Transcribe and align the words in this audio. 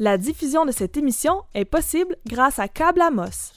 La 0.00 0.16
diffusion 0.16 0.64
de 0.64 0.70
cette 0.70 0.96
émission 0.96 1.42
est 1.54 1.64
possible 1.64 2.16
grâce 2.24 2.60
à 2.60 2.68
Câble 2.68 3.00
Amos. 3.00 3.52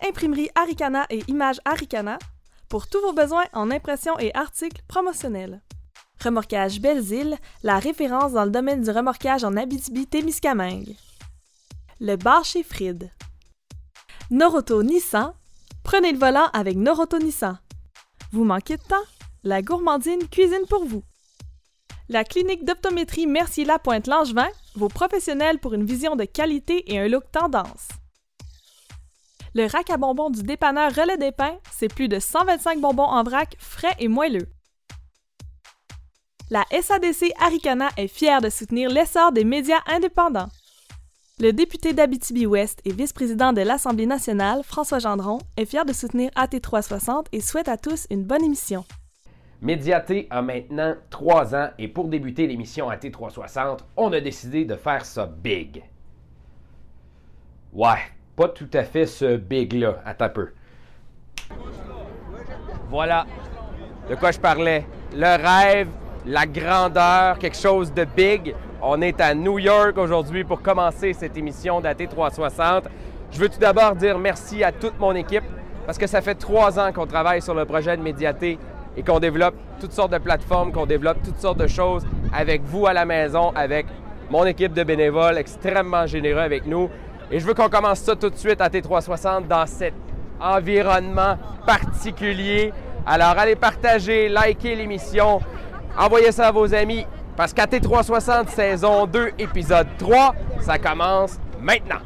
Imprimerie 0.00 0.50
Aricana 0.54 1.04
et 1.10 1.24
Images 1.26 1.60
Aricana 1.64 2.20
pour 2.68 2.86
tous 2.86 3.00
vos 3.00 3.12
besoins 3.12 3.46
en 3.52 3.72
impression 3.72 4.16
et 4.20 4.32
articles 4.36 4.82
promotionnels. 4.86 5.60
Remorquage 6.22 6.80
Belles-Îles, 6.80 7.36
la 7.64 7.80
référence 7.80 8.34
dans 8.34 8.44
le 8.44 8.52
domaine 8.52 8.82
du 8.82 8.90
remorquage 8.90 9.42
en 9.42 9.56
Abitibi-Témiscamingue. 9.56 10.94
Le 11.98 12.14
bar 12.14 12.44
chez 12.44 12.62
Fried. 12.62 13.10
Noroto 14.30 14.84
Nissan. 14.84 15.34
Prenez 15.82 16.12
le 16.12 16.18
volant 16.18 16.50
avec 16.52 16.76
Noroto 16.76 17.18
Nissan. 17.18 17.58
Vous 18.30 18.44
manquez 18.44 18.76
de 18.76 18.82
temps? 18.84 18.94
La 19.42 19.60
gourmandine 19.60 20.28
cuisine 20.28 20.66
pour 20.68 20.84
vous. 20.84 21.02
La 22.08 22.22
clinique 22.22 22.64
d'optométrie 22.64 23.26
Mercier 23.26 23.64
Lapointe 23.64 24.06
Langevin, 24.06 24.48
vos 24.74 24.88
professionnels 24.88 25.58
pour 25.58 25.74
une 25.74 25.84
vision 25.84 26.16
de 26.16 26.24
qualité 26.24 26.92
et 26.92 26.98
un 26.98 27.08
look 27.08 27.24
tendance. 27.30 27.88
Le 29.54 29.66
rack 29.66 29.90
à 29.90 29.98
bonbons 29.98 30.30
du 30.30 30.42
dépanneur 30.42 30.94
Relais 30.94 31.18
des 31.18 31.32
Pins, 31.32 31.58
c'est 31.70 31.92
plus 31.92 32.08
de 32.08 32.18
125 32.18 32.80
bonbons 32.80 33.02
en 33.02 33.22
vrac, 33.22 33.54
frais 33.58 33.94
et 33.98 34.08
moelleux. 34.08 34.48
La 36.50 36.64
SADC 36.70 37.32
Aricana 37.38 37.88
est 37.96 38.08
fière 38.08 38.40
de 38.40 38.50
soutenir 38.50 38.90
l'essor 38.90 39.32
des 39.32 39.44
médias 39.44 39.80
indépendants. 39.86 40.48
Le 41.38 41.52
député 41.52 41.92
d'Abitibi-Ouest 41.92 42.80
et 42.84 42.92
vice-président 42.92 43.52
de 43.52 43.62
l'Assemblée 43.62 44.06
nationale, 44.06 44.62
François 44.62 44.98
Gendron, 44.98 45.38
est 45.56 45.64
fier 45.64 45.84
de 45.84 45.92
soutenir 45.92 46.30
AT360 46.36 47.26
et 47.32 47.40
souhaite 47.40 47.68
à 47.68 47.76
tous 47.76 48.06
une 48.10 48.24
bonne 48.24 48.44
émission. 48.44 48.84
Médiaté 49.62 50.26
a 50.28 50.42
maintenant 50.42 50.96
trois 51.08 51.54
ans 51.54 51.68
et 51.78 51.86
pour 51.86 52.08
débuter 52.08 52.48
l'émission 52.48 52.90
AT360, 52.90 53.78
on 53.96 54.12
a 54.12 54.20
décidé 54.20 54.64
de 54.64 54.74
faire 54.74 55.04
ça 55.04 55.26
big. 55.26 55.84
Ouais, 57.72 58.00
pas 58.34 58.48
tout 58.48 58.68
à 58.74 58.82
fait 58.82 59.06
ce 59.06 59.36
big-là. 59.36 60.02
Attends 60.04 60.24
un 60.24 60.28
peu. 60.30 60.48
Voilà 62.88 63.24
de 64.10 64.16
quoi 64.16 64.32
je 64.32 64.40
parlais. 64.40 64.84
Le 65.14 65.40
rêve, 65.40 65.88
la 66.26 66.44
grandeur, 66.44 67.38
quelque 67.38 67.56
chose 67.56 67.94
de 67.94 68.04
big. 68.04 68.56
On 68.82 69.00
est 69.00 69.20
à 69.20 69.32
New 69.32 69.60
York 69.60 69.96
aujourd'hui 69.96 70.42
pour 70.42 70.60
commencer 70.60 71.12
cette 71.12 71.36
émission 71.36 71.80
d'AT360. 71.80 72.86
Je 73.30 73.38
veux 73.38 73.48
tout 73.48 73.60
d'abord 73.60 73.94
dire 73.94 74.18
merci 74.18 74.64
à 74.64 74.72
toute 74.72 74.98
mon 74.98 75.14
équipe 75.14 75.44
parce 75.86 75.98
que 75.98 76.08
ça 76.08 76.20
fait 76.20 76.34
trois 76.34 76.80
ans 76.80 76.92
qu'on 76.92 77.06
travaille 77.06 77.40
sur 77.40 77.54
le 77.54 77.64
projet 77.64 77.96
de 77.96 78.02
Médiaté 78.02 78.58
et 78.96 79.02
qu'on 79.02 79.18
développe 79.18 79.54
toutes 79.80 79.92
sortes 79.92 80.12
de 80.12 80.18
plateformes, 80.18 80.72
qu'on 80.72 80.86
développe 80.86 81.18
toutes 81.24 81.38
sortes 81.38 81.58
de 81.58 81.66
choses 81.66 82.04
avec 82.32 82.62
vous 82.62 82.86
à 82.86 82.92
la 82.92 83.04
maison, 83.04 83.52
avec 83.54 83.86
mon 84.30 84.44
équipe 84.44 84.72
de 84.72 84.82
bénévoles 84.82 85.38
extrêmement 85.38 86.06
généreux 86.06 86.40
avec 86.40 86.66
nous. 86.66 86.88
Et 87.30 87.40
je 87.40 87.46
veux 87.46 87.54
qu'on 87.54 87.68
commence 87.68 88.00
ça 88.00 88.16
tout 88.16 88.30
de 88.30 88.36
suite 88.36 88.60
à 88.60 88.68
T360 88.68 89.46
dans 89.46 89.66
cet 89.66 89.94
environnement 90.40 91.38
particulier. 91.66 92.72
Alors 93.06 93.38
allez 93.38 93.56
partager, 93.56 94.28
liker 94.28 94.74
l'émission, 94.74 95.40
envoyez 95.98 96.32
ça 96.32 96.48
à 96.48 96.52
vos 96.52 96.72
amis 96.74 97.06
parce 97.36 97.52
qu'à 97.52 97.66
T360 97.66 98.48
saison 98.48 99.06
2 99.06 99.32
épisode 99.38 99.88
3, 99.98 100.34
ça 100.60 100.78
commence 100.78 101.38
maintenant. 101.60 102.00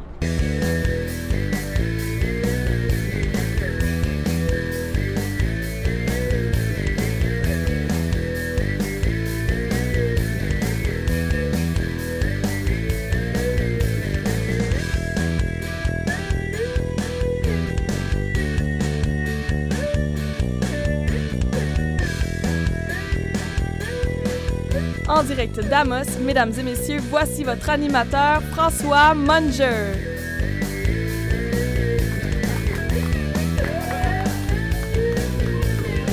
En 25.16 25.22
direct 25.22 25.58
d'Amos, 25.60 26.18
mesdames 26.20 26.52
et 26.58 26.62
messieurs, 26.62 26.98
voici 27.08 27.42
votre 27.42 27.70
animateur, 27.70 28.42
François 28.52 29.14
Munger. 29.14 29.94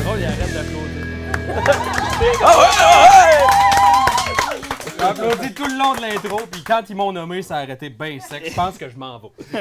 Oh, 0.08 0.16
il 0.18 0.24
arrête 0.24 0.54
d'applaudir. 0.54 1.04
J'ai 4.98 5.04
applaudi 5.04 5.54
tout 5.54 5.66
le 5.66 5.78
long 5.78 5.96
de 5.96 6.02
l'intro, 6.02 6.40
puis 6.50 6.64
quand 6.64 6.84
ils 6.90 6.96
m'ont 6.96 7.12
nommé, 7.12 7.42
ça 7.42 7.58
a 7.58 7.60
arrêté 7.64 7.90
bien 7.90 8.22
sec. 8.22 8.44
Je 8.48 8.56
pense 8.56 8.78
que 8.78 8.88
je 8.88 8.96
m'en 8.98 9.20
vais. 9.20 9.28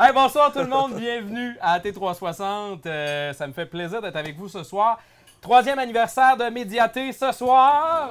hey, 0.00 0.12
bonsoir 0.12 0.52
tout 0.52 0.58
le 0.58 0.66
monde, 0.66 0.96
bienvenue 0.96 1.56
à 1.60 1.78
T360. 1.78 2.80
Euh, 2.86 3.32
ça 3.32 3.46
me 3.46 3.52
fait 3.52 3.66
plaisir 3.66 4.02
d'être 4.02 4.16
avec 4.16 4.36
vous 4.36 4.48
ce 4.48 4.64
soir. 4.64 4.98
Troisième 5.44 5.78
anniversaire 5.78 6.38
de 6.38 6.44
Médiaté 6.44 7.12
ce 7.12 7.30
soir. 7.30 8.08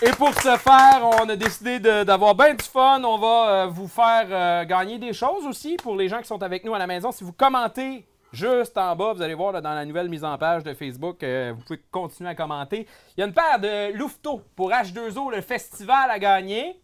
Et 0.00 0.10
pour 0.12 0.32
ce 0.32 0.56
faire, 0.56 1.02
on 1.02 1.28
a 1.28 1.36
décidé 1.36 1.78
d'avoir 1.78 2.34
bien 2.34 2.54
du 2.54 2.64
fun. 2.64 3.04
On 3.04 3.18
va 3.18 3.50
euh, 3.50 3.66
vous 3.66 3.86
faire 3.86 4.26
euh, 4.30 4.64
gagner 4.64 4.96
des 4.96 5.12
choses 5.12 5.44
aussi 5.46 5.76
pour 5.76 5.94
les 5.94 6.08
gens 6.08 6.20
qui 6.20 6.26
sont 6.26 6.42
avec 6.42 6.64
nous 6.64 6.74
à 6.74 6.78
la 6.78 6.86
maison. 6.86 7.12
Si 7.12 7.22
vous 7.22 7.34
commentez 7.34 8.06
juste 8.32 8.78
en 8.78 8.96
bas, 8.96 9.12
vous 9.12 9.20
allez 9.20 9.34
voir 9.34 9.60
dans 9.60 9.74
la 9.74 9.84
nouvelle 9.84 10.08
mise 10.08 10.24
en 10.24 10.38
page 10.38 10.64
de 10.64 10.72
Facebook, 10.72 11.22
euh, 11.22 11.52
vous 11.54 11.64
pouvez 11.64 11.82
continuer 11.90 12.30
à 12.30 12.34
commenter. 12.34 12.86
Il 13.14 13.20
y 13.20 13.22
a 13.22 13.26
une 13.26 13.34
paire 13.34 13.60
de 13.60 13.92
Louveteaux 13.94 14.40
pour 14.56 14.70
H2O, 14.70 15.30
le 15.32 15.42
festival 15.42 16.10
à 16.10 16.18
gagner. 16.18 16.80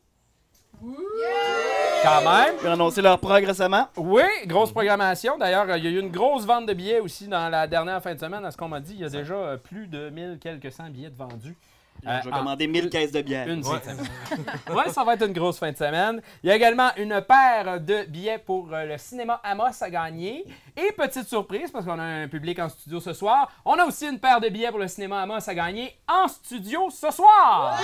Quand 2.02 2.20
même. 2.30 2.54
Ils 2.62 2.68
ont 2.68 2.72
annoncé 2.72 3.00
leur 3.02 3.18
prog 3.18 3.44
récemment. 3.44 3.86
Oui, 3.96 4.22
grosse 4.46 4.72
programmation. 4.72 5.38
D'ailleurs, 5.38 5.76
il 5.76 5.84
y 5.84 5.86
a 5.86 5.90
eu 5.90 6.00
une 6.00 6.10
grosse 6.10 6.44
vente 6.44 6.66
de 6.66 6.72
billets 6.74 6.98
aussi 7.00 7.28
dans 7.28 7.48
la 7.48 7.66
dernière 7.66 8.02
fin 8.02 8.14
de 8.14 8.18
semaine. 8.20 8.44
À 8.44 8.50
ce 8.50 8.56
qu'on 8.56 8.68
m'a 8.68 8.80
dit, 8.80 8.94
il 8.94 9.00
y 9.00 9.04
a 9.04 9.08
déjà 9.08 9.34
euh, 9.34 9.56
plus 9.56 9.86
de 9.86 10.10
1000 10.10 10.38
quelques 10.42 10.72
cents 10.72 10.88
billets 10.90 11.10
de 11.10 11.16
vendus. 11.16 11.56
Je 12.04 12.08
vais 12.08 12.34
en- 12.34 12.38
commander 12.38 12.66
1000 12.66 12.90
caisses 12.90 13.12
de 13.12 13.22
bière. 13.22 13.46
une 13.46 13.62
fin 13.62 13.76
de 13.76 13.82
semaine. 13.82 14.06
ouais, 14.74 14.88
ça 14.90 15.04
va 15.04 15.14
être 15.14 15.24
une 15.24 15.32
grosse 15.32 15.58
fin 15.60 15.70
de 15.70 15.76
semaine. 15.76 16.20
Il 16.42 16.48
y 16.48 16.50
a 16.52 16.56
également 16.56 16.88
une 16.96 17.20
paire 17.22 17.78
de 17.80 18.04
billets 18.08 18.38
pour 18.38 18.68
euh, 18.72 18.84
le 18.84 18.98
cinéma 18.98 19.40
Amos 19.44 19.80
à 19.80 19.88
gagner. 19.90 20.44
Et 20.76 20.90
petite 20.92 21.28
surprise, 21.28 21.70
parce 21.70 21.84
qu'on 21.84 22.00
a 22.00 22.02
un 22.02 22.26
public 22.26 22.58
en 22.58 22.68
studio 22.68 22.98
ce 22.98 23.12
soir, 23.12 23.48
on 23.64 23.74
a 23.74 23.84
aussi 23.84 24.06
une 24.08 24.18
paire 24.18 24.40
de 24.40 24.48
billets 24.48 24.70
pour 24.70 24.80
le 24.80 24.88
cinéma 24.88 25.22
Amos 25.22 25.48
à 25.48 25.54
gagner 25.54 25.96
en 26.08 26.26
studio 26.26 26.88
ce 26.90 27.10
soir. 27.12 27.78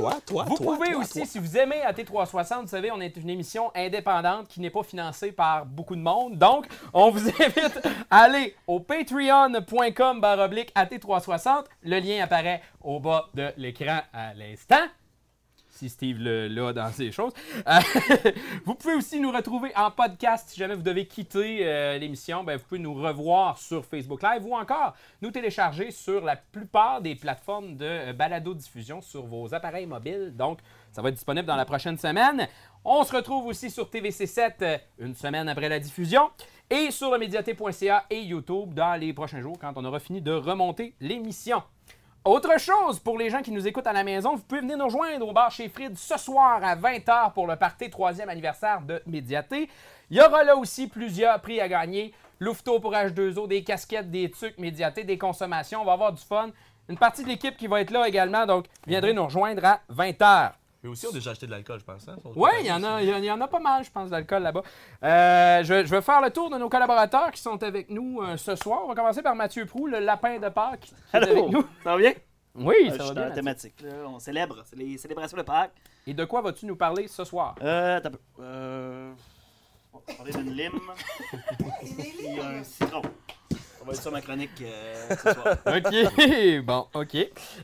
Toi, 0.00 0.14
toi, 0.26 0.44
Vous 0.48 0.56
pouvez 0.56 0.94
aussi, 0.94 1.26
si 1.26 1.38
vous 1.38 1.56
aimez 1.56 1.82
AT360, 1.86 2.62
vous 2.62 2.66
savez, 2.68 2.90
on 2.90 3.00
est 3.00 3.16
une 3.16 3.28
émission 3.28 3.70
indépendante 3.74 4.48
qui 4.48 4.60
n'est 4.60 4.70
pas 4.70 4.82
financée 4.82 5.32
par 5.32 5.66
beaucoup 5.66 5.96
de 5.96 6.00
monde. 6.00 6.38
Donc, 6.38 6.66
on 6.92 7.10
vous 7.10 7.28
invite 7.40 7.80
à 8.10 8.22
aller 8.22 8.54
au 8.66 8.80
patreon.com 8.80 10.20
baroblique 10.20 10.72
AT360. 10.74 11.64
Le 11.82 11.98
lien 12.00 12.22
apparaît 12.24 12.62
au 12.82 13.00
bas 13.00 13.28
de 13.34 13.52
l'écran 13.56 14.00
à 14.12 14.34
l'instant. 14.34 14.86
Si 15.80 15.88
Steve 15.88 16.18
l'a 16.20 16.74
dans 16.74 16.92
ses 16.92 17.10
choses. 17.10 17.32
Euh, 17.66 17.80
vous 18.66 18.74
pouvez 18.74 18.92
aussi 18.92 19.18
nous 19.18 19.32
retrouver 19.32 19.72
en 19.74 19.90
podcast 19.90 20.50
si 20.50 20.58
jamais 20.58 20.74
vous 20.74 20.82
devez 20.82 21.06
quitter 21.06 21.60
euh, 21.62 21.96
l'émission. 21.96 22.44
Ben, 22.44 22.58
vous 22.58 22.64
pouvez 22.64 22.80
nous 22.82 22.92
revoir 22.92 23.56
sur 23.56 23.82
Facebook 23.86 24.20
Live 24.20 24.44
ou 24.44 24.54
encore 24.54 24.92
nous 25.22 25.30
télécharger 25.30 25.90
sur 25.90 26.22
la 26.22 26.36
plupart 26.36 27.00
des 27.00 27.14
plateformes 27.14 27.76
de 27.76 27.86
euh, 27.86 28.12
balado-diffusion 28.12 29.00
sur 29.00 29.24
vos 29.24 29.54
appareils 29.54 29.86
mobiles. 29.86 30.34
Donc, 30.36 30.58
ça 30.92 31.00
va 31.00 31.08
être 31.08 31.14
disponible 31.14 31.46
dans 31.46 31.56
la 31.56 31.64
prochaine 31.64 31.96
semaine. 31.96 32.46
On 32.84 33.02
se 33.02 33.16
retrouve 33.16 33.46
aussi 33.46 33.70
sur 33.70 33.88
TVC7 33.88 34.52
euh, 34.60 34.78
une 34.98 35.14
semaine 35.14 35.48
après 35.48 35.70
la 35.70 35.80
diffusion 35.80 36.28
et 36.68 36.90
sur 36.90 37.10
le 37.10 37.16
médiaté.ca 37.16 38.04
et 38.10 38.20
YouTube 38.20 38.74
dans 38.74 39.00
les 39.00 39.14
prochains 39.14 39.40
jours 39.40 39.56
quand 39.58 39.72
on 39.76 39.84
aura 39.86 39.98
fini 39.98 40.20
de 40.20 40.32
remonter 40.32 40.94
l'émission. 41.00 41.62
Autre 42.26 42.60
chose, 42.60 42.98
pour 42.98 43.16
les 43.16 43.30
gens 43.30 43.40
qui 43.40 43.50
nous 43.50 43.66
écoutent 43.66 43.86
à 43.86 43.94
la 43.94 44.04
maison, 44.04 44.34
vous 44.34 44.42
pouvez 44.42 44.60
venir 44.60 44.76
nous 44.76 44.84
rejoindre 44.84 45.26
au 45.26 45.32
bar 45.32 45.50
chez 45.50 45.70
Fried 45.70 45.96
ce 45.96 46.18
soir 46.18 46.62
à 46.62 46.76
20h 46.76 47.32
pour 47.32 47.46
le 47.46 47.56
party 47.56 47.86
3e 47.86 48.28
anniversaire 48.28 48.82
de 48.82 49.00
Médiaté. 49.06 49.70
Il 50.10 50.18
y 50.18 50.20
aura 50.20 50.44
là 50.44 50.54
aussi 50.54 50.86
plusieurs 50.86 51.40
prix 51.40 51.62
à 51.62 51.68
gagner. 51.68 52.12
Louveteau 52.38 52.78
pour 52.78 52.92
H2O, 52.92 53.48
des 53.48 53.64
casquettes, 53.64 54.10
des 54.10 54.30
trucs 54.30 54.58
Médiaté, 54.58 55.02
des 55.02 55.16
consommations. 55.16 55.80
On 55.80 55.86
va 55.86 55.94
avoir 55.94 56.12
du 56.12 56.22
fun. 56.22 56.50
Une 56.90 56.98
partie 56.98 57.24
de 57.24 57.28
l'équipe 57.28 57.56
qui 57.56 57.68
va 57.68 57.80
être 57.80 57.90
là 57.90 58.06
également, 58.06 58.44
donc 58.44 58.66
viendrez 58.86 59.14
nous 59.14 59.24
rejoindre 59.24 59.64
à 59.64 59.80
20h. 59.90 60.52
Mais 60.82 60.88
aussi, 60.88 61.06
on 61.06 61.10
a 61.10 61.12
déjà 61.12 61.32
acheté 61.32 61.46
de 61.46 61.50
l'alcool, 61.50 61.78
je 61.80 61.84
pense. 61.84 62.08
Hein? 62.08 62.16
Oui, 62.36 62.50
il 62.60 62.66
y, 62.66 62.72
en 62.72 62.82
a- 62.82 63.02
il 63.02 63.08
y 63.08 63.12
en- 63.14 63.18
il 63.18 63.24
y 63.24 63.30
en 63.30 63.40
a 63.40 63.48
pas 63.48 63.58
mal, 63.60 63.84
je 63.84 63.90
pense, 63.90 64.08
d'alcool 64.10 64.42
là-bas. 64.42 64.62
Euh, 65.02 65.62
je, 65.62 65.84
je 65.84 65.90
vais 65.90 66.00
faire 66.00 66.20
le 66.22 66.30
tour 66.30 66.48
de 66.48 66.56
nos 66.56 66.68
collaborateurs 66.70 67.30
qui 67.32 67.42
sont 67.42 67.62
avec 67.62 67.90
nous 67.90 68.20
euh, 68.22 68.36
ce 68.38 68.56
soir. 68.56 68.80
On 68.84 68.88
va 68.88 68.94
commencer 68.94 69.20
par 69.22 69.34
Mathieu 69.34 69.66
Prou, 69.66 69.86
le 69.86 69.98
lapin 69.98 70.38
de 70.38 70.48
Pâques, 70.48 70.80
qui 70.80 70.94
est 71.12 71.16
avec 71.16 71.28
Allô, 71.30 71.48
nous. 71.50 71.62
ça 71.84 71.90
va 71.92 71.96
bien? 71.98 72.12
Oui, 72.54 72.74
Euh, 72.86 72.90
ça 72.90 72.92
je 72.94 72.98
va 72.98 73.08
dans 73.08 73.12
bien. 73.14 73.28
la 73.28 73.30
thématique. 73.34 73.80
là. 73.82 73.90
On 74.06 74.18
célèbre, 74.18 74.62
c'est 74.64 74.76
les 74.76 74.96
célébrations 74.98 75.36
de 75.36 75.42
Pâques. 75.42 75.72
Et 76.06 76.14
de 76.14 76.24
quoi 76.24 76.40
vas-tu 76.40 76.64
nous 76.66 76.76
parler 76.76 77.06
ce 77.08 77.24
soir? 77.24 77.54
Euh, 77.62 77.98
un 77.98 78.00
peu. 78.10 78.18
Euh, 78.40 79.12
on 79.92 79.98
va 79.98 80.14
parler 80.14 80.32
d'une 80.32 80.50
lime. 80.54 80.80
et 82.24 82.40
un 82.40 82.64
citron. 82.64 83.02
Ça 83.80 83.86
va 83.86 83.92
être 83.92 84.02
ça 84.02 84.10
ma 84.10 84.20
chronique 84.20 84.50
euh, 84.60 85.08
ce 85.08 85.32
soir. 85.32 85.56
OK, 85.66 86.64
bon, 86.64 86.86
OK. 86.92 87.16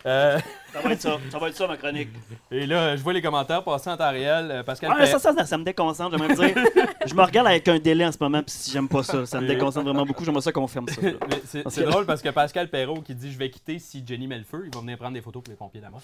Euh, 0.07 0.39
Ça 0.73 0.81
va 0.81 0.93
être 0.93 1.01
ça. 1.03 1.19
Ça 1.31 1.39
va 1.39 1.49
être 1.51 1.57
ça 1.57 1.67
ma 1.67 1.77
chronique. 1.77 2.09
et 2.51 2.67
là, 2.67 2.97
je 2.97 3.03
vois 3.03 3.13
les 3.13 3.21
commentaires 3.21 3.63
passer 3.63 3.91
en 3.91 3.99
temps 3.99 4.11
réel. 4.11 4.51
Euh, 4.51 4.63
Pascal 4.63 4.95
Ah, 4.99 5.07
ça, 5.07 5.19
ça, 5.19 5.35
ça, 5.35 5.45
ça 5.45 5.59
me 5.59 5.65
déconcentre. 5.65 6.17
J'aimerais 6.17 6.35
me 6.35 6.55
dire. 6.55 6.97
Je 7.05 7.15
me 7.15 7.23
regarde 7.23 7.47
avec 7.49 7.69
un 7.69 7.79
délai 7.79 8.07
en 8.07 8.13
ce 8.13 8.19
moment, 8.19 8.43
puis 8.43 8.51
si 8.51 8.71
j'aime 8.71 8.89
pas 8.89 9.03
ça. 9.03 9.27
Ça 9.27 9.41
me 9.43 9.47
déconcentre 9.47 9.85
vraiment 9.85 10.07
beaucoup. 10.07 10.25
J'aimerais 10.25 10.41
ça 10.41 10.53
qu'on 10.53 10.67
ferme 10.67 10.89
ça. 10.89 11.03
C'est 11.45 11.63
que- 11.65 11.81
drôle 11.91 12.07
parce 12.07 12.23
que 12.23 12.31
Pascal 12.31 12.69
Perrault 12.71 13.03
qui 13.03 13.15
dit 13.15 13.31
je 13.31 13.39
vais 13.39 13.51
quitter 13.51 13.79
si 13.79 14.03
Jenny 14.07 14.27
met 14.27 14.39
le 14.39 14.45
feu, 14.45 14.63
il 14.67 14.75
va 14.75 14.81
venir 14.81 14.97
prendre 14.97 15.13
des 15.15 15.21
photos 15.23 15.43
pour 15.43 15.51
les 15.51 15.57
pompiers 15.57 15.83
d'Amos. 15.83 16.01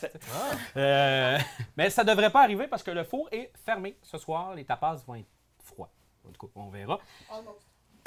Euh, 0.76 1.38
mais 1.76 1.88
ça 1.88 2.04
devrait 2.04 2.30
pas 2.30 2.42
arriver 2.42 2.66
parce 2.66 2.82
que 2.82 2.90
le 2.90 3.04
four 3.04 3.28
est 3.32 3.50
fermé 3.64 3.96
ce 4.02 4.18
soir. 4.18 4.54
Les 4.54 4.64
tapas 4.64 4.96
vont 5.06 5.14
être 5.14 5.26
froids. 5.64 5.88
En 6.28 6.32
tout 6.32 6.46
cas, 6.46 6.52
on 6.54 6.68
verra. 6.68 7.00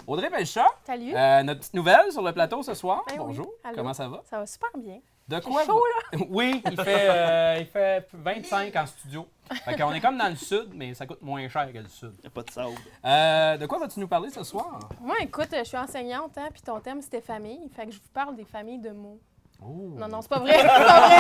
Audrey 0.08 0.30
Belchat, 0.30 0.68
Salut. 0.86 1.14
euh, 1.16 1.44
notre 1.44 1.62
petite 1.62 1.74
nouvelle 1.74 2.12
sur 2.12 2.22
le 2.22 2.32
plateau 2.32 2.62
ce 2.62 2.74
soir. 2.76 3.04
Ben 3.08 3.18
Bonjour. 3.18 3.50
Comment 3.76 3.94
ça 3.94 4.08
va? 4.08 4.22
Ça 4.30 4.38
va 4.40 4.46
super 4.46 4.70
bien. 4.78 5.00
De 5.28 5.40
quoi? 5.40 5.66
chaud, 5.66 5.82
vous- 6.14 6.26
Oui, 6.30 6.62
il 6.70 6.80
fait, 6.82 7.08
euh, 7.10 7.58
il 7.62 7.66
fait 7.66 8.08
25 8.14 8.76
en 8.76 8.86
studio. 8.86 9.28
Fait 9.64 9.76
qu'on 9.76 9.92
est 9.94 10.00
comme 10.02 10.18
dans 10.18 10.30
le 10.30 10.36
sud, 10.36 10.70
mais 10.76 10.94
ça 10.94 11.08
coûte 11.08 11.22
moins 11.24 11.48
cher 11.50 11.72
que 11.74 11.80
le 11.80 11.88
sud. 11.88 12.14
Y 12.24 12.28
a 12.28 12.30
pas 12.30 12.44
de 12.44 12.52
sable. 12.52 12.76
Euh, 13.04 13.58
de 13.58 13.66
quoi 13.66 13.80
vas-tu 13.80 14.00
nous 14.00 14.08
parler 14.08 14.30
ce 14.30 14.44
soir? 14.44 14.78
Moi, 15.02 15.16
écoute, 15.22 15.48
je 15.58 15.64
suis 15.64 15.78
enseignante, 15.78 16.38
hein, 16.38 16.50
puis 16.54 16.62
ton 16.62 16.80
thème, 16.80 17.02
c'était 17.02 17.22
famille. 17.22 17.68
Fait 17.76 17.86
que 17.88 17.92
je 17.92 17.98
vous 17.98 18.10
parle 18.14 18.36
des 18.36 18.46
familles 18.46 18.80
de 18.80 18.92
mots. 18.92 19.20
Oh. 19.64 19.96
Non, 19.98 20.08
non, 20.08 20.22
c'est 20.22 20.30
pas 20.30 20.40
vrai. 20.40 20.58
C'est 20.60 20.68
pas 20.68 21.08
vrai. 21.08 21.18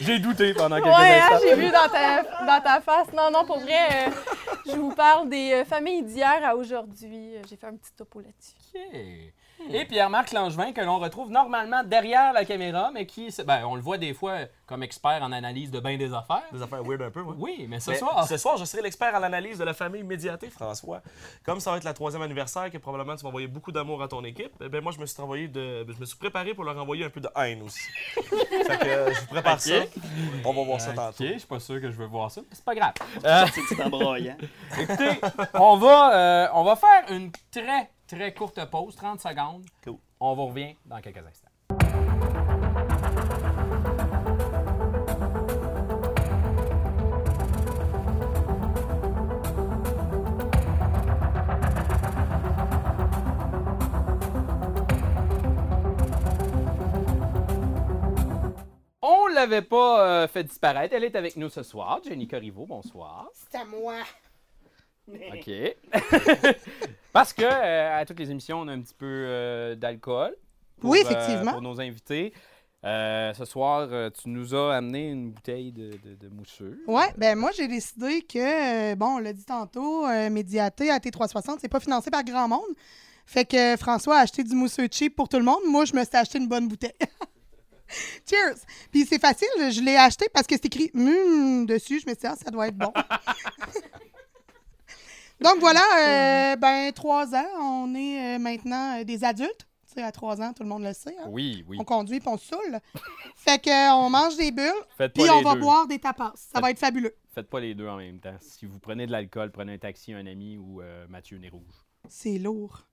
J'ai 0.00 0.18
douté 0.20 0.54
pendant 0.54 0.76
quelques 0.76 0.86
Ouais, 0.86 1.20
hein, 1.20 1.28
instants. 1.32 1.46
j'ai 1.46 1.54
vu 1.56 1.70
dans 1.70 1.88
ta, 1.88 2.22
dans 2.46 2.60
ta 2.62 2.80
face. 2.80 3.12
Non, 3.12 3.30
non, 3.30 3.44
pour 3.44 3.58
vrai, 3.58 4.06
euh, 4.08 4.10
je 4.66 4.76
vous 4.76 4.94
parle 4.94 5.28
des 5.28 5.52
euh, 5.52 5.64
familles 5.64 6.02
d'hier 6.02 6.40
à 6.44 6.56
aujourd'hui. 6.56 7.36
Euh, 7.36 7.42
J'ai 7.48 7.56
fait 7.56 7.66
un 7.66 7.76
petit 7.76 7.92
topo 7.92 8.20
là-dessus. 8.20 8.54
Et 9.72 9.84
Pierre-Marc 9.84 10.32
Langevin, 10.32 10.72
que 10.72 10.80
l'on 10.80 10.98
retrouve 10.98 11.30
normalement 11.30 11.82
derrière 11.82 12.32
la 12.32 12.44
caméra, 12.44 12.90
mais 12.92 13.06
qui, 13.06 13.34
ben, 13.44 13.64
on 13.64 13.74
le 13.74 13.80
voit 13.80 13.98
des 13.98 14.14
fois 14.14 14.38
comme 14.66 14.82
expert 14.82 15.22
en 15.22 15.32
analyse 15.32 15.70
de 15.70 15.80
bien 15.80 15.96
des 15.96 16.12
affaires. 16.12 16.42
Des 16.52 16.62
affaires 16.62 16.82
weird 16.84 17.02
un 17.02 17.10
peu, 17.10 17.20
ouais. 17.22 17.34
Oui, 17.38 17.66
mais 17.68 17.80
ce 17.80 17.90
Mais 17.90 17.96
soir, 17.96 18.26
ce 18.26 18.36
soir, 18.36 18.56
je 18.58 18.64
serai 18.64 18.82
l'expert 18.82 19.14
en 19.14 19.22
analyse 19.22 19.58
de 19.58 19.64
la 19.64 19.74
famille 19.74 20.02
médiatée, 20.02 20.50
François. 20.50 21.00
Comme 21.44 21.60
ça 21.60 21.70
va 21.70 21.78
être 21.78 21.84
la 21.84 21.94
troisième 21.94 22.22
anniversaire, 22.22 22.70
que 22.70 22.78
probablement 22.78 23.16
tu 23.16 23.22
vas 23.22 23.28
envoyer 23.28 23.46
beaucoup 23.48 23.72
d'amour 23.72 24.02
à 24.02 24.08
ton 24.08 24.22
équipe, 24.24 24.52
eh 24.60 24.68
ben 24.68 24.82
moi, 24.82 24.92
je 24.92 25.00
me 25.00 25.06
suis 25.06 25.20
envoyé 25.20 25.48
de, 25.48 25.86
je 25.88 25.98
me 26.00 26.04
suis 26.04 26.16
préparé 26.18 26.54
pour 26.54 26.64
leur 26.64 26.76
envoyer 26.78 27.04
un 27.04 27.10
peu 27.10 27.20
de 27.20 27.28
haine 27.36 27.62
aussi. 27.62 27.80
fait 28.14 28.78
que 28.78 28.86
euh, 28.88 29.12
je 29.14 29.20
vous 29.20 29.26
prépare 29.26 29.54
Ok. 29.54 29.60
ça. 29.60 29.74
On 30.44 30.52
va 30.52 30.62
voir 30.64 30.80
ça 30.80 30.90
OK, 30.90 30.96
tantôt. 30.96 31.24
je 31.24 31.38
suis 31.38 31.46
pas 31.46 31.60
sûr 31.60 31.80
que 31.80 31.90
je 31.90 31.96
veux 31.96 32.06
voir 32.06 32.30
ça, 32.30 32.40
mais 32.42 32.48
c'est 32.52 32.64
pas 32.64 32.74
grave. 32.74 32.92
Euh, 33.24 33.46
C'est 33.52 33.62
petit 33.62 33.82
embroillant. 33.82 34.36
écoutez, 34.80 35.20
on 35.54 35.76
va, 35.76 36.14
euh, 36.14 36.48
on 36.54 36.62
va 36.64 36.76
faire 36.76 37.04
une 37.10 37.30
très, 37.50 37.90
très 38.06 38.32
courte 38.32 38.64
pause, 38.70 38.94
30 38.96 39.20
secondes. 39.20 39.64
Cool. 39.84 39.98
On 40.20 40.34
vous 40.34 40.46
revient 40.46 40.76
dans 40.84 41.00
quelques 41.00 41.18
instants. 41.18 41.48
On 59.02 59.26
l'avait 59.28 59.62
pas 59.62 60.06
euh, 60.06 60.28
fait 60.28 60.44
disparaître. 60.44 60.94
Elle 60.94 61.04
est 61.04 61.14
avec 61.16 61.36
nous 61.36 61.48
ce 61.48 61.62
soir. 61.62 62.00
Jenny 62.04 62.26
Corriveau, 62.26 62.66
bonsoir. 62.66 63.28
C'est 63.32 63.58
à 63.58 63.64
moi. 63.64 63.96
OK. 65.08 65.50
Parce 67.16 67.32
que 67.32 67.44
euh, 67.44 67.98
à 67.98 68.04
toutes 68.04 68.18
les 68.18 68.30
émissions, 68.30 68.60
on 68.60 68.68
a 68.68 68.72
un 68.72 68.80
petit 68.82 68.94
peu 68.94 69.06
euh, 69.06 69.74
d'alcool. 69.74 70.36
pour, 70.78 70.90
Oui, 70.90 70.98
euh, 70.98 71.08
effectivement. 71.08 71.52
pour 71.52 71.62
nos 71.62 71.80
invités. 71.80 72.34
Ce 72.84 73.44
soir, 73.46 73.88
tu 74.12 74.28
nous 74.28 74.54
as 74.54 74.76
amené 74.76 75.08
une 75.08 75.30
bouteille 75.30 75.72
de, 75.72 75.92
de, 76.04 76.14
de 76.14 76.28
mousseux. 76.28 76.78
Ouais, 76.86 77.12
ben 77.16 77.36
moi 77.36 77.50
j'ai 77.56 77.66
décidé 77.68 78.20
que, 78.20 78.94
bon, 78.96 79.16
on 79.16 79.18
l'a 79.18 79.32
dit 79.32 79.46
tantôt, 79.46 80.06
Médiaté 80.30 80.90
à 80.90 80.98
T360, 80.98 81.56
c'est 81.60 81.68
pas 81.68 81.80
financé 81.80 82.10
par 82.10 82.22
grand 82.22 82.48
monde. 82.48 82.60
Fait 83.24 83.46
que 83.46 83.76
François 83.78 84.18
a 84.18 84.20
acheté 84.20 84.44
du 84.44 84.54
mousseux 84.54 84.86
cheap 84.90 85.16
pour 85.16 85.28
tout 85.28 85.38
le 85.38 85.42
monde. 85.44 85.62
Moi, 85.66 85.84
je 85.86 85.94
me 85.94 86.04
suis 86.04 86.16
acheté 86.16 86.38
une 86.38 86.46
bonne 86.48 86.68
bouteille. 86.68 86.92
Cheers! 88.28 88.56
Puis 88.92 89.06
c'est 89.06 89.20
facile, 89.20 89.48
je 89.58 89.80
l'ai 89.80 89.96
acheté 89.96 90.26
parce 90.32 90.46
que 90.46 90.54
c'est 90.54 90.66
écrit 90.66 90.90
Mmm 90.94 91.66
dessus. 91.66 91.98
Je 91.98 92.06
me 92.06 92.14
suis 92.14 92.20
dit, 92.20 92.26
ah, 92.26 92.36
ça 92.36 92.50
doit 92.50 92.68
être 92.68 92.76
bon. 92.76 92.92
Donc 95.40 95.58
voilà, 95.60 95.80
euh, 96.52 96.56
ben, 96.56 96.92
trois 96.92 97.34
ans, 97.34 97.46
on 97.60 97.94
est 97.94 98.36
euh, 98.36 98.38
maintenant 98.38 98.98
euh, 99.00 99.04
des 99.04 99.22
adultes. 99.24 99.66
Tu 99.86 99.94
sais, 99.94 100.02
à 100.02 100.10
trois 100.12 100.40
ans, 100.42 100.52
tout 100.52 100.62
le 100.62 100.68
monde 100.68 100.82
le 100.82 100.92
sait. 100.92 101.14
hein. 101.18 101.26
Oui, 101.28 101.64
oui. 101.68 101.76
On 101.80 101.84
conduit 101.84 102.20
puis 102.20 102.28
on 102.28 102.36
se 102.38 102.46
saoule. 102.48 102.78
fait 103.36 103.62
que 103.62 103.70
euh, 103.70 103.94
on 103.94 104.10
mange 104.10 104.36
des 104.36 104.50
bulles, 104.50 104.72
Faites 104.96 105.12
pas 105.14 105.22
puis 105.22 105.30
on 105.30 105.38
les 105.38 105.44
va 105.44 105.54
deux. 105.54 105.60
boire 105.60 105.86
des 105.86 105.98
tapas. 105.98 106.32
Ça 106.36 106.60
va 106.60 106.70
être 106.70 106.78
fabuleux. 106.78 107.14
Faites 107.34 107.48
pas 107.48 107.60
les 107.60 107.74
deux 107.74 107.86
en 107.88 107.96
même 107.96 108.18
temps. 108.18 108.34
Si 108.40 108.66
vous 108.66 108.78
prenez 108.78 109.06
de 109.06 109.12
l'alcool, 109.12 109.50
prenez 109.52 109.74
un 109.74 109.78
taxi, 109.78 110.12
un 110.12 110.26
ami 110.26 110.56
ou 110.58 110.80
euh, 110.82 111.06
Mathieu 111.08 111.38
Nez 111.38 111.50
Rouge. 111.50 111.84
C'est 112.08 112.38
lourd. 112.38 112.86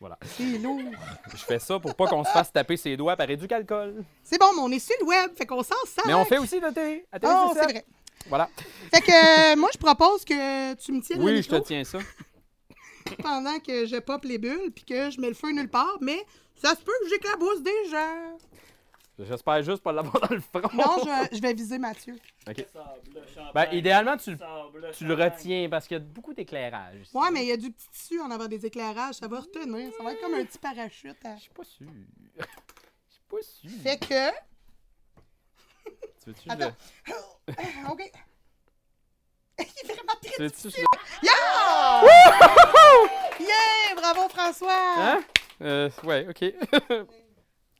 Voilà. 0.00 0.18
C'est 0.24 0.58
lourd. 0.58 0.80
Je 1.32 1.36
fais 1.44 1.58
ça 1.58 1.78
pour 1.78 1.94
pas 1.94 2.06
qu'on 2.08 2.24
se 2.24 2.30
fasse 2.30 2.52
taper 2.52 2.76
ses 2.76 2.96
doigts 2.96 3.16
par 3.16 3.28
éduc-alcool. 3.30 4.04
C'est 4.22 4.38
bon, 4.38 4.46
mais 4.56 4.62
on 4.62 4.70
est 4.70 4.78
sur 4.78 4.96
le 5.00 5.06
web, 5.06 5.30
fait 5.36 5.46
qu'on 5.46 5.62
s'en 5.62 5.74
sert. 5.86 6.04
Mais 6.06 6.14
on 6.14 6.24
fait 6.24 6.38
aussi 6.38 6.60
de 6.60 6.68
télé. 6.70 7.06
À 7.12 7.18
télé, 7.20 7.32
Oh, 7.34 7.52
c'est 7.54 7.62
vrai. 7.62 7.84
Voilà. 8.28 8.48
Fait 8.92 9.00
que 9.00 9.52
euh, 9.52 9.56
moi, 9.56 9.68
je 9.72 9.78
propose 9.78 10.24
que 10.24 10.74
tu 10.74 10.92
me 10.92 11.00
tiennes 11.00 11.18
le 11.18 11.24
Oui, 11.24 11.42
je 11.42 11.48
te 11.48 11.54
micro 11.54 11.66
tiens 11.66 11.84
ça. 11.84 11.98
pendant 13.22 13.58
que 13.58 13.86
je 13.86 13.96
pop 13.96 14.24
les 14.24 14.38
bulles 14.38 14.70
puis 14.74 14.84
que 14.84 15.10
je 15.10 15.20
mets 15.20 15.28
le 15.28 15.34
feu 15.34 15.52
nulle 15.52 15.68
part, 15.68 15.98
mais 16.00 16.24
ça 16.56 16.70
se 16.70 16.82
peut 16.82 16.92
que 17.02 17.08
j'éclabousse 17.10 17.62
des 17.62 17.90
gens. 17.90 18.38
J'espère 19.16 19.62
juste 19.62 19.82
pas 19.82 19.92
l'avoir 19.92 20.18
dans 20.28 20.34
le 20.34 20.40
front. 20.40 20.60
Non, 20.74 20.98
je, 21.30 21.36
je 21.36 21.40
vais 21.40 21.54
viser 21.54 21.78
Mathieu. 21.78 22.16
OK. 22.48 22.66
Ben, 23.54 23.66
idéalement, 23.70 24.16
tu, 24.16 24.36
tu 24.96 25.04
le 25.04 25.14
retiens 25.14 25.68
parce 25.70 25.86
qu'il 25.86 25.96
y 25.96 26.00
a 26.00 26.02
beaucoup 26.02 26.34
d'éclairage. 26.34 27.02
ici. 27.02 27.16
Ouais, 27.16 27.30
mais 27.30 27.44
il 27.44 27.48
y 27.48 27.52
a 27.52 27.56
du 27.56 27.70
petit 27.70 27.88
tissu 27.90 28.20
en 28.20 28.30
avant 28.32 28.48
des 28.48 28.66
éclairages, 28.66 29.14
ça 29.14 29.28
va 29.28 29.38
retenir. 29.38 29.92
Ça 29.96 30.02
va 30.02 30.12
être 30.14 30.20
comme 30.20 30.34
un 30.34 30.44
petit 30.44 30.58
parachute. 30.58 31.16
Je 31.36 31.40
suis 31.42 31.50
pas 31.50 31.62
sûr. 31.64 31.86
Je 32.36 33.12
suis 33.12 33.22
pas 33.30 33.42
sûr. 33.42 33.70
Fait 33.84 33.98
que. 33.98 34.36
Tu 36.24 36.30
veux-tu 36.30 36.50
Attends. 36.50 36.72
OK. 37.92 38.12
Il 39.58 39.62
est 39.90 39.92
vraiment 39.94 40.14
très 40.20 40.30
tu 40.50 40.68
le- 40.68 40.72
Yeah! 41.22 42.02
Yeah! 43.40 43.94
Bravo, 43.96 44.28
François! 44.28 44.94
Hein? 44.98 45.20
Euh, 45.62 45.90
ouais, 46.02 46.26
OK. 46.28 46.42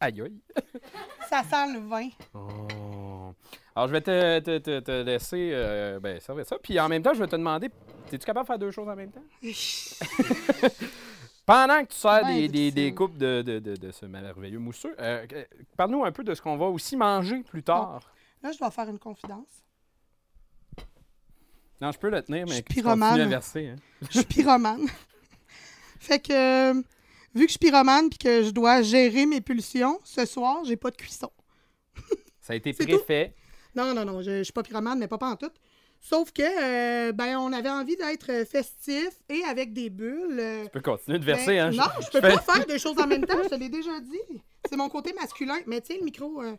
aïe, 0.00 0.20
aïe. 0.23 0.41
Ça 1.28 1.42
sent 1.42 1.73
le 1.75 1.80
vin. 1.88 2.09
Oh. 2.35 3.33
Alors, 3.75 3.88
je 3.88 3.92
vais 3.92 4.00
te, 4.00 4.38
te, 4.38 4.59
te, 4.59 4.80
te 4.80 5.02
laisser 5.02 5.50
euh, 5.52 5.99
ben, 5.99 6.21
servir 6.21 6.47
ça. 6.47 6.57
Puis 6.62 6.78
en 6.78 6.88
même 6.88 7.02
temps, 7.02 7.12
je 7.14 7.21
vais 7.21 7.26
te 7.26 7.35
demander, 7.35 7.68
es-tu 8.12 8.18
capable 8.25 8.45
de 8.45 8.47
faire 8.47 8.59
deux 8.59 8.71
choses 8.71 8.88
en 8.88 8.95
même 8.95 9.11
temps? 9.11 9.25
Pendant 11.47 11.83
que 11.85 11.88
tu 11.92 11.99
sers 11.99 12.25
des, 12.25 12.49
des, 12.49 12.71
des 12.71 12.95
coupes 12.95 13.18
de, 13.18 13.42
de, 13.42 13.59
de, 13.59 13.76
de 13.76 13.90
ce 13.90 14.07
merveilleux 14.07 14.59
mousseux, 14.61 14.95
euh, 14.99 15.26
euh, 15.33 15.45
parle-nous 15.76 16.04
un 16.04 16.12
peu 16.12 16.25
de 16.25 16.33
ce 16.35 16.40
qu'on 16.40 16.57
va 16.57 16.66
aussi 16.66 16.97
manger 16.97 17.42
plus 17.42 17.62
tard. 17.62 18.00
Là, 18.44 18.52
je 18.52 18.58
dois 18.58 18.70
faire 18.70 18.88
une 18.88 18.98
confidence. 18.98 19.48
Non, 21.80 21.90
je 21.92 21.98
peux 21.98 22.08
le 22.10 22.22
tenir, 22.22 22.46
Je 22.46 22.52
mais 22.52 22.62
continues 22.62 22.82
pyromane. 22.82 23.20
à 23.20 23.26
verser. 23.26 23.68
hein. 23.68 23.76
Je 24.10 24.18
suis 24.18 24.26
pyromane. 24.26 24.86
fait 26.00 26.20
que, 26.20 26.32
euh, 26.72 26.74
vu 27.34 27.42
que 27.42 27.48
je 27.48 27.52
suis 27.52 27.58
pyromane 27.58 28.08
puis 28.08 28.18
que 28.18 28.42
je 28.42 28.50
dois 28.50 28.82
gérer 28.82 29.26
mes 29.26 29.40
pulsions, 29.40 29.98
ce 30.04 30.24
soir, 30.24 30.64
j'ai 30.64 30.76
pas 30.76 30.90
de 30.90 30.96
cuisson. 30.96 31.30
Ça 32.40 32.52
a 32.52 32.56
été 32.56 32.72
tout. 32.74 32.84
préfet. 32.84 33.34
Non, 33.74 33.92
non, 33.94 34.04
non, 34.04 34.22
je, 34.22 34.38
je 34.38 34.42
suis 34.44 34.52
pas 34.52 34.62
pyromane, 34.62 34.98
mais 34.98 35.08
pas 35.08 35.18
en 35.20 35.36
tout. 35.36 35.50
Sauf 36.00 36.30
que, 36.32 36.42
euh, 36.42 37.12
ben, 37.12 37.38
on 37.38 37.50
avait 37.52 37.70
envie 37.70 37.96
d'être 37.96 38.44
festif 38.46 39.08
et 39.30 39.42
avec 39.44 39.72
des 39.72 39.88
bulles. 39.88 40.38
euh, 40.38 40.64
Tu 40.64 40.70
peux 40.70 40.80
continuer 40.82 41.18
de 41.18 41.24
verser. 41.24 41.56
ben, 41.56 41.68
hein. 41.68 41.70
Non, 41.70 42.02
je 42.04 42.10
peux 42.10 42.20
fais- 42.20 42.34
pas 42.34 42.40
faire 42.40 42.66
deux 42.66 42.76
choses 42.78 42.98
en 42.98 43.06
même 43.06 43.24
temps, 43.24 43.38
je 43.42 43.48
te 43.48 43.54
l'ai 43.54 43.70
déjà 43.70 43.98
dit. 44.00 44.42
C'est 44.68 44.76
mon 44.76 44.90
côté 44.90 45.14
masculin. 45.14 45.56
Mais 45.66 45.80
tiens, 45.80 45.96
le 45.98 46.04
micro. 46.04 46.42
euh, 46.42 46.54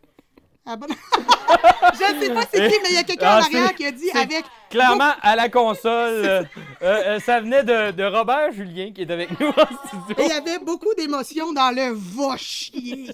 bonne- 0.74 0.90
je 1.92 1.98
sais 2.24 2.34
pas 2.34 2.40
c'est 2.52 2.68
qui, 2.68 2.76
mais 2.82 2.88
il 2.88 2.94
y 2.94 2.98
a 2.98 3.04
quelqu'un 3.04 3.26
Ah, 3.28 3.38
en 3.38 3.42
arrière 3.42 3.74
qui 3.74 3.86
a 3.86 3.92
dit 3.92 4.10
avec. 4.10 4.44
Clairement, 4.70 5.12
à 5.22 5.36
la 5.36 5.48
console, 5.48 6.24
euh, 6.26 6.42
euh, 6.82 7.20
ça 7.20 7.40
venait 7.40 7.62
de, 7.62 7.92
de 7.92 8.02
Robert 8.04 8.50
Julien 8.52 8.90
qui 8.92 9.02
est 9.02 9.10
avec 9.10 9.38
nous 9.38 9.46
en 9.48 9.52
studio. 9.86 10.16
Et 10.18 10.24
il 10.24 10.28
y 10.28 10.32
avait 10.32 10.58
beaucoup 10.58 10.92
d'émotions 10.96 11.52
dans 11.52 11.70
le 11.70 11.92
va 11.94 12.36
chier. 12.36 13.10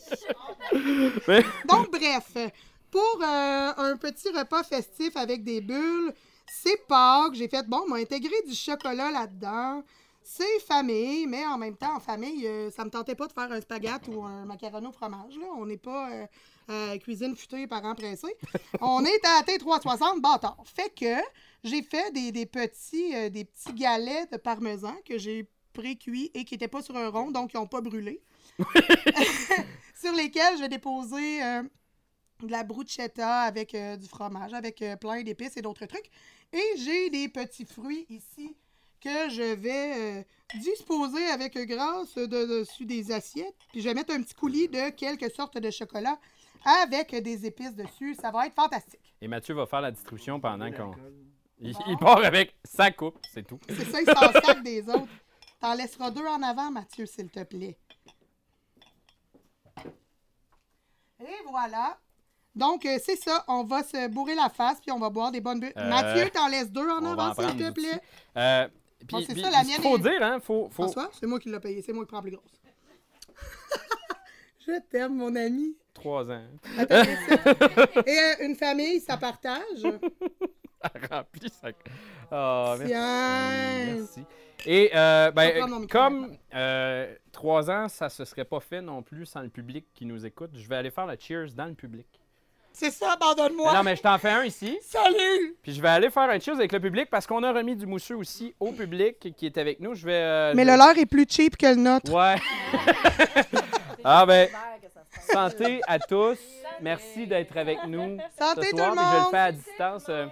Mais- 1.28 1.44
Donc, 1.68 1.90
bref, 1.90 2.52
pour 2.90 3.18
euh, 3.22 3.72
un 3.76 3.96
petit 3.96 4.28
repas 4.30 4.62
festif 4.62 5.16
avec 5.16 5.44
des 5.44 5.60
bulles, 5.60 6.12
c'est 6.46 6.86
Pâques. 6.88 7.34
J'ai 7.34 7.48
fait, 7.48 7.66
bon, 7.68 7.86
m'a 7.88 7.96
intégré 7.96 8.34
du 8.48 8.54
chocolat 8.54 9.10
là-dedans. 9.10 9.82
C'est 10.24 10.60
famille, 10.66 11.26
mais 11.26 11.44
en 11.46 11.58
même 11.58 11.76
temps, 11.76 11.96
en 11.96 12.00
famille, 12.00 12.48
ça 12.74 12.84
me 12.84 12.90
tentait 12.90 13.14
pas 13.16 13.26
de 13.26 13.32
faire 13.32 13.50
un 13.50 13.60
spaghette 13.60 14.02
ou 14.08 14.22
un 14.24 14.44
macaron 14.44 14.86
au 14.88 14.92
fromage. 14.92 15.34
Là. 15.38 15.46
On 15.58 15.66
n'est 15.66 15.76
pas 15.76 16.08
euh, 16.70 16.98
cuisine 16.98 17.36
futée, 17.36 17.66
parents 17.66 17.94
pressés. 17.94 18.36
On 18.80 19.04
est 19.04 19.24
à 19.24 19.42
T360, 19.42 20.20
bâtard. 20.20 20.62
Fait 20.64 20.92
que 20.94 21.22
j'ai 21.64 21.82
fait 21.82 22.12
des, 22.12 22.32
des 22.32 22.46
petits, 22.46 23.14
euh, 23.14 23.28
des 23.30 23.44
petits 23.44 23.74
galets 23.74 24.30
de 24.32 24.36
parmesan 24.36 24.94
que 25.04 25.18
j'ai 25.18 25.48
pré-cuits 25.72 26.30
et 26.34 26.44
qui 26.44 26.54
n'étaient 26.54 26.68
pas 26.68 26.82
sur 26.82 26.96
un 26.96 27.08
rond, 27.08 27.30
donc 27.30 27.52
ils 27.54 27.56
n'ont 27.56 27.66
pas 27.66 27.80
brûlé. 27.80 28.20
sur 30.02 30.12
lesquels 30.12 30.56
je 30.56 30.62
vais 30.62 30.68
déposer 30.68 31.42
euh, 31.42 31.62
de 32.42 32.50
la 32.50 32.64
bruschetta 32.64 33.42
avec 33.42 33.74
euh, 33.74 33.96
du 33.96 34.06
fromage, 34.06 34.52
avec 34.52 34.82
euh, 34.82 34.96
plein 34.96 35.22
d'épices 35.22 35.56
et 35.56 35.62
d'autres 35.62 35.86
trucs. 35.86 36.10
Et 36.52 36.78
j'ai 36.78 37.08
des 37.10 37.28
petits 37.28 37.64
fruits 37.64 38.06
ici 38.10 38.54
que 39.00 39.30
je 39.30 39.54
vais 39.54 40.24
disposer 40.60 41.24
avec 41.26 41.58
grâce 41.66 42.14
de, 42.14 42.60
dessus 42.60 42.84
des 42.84 43.10
assiettes. 43.10 43.56
Puis 43.72 43.80
je 43.80 43.88
vais 43.88 43.94
mettre 43.94 44.12
un 44.12 44.22
petit 44.22 44.34
coulis 44.34 44.68
de 44.68 44.90
quelque 44.90 45.28
sorte 45.28 45.58
de 45.58 45.70
chocolat 45.70 46.18
avec 46.64 47.14
des 47.22 47.46
épices 47.46 47.74
dessus. 47.74 48.14
Ça 48.14 48.30
va 48.30 48.46
être 48.46 48.54
fantastique. 48.54 49.14
Et 49.20 49.28
Mathieu 49.28 49.54
va 49.54 49.66
faire 49.66 49.80
la 49.80 49.90
distribution 49.90 50.40
pendant 50.40 50.70
qu'on. 50.72 50.92
Il, 51.58 51.76
il 51.86 51.96
part 51.98 52.24
avec 52.24 52.56
sa 52.64 52.90
coupe, 52.90 53.18
c'est 53.32 53.46
tout. 53.46 53.60
C'est 53.68 53.84
ça, 53.84 54.00
il 54.00 54.06
s'en 54.06 54.32
sac 54.40 54.62
des 54.64 54.82
autres. 54.88 55.06
T'en 55.60 55.74
laisseras 55.74 56.10
deux 56.10 56.26
en 56.26 56.42
avant, 56.42 56.70
Mathieu, 56.72 57.06
s'il 57.06 57.30
te 57.30 57.44
plaît. 57.44 57.78
Et 61.20 61.36
voilà. 61.48 61.98
Donc, 62.54 62.84
euh, 62.84 62.98
c'est 63.02 63.16
ça. 63.16 63.44
On 63.48 63.62
va 63.64 63.82
se 63.82 64.08
bourrer 64.08 64.34
la 64.34 64.48
face, 64.48 64.80
puis 64.80 64.90
on 64.90 64.98
va 64.98 65.08
boire 65.08 65.30
des 65.30 65.40
bonnes 65.40 65.60
bulles. 65.60 65.72
Euh, 65.76 65.88
Mathieu, 65.88 66.28
t'en 66.30 66.48
laisses 66.48 66.70
deux 66.70 66.88
en 66.88 67.04
avant, 67.04 67.32
s'il 67.34 67.56
te 67.56 67.70
plaît. 67.70 68.00
Euh, 68.36 68.68
puis, 68.98 69.06
Bon, 69.08 69.20
c'est 69.26 69.32
puis, 69.32 69.42
ça, 69.42 69.50
la 69.50 69.62
mienne 69.64 69.80
faut 69.80 69.96
est- 69.96 70.00
dire, 70.00 70.22
hein, 70.22 70.38
faut, 70.40 70.64
faut... 70.70 70.82
François, 70.84 71.10
c'est 71.18 71.26
moi 71.26 71.38
qui 71.40 71.48
l'ai 71.50 71.60
payé. 71.60 71.80
C'est 71.82 71.92
moi 71.92 72.04
qui 72.04 72.08
prends 72.08 72.18
la 72.18 72.22
plus 72.22 72.32
grosse. 72.32 72.60
Je 74.66 74.80
t'aime, 74.90 75.16
mon 75.16 75.34
ami. 75.34 75.76
Trois 76.02 76.30
ans. 76.30 76.42
Attends. 76.78 77.02
Et 78.06 78.18
euh, 78.18 78.44
une 78.46 78.56
famille, 78.56 78.98
ça 79.00 79.16
partage? 79.16 79.84
Rempli 81.10 81.48
ça. 81.48 81.68
Ah, 82.30 82.74
merci. 82.76 82.92
Tiens. 82.92 83.94
Merci. 83.94 84.24
Et 84.66 84.90
euh, 84.94 85.30
ben, 85.30 85.64
micro 85.64 85.86
comme 85.86 86.36
euh, 86.54 87.14
trois 87.30 87.70
ans, 87.70 87.88
ça 87.88 88.08
se 88.08 88.24
serait 88.24 88.44
pas 88.44 88.58
fait 88.60 88.80
non 88.80 89.02
plus 89.02 89.26
sans 89.26 89.42
le 89.42 89.48
public 89.48 89.86
qui 89.94 90.04
nous 90.06 90.26
écoute, 90.26 90.50
je 90.54 90.68
vais 90.68 90.76
aller 90.76 90.90
faire 90.90 91.06
le 91.06 91.16
cheers 91.18 91.52
dans 91.56 91.66
le 91.66 91.74
public. 91.74 92.06
C'est 92.72 92.90
ça, 92.90 93.12
abandonne-moi. 93.12 93.72
Non, 93.74 93.82
mais 93.82 93.94
je 93.96 94.02
t'en 94.02 94.16
fais 94.18 94.30
un 94.30 94.44
ici. 94.44 94.78
Salut! 94.82 95.56
Puis 95.62 95.74
je 95.74 95.82
vais 95.82 95.88
aller 95.88 96.10
faire 96.10 96.28
un 96.30 96.40
cheers 96.40 96.54
avec 96.54 96.72
le 96.72 96.80
public 96.80 97.08
parce 97.10 97.26
qu'on 97.26 97.42
a 97.42 97.52
remis 97.52 97.76
du 97.76 97.86
mousseux 97.86 98.16
aussi 98.16 98.54
au 98.58 98.72
public 98.72 99.34
qui 99.36 99.46
est 99.46 99.58
avec 99.58 99.78
nous. 99.78 99.94
Je 99.94 100.06
vais. 100.06 100.14
euh, 100.14 100.52
Mais 100.56 100.64
je 100.64 100.70
le 100.70 100.76
leur 100.78 100.96
est 100.96 101.06
plus 101.06 101.26
cheap 101.28 101.56
que 101.56 101.66
le 101.66 101.74
nôtre. 101.76 102.10
Ouais. 102.12 102.36
ah 104.04 104.24
ben, 104.26 104.48
santé 105.20 105.80
à 105.86 105.98
tous. 105.98 106.38
Merci 106.80 107.26
d'être 107.26 107.56
avec 107.56 107.84
nous 107.86 108.18
Santé 108.38 108.62
ce 108.66 108.70
tout 108.70 108.76
soir. 108.78 108.90
le 108.90 108.96
puis 108.96 109.04
je 109.10 109.14
le 109.16 109.20
monde! 109.22 109.30
fais 109.30 109.38
à 109.38 109.52
distance. 109.52 110.04
euh. 110.08 110.26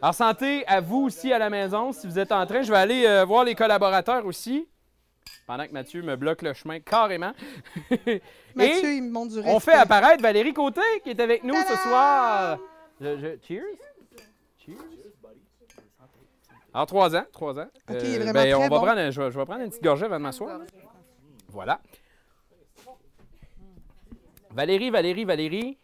Alors 0.00 0.14
santé 0.14 0.64
à 0.66 0.80
vous 0.80 1.04
aussi 1.04 1.32
à 1.32 1.38
la 1.38 1.48
maison. 1.50 1.92
Si 1.92 2.06
vous 2.06 2.18
êtes 2.18 2.32
en 2.32 2.44
train, 2.46 2.62
je 2.62 2.70
vais 2.72 2.78
aller 2.78 3.06
euh, 3.06 3.24
voir 3.24 3.44
les 3.44 3.54
collaborateurs 3.54 4.26
aussi. 4.26 4.68
Pendant 5.46 5.66
que 5.66 5.72
Mathieu 5.72 6.02
me 6.02 6.16
bloque 6.16 6.42
le 6.42 6.52
chemin 6.54 6.80
carrément. 6.80 7.32
Mathieu, 8.54 8.92
il 8.94 9.02
me 9.02 9.28
du 9.28 9.38
on 9.40 9.54
respect. 9.54 9.72
fait 9.72 9.76
apparaître 9.76 10.22
Valérie 10.22 10.52
Côté 10.52 10.80
qui 11.02 11.10
est 11.10 11.20
avec 11.20 11.42
nous 11.44 11.54
ce 11.54 11.76
soir. 11.76 12.58
Je- 13.00 13.16
je- 13.18 13.46
cheers. 13.46 13.62
Cheers. 14.64 14.76
Alors, 16.74 16.86
trois 16.86 17.14
ans. 17.14 17.24
Trois 17.32 17.58
ans. 17.58 17.66
Ok, 17.90 17.96
il 18.02 18.14
est 18.14 18.18
vraiment 18.18 18.32
ben, 18.32 18.54
on 18.54 18.60
va 18.60 18.68
bon. 18.70 18.80
prendre, 18.80 19.10
je, 19.10 19.30
je 19.30 19.38
vais 19.38 19.44
prendre 19.44 19.60
une 19.62 19.68
petite 19.68 19.82
gorgée 19.82 20.06
avant 20.06 20.16
de 20.16 20.22
m'asseoir. 20.22 20.60
Voilà. 21.48 21.80
Valérie, 24.54 24.90
Valérie, 24.90 25.24
Valérie. 25.24 25.78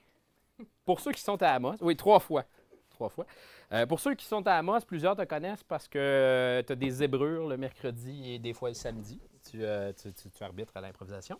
Pour 0.84 1.00
ceux 1.00 1.12
qui 1.12 1.20
sont 1.20 1.40
à 1.42 1.48
Amos, 1.50 1.76
oui, 1.80 1.96
trois 1.96 2.18
fois. 2.20 2.44
Trois 2.90 3.08
fois. 3.08 3.26
Euh, 3.72 3.86
pour 3.86 4.00
ceux 4.00 4.14
qui 4.14 4.24
sont 4.24 4.46
à 4.46 4.54
Amos, 4.54 4.80
plusieurs 4.86 5.14
te 5.16 5.22
connaissent 5.24 5.62
parce 5.64 5.86
que 5.88 6.62
tu 6.66 6.72
as 6.72 6.76
des 6.76 6.90
zébrures 6.90 7.46
le 7.48 7.56
mercredi 7.56 8.32
et 8.32 8.38
des 8.38 8.52
fois 8.54 8.70
le 8.70 8.74
samedi. 8.74 9.20
Tu, 9.50 9.62
euh, 9.62 9.92
tu- 9.92 10.12
tu- 10.12 10.30
tu 10.30 10.42
arbitres 10.44 10.76
à 10.76 10.80
l'improvisation. 10.80 11.38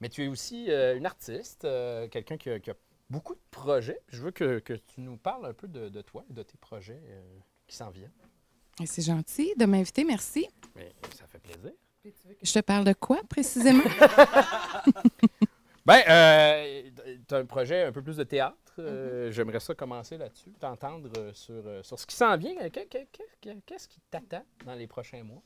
Mais 0.00 0.08
tu 0.08 0.24
es 0.24 0.28
aussi 0.28 0.66
euh, 0.70 0.96
une 0.96 1.06
artiste, 1.06 1.64
euh, 1.64 2.08
quelqu'un 2.08 2.36
qui, 2.36 2.50
a- 2.50 2.60
qui 2.60 2.70
a 2.70 2.74
beaucoup 3.10 3.34
de 3.34 3.40
projets. 3.50 4.00
Je 4.08 4.22
veux 4.22 4.30
que, 4.30 4.58
que 4.60 4.74
tu 4.74 5.00
nous 5.00 5.16
parles 5.16 5.46
un 5.46 5.52
peu 5.52 5.68
de, 5.68 5.88
de 5.88 6.02
toi 6.02 6.24
et 6.30 6.32
de 6.32 6.42
tes 6.42 6.56
projets 6.58 7.00
euh, 7.08 7.20
qui 7.66 7.76
s'en 7.76 7.90
viennent. 7.90 8.12
Et 8.80 8.86
C'est 8.86 9.02
gentil 9.02 9.52
de 9.58 9.66
m'inviter, 9.66 10.04
merci. 10.04 10.48
Mais 10.76 10.92
ça 11.14 11.26
fait 11.26 11.38
plaisir. 11.40 11.72
Je 12.42 12.52
te 12.52 12.60
parle 12.60 12.84
de 12.84 12.94
quoi 12.94 13.18
précisément? 13.28 13.82
Ben, 15.86 16.00
euh, 16.08 16.82
tu 17.26 17.34
as 17.34 17.38
un 17.38 17.46
projet 17.46 17.84
un 17.84 17.92
peu 17.92 18.02
plus 18.02 18.16
de 18.16 18.24
théâtre. 18.24 18.56
Euh, 18.78 19.30
J'aimerais 19.32 19.60
ça 19.60 19.74
commencer 19.74 20.16
là-dessus, 20.18 20.52
t'entendre 20.58 21.10
euh, 21.18 21.32
sur, 21.32 21.62
sur 21.84 21.98
ce 21.98 22.06
qui 22.06 22.14
s'en 22.16 22.36
vient. 22.36 22.54
Que- 22.68 22.84
que- 22.86 22.98
que- 22.98 23.22
que- 23.50 23.60
Qu'est-ce 23.66 23.88
qui 23.88 23.98
t'attend 24.10 24.44
dans 24.64 24.74
les 24.74 24.86
prochains 24.86 25.22
mois? 25.22 25.42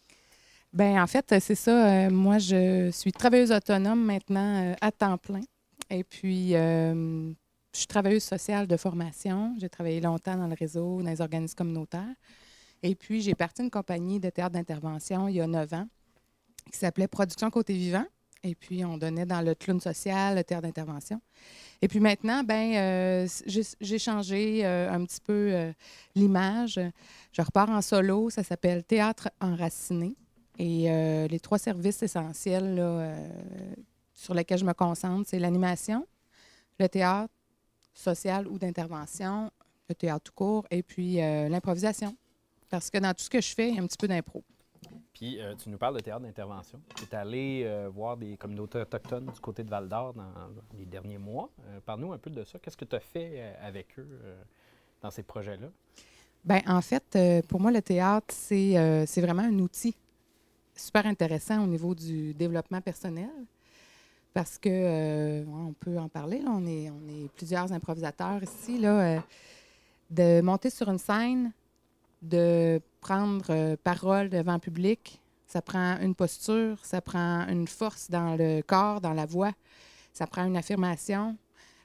Ben 0.73 1.00
en 1.00 1.07
fait, 1.07 1.35
c'est 1.41 1.55
ça. 1.55 2.11
moi, 2.11 2.38
je 2.38 2.91
suis 2.91 3.12
travailleuse 3.12 3.53
autonome 3.53 4.05
maintenant 4.05 4.75
à 4.81 4.91
temps 4.91 5.17
plein. 5.19 5.43
Et 5.88 6.03
puis, 6.03 6.55
euh, 6.57 7.31
je 7.73 7.79
suis 7.79 7.87
travailleuse 7.87 8.25
sociale 8.25 8.67
de 8.67 8.76
formation. 8.76 9.55
J'ai 9.61 9.69
travaillé 9.69 10.00
longtemps 10.00 10.37
dans 10.37 10.49
le 10.49 10.57
réseau, 10.59 11.00
dans 11.03 11.11
les 11.11 11.21
organismes 11.21 11.55
communautaires. 11.55 12.14
Et 12.83 12.97
puis, 12.97 13.21
j'ai 13.21 13.35
parti 13.37 13.62
une 13.62 13.71
compagnie 13.71 14.19
de 14.19 14.31
théâtre 14.31 14.55
d'intervention 14.55 15.29
il 15.29 15.37
y 15.37 15.41
a 15.41 15.47
neuf 15.47 15.73
ans 15.73 15.87
qui 16.73 16.76
s'appelait 16.79 17.07
Production 17.09 17.50
Côté 17.50 17.73
Vivant. 17.75 18.07
Et 18.45 18.55
puis, 18.55 18.85
on 18.85 18.99
donnait 18.99 19.25
dans 19.25 19.41
le 19.41 19.55
clown 19.55 19.81
social, 19.81 20.37
le 20.37 20.45
théâtre 20.45 20.65
d'intervention. 20.65 21.21
Et 21.81 21.89
puis 21.89 21.99
maintenant, 21.99 22.45
ben, 22.45 22.75
euh, 22.75 23.29
j'ai 23.81 23.99
changé 23.99 24.65
euh, 24.65 24.93
un 24.93 25.05
petit 25.05 25.21
peu 25.21 25.51
euh, 25.53 25.73
l'image. 26.15 26.79
Je 27.33 27.43
repars 27.43 27.71
en 27.71 27.81
solo. 27.81 28.29
Ça 28.29 28.43
s'appelle 28.43 28.85
Théâtre 28.85 29.31
enraciné. 29.41 30.15
Et 30.59 30.89
les 31.29 31.41
trois 31.41 31.59
services 31.59 32.01
essentiels 32.05 32.81
sur 34.13 34.35
lesquels 34.35 34.59
je 34.59 34.65
me 34.65 34.73
concentre, 34.73 35.29
c'est 35.29 35.41
l'animation, 35.41 36.07
le 36.79 36.89
théâtre 36.89 37.35
social 37.93 38.47
ou 38.47 38.57
d'intervention, 38.57 39.51
le 39.89 39.97
théâtre 39.97 40.27
tout 40.27 40.33
court, 40.33 40.65
et 40.71 40.85
puis 40.85 41.17
l'improvisation. 41.17 42.17
Parce 42.71 42.89
que 42.89 42.99
dans 42.99 43.13
tout 43.15 43.25
ce 43.25 43.31
que 43.31 43.41
je 43.41 43.53
fais, 43.53 43.71
il 43.71 43.75
y 43.75 43.79
a 43.81 43.83
un 43.83 43.87
petit 43.89 43.99
peu 43.99 44.07
d'impro. 44.07 44.45
Euh, 45.25 45.54
tu 45.57 45.69
nous 45.71 45.78
parles 45.78 45.97
de 45.97 46.00
théâtre 46.00 46.23
d'intervention. 46.23 46.81
Tu 46.95 47.04
es 47.04 47.14
allé 47.14 47.62
euh, 47.64 47.88
voir 47.88 48.16
des 48.16 48.37
communautés 48.37 48.78
autochtones 48.78 49.26
du 49.26 49.40
côté 49.40 49.62
de 49.62 49.71
Val 49.71 49.88
d'Or 49.88 50.14
dans 50.14 50.33
les 50.76 50.85
derniers 50.85 51.19
mois. 51.19 51.50
Euh, 51.66 51.81
Parle-nous 51.85 52.12
un 52.12 52.19
peu 52.19 52.31
de 52.31 52.45
ça. 52.45 52.59
Qu'est-ce 52.59 52.76
que 52.76 52.85
tu 52.85 52.97
as 52.97 53.00
fait 53.00 53.54
avec 53.61 53.99
eux 53.99 54.09
dans 55.00 55.11
ces 55.11 55.23
projets-là? 55.23 55.69
Ben, 56.45 56.61
en 56.66 56.81
fait, 56.81 57.19
pour 57.49 57.61
moi, 57.61 57.71
le 57.71 57.81
théâtre, 57.81 58.35
c'est 58.35 59.21
vraiment 59.21 59.43
un 59.43 59.59
outil 59.59 59.95
super 60.76 61.07
intéressant 61.07 61.62
au 61.62 61.66
niveau 61.66 61.95
du 61.95 62.35
développement 62.35 62.81
personnel. 62.81 63.31
Parce 64.35 64.59
que, 64.59 65.45
on 65.47 65.73
peut 65.73 65.97
en 65.97 66.09
parler, 66.09 66.43
on, 66.47 66.66
est, 66.66 66.90
on 66.90 67.09
est 67.09 67.28
plusieurs 67.37 67.73
improvisateurs 67.73 68.43
ici, 68.43 68.78
là, 68.78 69.23
de 70.11 70.40
monter 70.40 70.71
sur 70.71 70.88
une 70.90 70.99
scène, 70.99 71.52
de 72.25 72.81
prendre 73.00 73.45
euh, 73.50 73.76
parole 73.83 74.31
devant 74.31 74.54
le 74.54 74.59
public, 74.59 75.21
ça 75.47 75.61
prend 75.62 75.99
une 76.00 76.14
posture, 76.14 76.78
ça 76.83 77.00
prend 77.00 77.47
une 77.49 77.69
force 77.69 78.11
dans 78.11 78.37
le 78.37 78.62
corps, 78.62 79.00
dans 79.00 79.12
la 79.12 79.26
voix, 79.26 79.52
ça 80.12 80.26
prend 80.26 80.45
une 80.45 80.57
affirmation, 80.57 81.37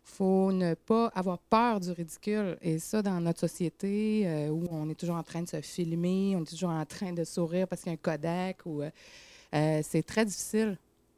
faut 0.03 0.51
ne 0.51 0.73
pas 0.73 1.07
avoir 1.07 1.37
peur 1.37 1.79
du 1.79 1.91
ridicule. 1.91 2.57
Et 2.61 2.79
ça, 2.79 3.01
dans 3.01 3.19
notre 3.19 3.41
société, 3.41 4.23
euh, 4.25 4.49
où 4.49 4.65
on 4.71 4.89
est 4.89 4.95
toujours 4.95 5.17
en 5.17 5.23
train 5.23 5.43
de 5.43 5.47
se 5.49 5.61
filmer, 5.61 6.35
on 6.35 6.41
est 6.41 6.49
toujours 6.49 6.69
en 6.69 6.85
train 6.85 7.11
de 7.11 7.23
sourire 7.23 7.67
parce 7.67 7.81
qu'il 7.81 7.91
y 7.91 7.95
a 7.95 7.99
un 7.99 8.01
Kodak, 8.01 8.59
euh, 8.65 9.81
c'est 9.83 10.03
très 10.03 10.25
difficile 10.25 10.77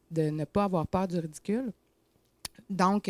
de 0.09 0.23
ne 0.29 0.45
pas 0.45 0.65
avoir 0.65 0.87
peur 0.87 1.07
du 1.07 1.19
ridicule. 1.19 1.71
Donc, 2.69 3.09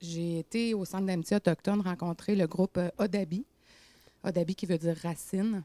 j'ai 0.00 0.38
été 0.38 0.74
au 0.74 0.84
Centre 0.84 1.06
d'amitié 1.06 1.36
autochtone 1.36 1.80
rencontrer 1.80 2.36
le 2.36 2.46
groupe 2.46 2.78
Odabi. 2.98 3.44
Odabi 4.24 4.54
qui 4.54 4.66
veut 4.66 4.78
dire 4.78 4.96
racine. 5.02 5.62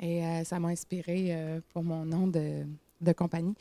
Et 0.00 0.24
euh, 0.24 0.44
ça 0.44 0.60
m'a 0.60 0.68
inspiré 0.68 1.28
euh, 1.30 1.60
pour 1.72 1.82
mon 1.82 2.04
nom 2.04 2.26
de, 2.26 2.64
de 3.00 3.12
compagnie. 3.12 3.54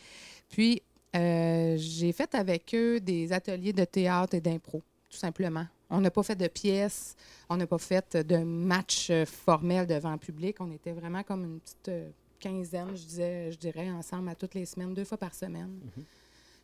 Puis, 0.49 0.81
euh, 1.15 1.75
j'ai 1.77 2.11
fait 2.11 2.35
avec 2.35 2.75
eux 2.75 2.99
des 2.99 3.33
ateliers 3.33 3.73
de 3.73 3.85
théâtre 3.85 4.35
et 4.35 4.41
d'impro, 4.41 4.83
tout 5.09 5.17
simplement. 5.17 5.65
On 5.89 6.01
n'a 6.01 6.11
pas 6.11 6.21
fait 6.21 6.35
de 6.35 6.47
pièces, 6.47 7.15
on 7.49 7.57
n'a 7.57 7.65
pas 7.65 7.77
fait 7.77 8.17
de 8.17 8.37
match 8.37 9.11
formel 9.25 9.87
devant 9.87 10.11
le 10.11 10.17
public. 10.17 10.57
On 10.59 10.71
était 10.71 10.91
vraiment 10.91 11.23
comme 11.23 11.45
une 11.45 11.59
petite 11.59 11.91
quinzaine, 12.39 12.95
je, 12.95 13.03
disais, 13.03 13.51
je 13.51 13.57
dirais, 13.57 13.89
ensemble 13.89 14.29
à 14.29 14.35
toutes 14.35 14.53
les 14.53 14.65
semaines, 14.65 14.93
deux 14.93 15.05
fois 15.05 15.17
par 15.17 15.33
semaine. 15.33 15.79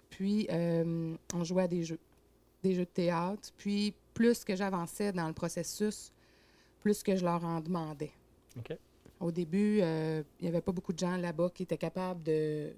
Puis, 0.10 0.48
euh, 0.52 1.16
on 1.34 1.44
jouait 1.44 1.64
à 1.64 1.68
des 1.68 1.84
jeux, 1.84 2.00
des 2.62 2.76
jeux 2.76 2.86
de 2.86 2.90
théâtre. 2.90 3.52
Puis, 3.58 3.94
plus 4.14 4.44
que 4.44 4.56
j'avançais 4.56 5.12
dans 5.12 5.28
le 5.28 5.34
processus, 5.34 6.12
plus 6.84 7.02
que 7.02 7.16
je 7.16 7.24
leur 7.24 7.44
en 7.44 7.60
demandais. 7.62 8.12
Au 9.20 9.32
début, 9.32 9.80
euh, 9.82 10.22
il 10.40 10.44
n'y 10.44 10.50
avait 10.50 10.62
pas 10.62 10.72
beaucoup 10.74 10.92
de 10.94 11.00
gens 11.00 11.16
là-bas 11.18 11.50
qui 11.54 11.64
étaient 11.64 11.78
capables 11.78 12.22
de 12.24 12.74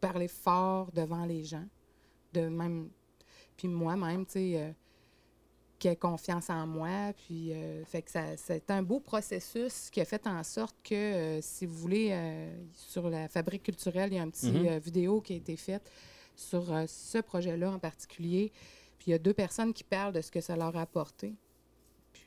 parler 0.00 0.28
fort 0.28 0.90
devant 0.92 1.24
les 1.26 1.42
gens. 1.44 1.66
De 2.32 2.42
même, 2.48 2.88
puis 3.56 3.66
moi-même, 3.68 4.24
tu 4.24 4.32
sais, 4.32 4.52
euh, 4.62 4.70
qui 5.78 5.88
ait 5.88 5.96
confiance 5.96 6.50
en 6.50 6.66
moi. 6.66 7.12
Puis, 7.16 7.52
euh, 7.52 7.84
fait 7.84 8.02
que 8.02 8.10
ça, 8.10 8.36
c'est 8.36 8.70
un 8.70 8.82
beau 8.82 9.00
processus 9.00 9.90
qui 9.90 10.00
a 10.00 10.04
fait 10.04 10.26
en 10.26 10.42
sorte 10.44 10.76
que, 10.84 10.94
euh, 10.94 11.40
si 11.40 11.66
vous 11.66 11.74
voulez, 11.74 12.10
euh, 12.12 12.52
sur 12.74 13.08
la 13.10 13.28
fabrique 13.28 13.64
culturelle, 13.64 14.12
il 14.12 14.16
y 14.16 14.18
a 14.18 14.22
un 14.22 14.30
petit 14.30 14.52
Mhm. 14.52 14.66
euh, 14.66 14.78
vidéo 14.78 15.20
qui 15.20 15.32
a 15.34 15.36
été 15.36 15.56
faite 15.56 15.90
sur 16.36 16.72
euh, 16.72 16.84
ce 16.86 17.18
projet-là 17.18 17.72
en 17.72 17.78
particulier. 17.78 18.52
Puis, 18.98 19.08
il 19.08 19.10
y 19.10 19.14
a 19.14 19.18
deux 19.18 19.34
personnes 19.34 19.72
qui 19.72 19.84
parlent 19.84 20.12
de 20.12 20.20
ce 20.20 20.30
que 20.30 20.40
ça 20.40 20.54
leur 20.56 20.76
a 20.76 20.82
apporté. 20.82 21.34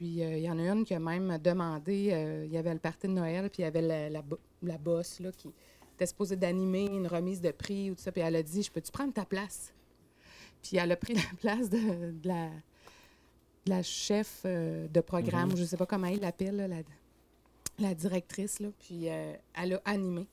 Puis, 0.01 0.23
euh, 0.23 0.35
il 0.35 0.43
y 0.43 0.49
en 0.49 0.57
a 0.57 0.63
une 0.63 0.83
qui 0.83 0.95
a 0.95 0.99
même 0.99 1.37
demandé, 1.37 2.09
euh, 2.11 2.43
il 2.47 2.51
y 2.51 2.57
avait 2.57 2.73
le 2.73 2.79
party 2.79 3.05
de 3.05 3.11
Noël, 3.13 3.47
puis 3.51 3.61
il 3.61 3.65
y 3.65 3.67
avait 3.67 3.83
la, 3.83 4.09
la, 4.09 4.23
bo- 4.23 4.39
la 4.63 4.79
boss 4.79 5.19
là, 5.19 5.31
qui 5.31 5.53
était 5.93 6.07
supposée 6.07 6.35
d'animer 6.35 6.85
une 6.87 7.05
remise 7.05 7.39
de 7.39 7.51
prix 7.51 7.91
ou 7.91 7.93
tout 7.93 8.01
ça. 8.01 8.11
Puis, 8.11 8.19
elle 8.23 8.35
a 8.35 8.41
dit, 8.41 8.63
je 8.63 8.71
peux-tu 8.71 8.91
prendre 8.91 9.13
ta 9.13 9.25
place? 9.25 9.71
Puis, 10.63 10.77
elle 10.77 10.91
a 10.91 10.95
pris 10.95 11.13
la 11.13 11.21
place 11.39 11.69
de, 11.69 12.13
de 12.19 12.27
la 12.27 12.49
de 13.67 13.69
la 13.69 13.83
chef 13.83 14.41
euh, 14.45 14.87
de 14.87 15.01
programme, 15.01 15.49
Mhm. 15.51 15.57
je 15.57 15.61
ne 15.61 15.67
sais 15.67 15.77
pas 15.77 15.85
comment 15.85 16.07
elle 16.07 16.19
l'appelle, 16.21 16.55
la, 16.67 16.77
la 17.77 17.93
directrice, 17.93 18.59
là, 18.59 18.69
puis 18.79 19.05
elle 19.05 19.73
a 19.75 19.81
animé. 19.85 20.27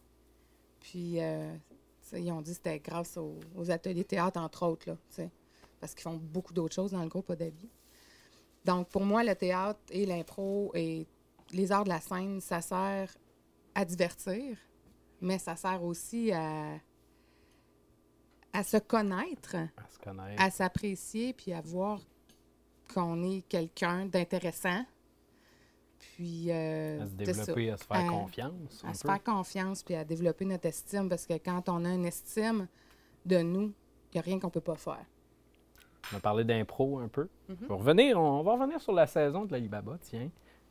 Puis 0.80 1.18
ils 1.18 2.32
ont 2.32 2.40
dit 2.40 2.52
que 2.52 2.56
c'était 2.56 2.78
grâce 2.78 3.18
aux, 3.18 3.34
aux 3.54 3.70
ateliers 3.70 4.04
théâtre, 4.04 4.40
entre 4.40 4.64
autres, 4.64 4.88
là, 4.88 4.96
parce 5.78 5.92
qu'ils 5.92 6.04
font 6.04 6.16
beaucoup 6.16 6.54
d'autres 6.54 6.74
choses 6.74 6.92
dans 6.92 7.02
le 7.02 7.08
groupe 7.10 7.28
Odabi. 7.28 7.68
Donc, 8.64 8.88
pour 8.88 9.04
moi, 9.04 9.24
le 9.24 9.34
théâtre 9.34 9.80
et 9.90 10.04
l'impro 10.06 10.70
et 10.74 11.06
les 11.52 11.72
arts 11.72 11.84
de 11.84 11.88
la 11.90 12.00
scène, 12.00 12.40
ça 12.40 12.60
sert 12.60 13.16
à 13.74 13.84
divertir, 13.84 14.56
mais 15.20 15.38
ça 15.38 15.56
sert 15.56 15.82
aussi 15.82 16.32
à, 16.32 16.74
à 18.52 18.62
se 18.64 18.76
connaître 18.78 19.56
À 19.56 19.88
se 19.88 19.98
connaître. 19.98 20.42
à 20.42 20.50
s'apprécier 20.50 21.32
puis 21.32 21.52
à 21.52 21.60
voir 21.60 22.00
qu'on 22.92 23.22
est 23.22 23.42
quelqu'un 23.48 24.06
d'intéressant. 24.06 24.84
Puis. 25.98 26.50
euh, 26.50 27.02
À 27.02 27.06
se 27.06 27.12
développer, 27.14 27.70
à 27.70 27.76
se 27.76 27.84
faire 27.84 27.96
À- 27.96 28.08
confiance. 28.08 28.84
À 28.86 28.94
se 28.94 29.02
peu. 29.02 29.08
faire 29.08 29.22
confiance 29.22 29.82
puis 29.82 29.94
à 29.94 30.04
développer 30.04 30.44
notre 30.44 30.66
estime 30.66 31.08
parce 31.08 31.26
que 31.26 31.34
quand 31.34 31.68
on 31.68 31.84
a 31.84 31.90
une 31.94 32.06
estime 32.06 32.66
de 33.26 33.38
nous, 33.38 33.72
il 34.12 34.14
n'y 34.14 34.18
a 34.18 34.22
rien 34.22 34.38
qu'on 34.38 34.46
ne 34.48 34.52
peut 34.52 34.60
pas 34.60 34.76
faire. 34.76 35.04
On 36.12 36.16
a 36.16 36.20
parlé 36.20 36.44
d'impro 36.44 36.98
un 36.98 37.08
peu. 37.08 37.28
Mhm. 37.48 37.56
on, 37.68 37.74
va 37.74 37.76
revenir, 37.76 38.18
on 38.20 38.42
va 38.42 38.52
revenir 38.52 38.80
sur 38.80 38.92
la 38.92 39.06
saison 39.06 39.44
de 39.44 39.52
l'Alibaba, 39.52 39.96
tiens. 40.00 40.28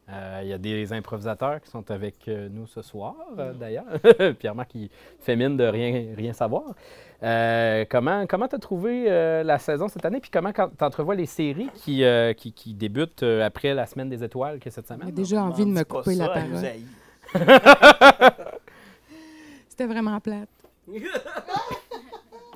Euh, 0.09 0.39
Il 0.43 0.47
y 0.47 0.53
a 0.53 0.57
des 0.57 0.93
improvisateurs 0.93 1.59
qui 1.61 1.69
sont 1.69 1.91
avec 1.91 2.27
euh, 2.29 2.47
nous 2.49 2.65
ce 2.65 2.81
soir, 2.81 3.13
euh, 3.37 3.51
Mhm. 3.51 3.57
d'ailleurs. 3.59 3.85
Pierre-Marc 4.39 4.69
qui 4.69 4.89
fait 5.19 5.35
mine 5.35 5.57
de 5.57 5.65
rien, 5.65 6.15
rien 6.15 6.31
savoir. 6.33 6.63
Euh, 7.23 7.83
comment 7.89 8.25
tu 8.25 8.55
as 8.55 8.59
trouvé 8.59 9.05
euh, 9.11 9.43
la 9.43 9.59
saison 9.59 9.87
cette 9.89 10.05
année? 10.05 10.19
Puis 10.21 10.29
comment 10.31 10.53
tu 10.53 10.61
entrevois 10.83 11.15
les 11.15 11.25
séries 11.25 11.69
qui, 11.73 12.03
euh, 12.05 12.31
qui, 12.33 12.53
qui 12.53 12.73
débutent 12.73 13.23
euh, 13.23 13.45
après 13.45 13.73
la 13.73 13.85
Semaine 13.85 14.07
des 14.09 14.23
Étoiles 14.23 14.59
que 14.59 14.69
cette 14.69 14.87
J'ai 14.87 14.93
semaine? 14.95 15.11
déjà 15.11 15.43
envie 15.43 15.65
de 15.65 15.71
me 15.71 15.83
couper 15.83 16.15
la 16.15 16.29
parole. 16.29 16.51
C'était 19.67 19.87
vraiment 19.87 20.19
plate. 20.21 20.47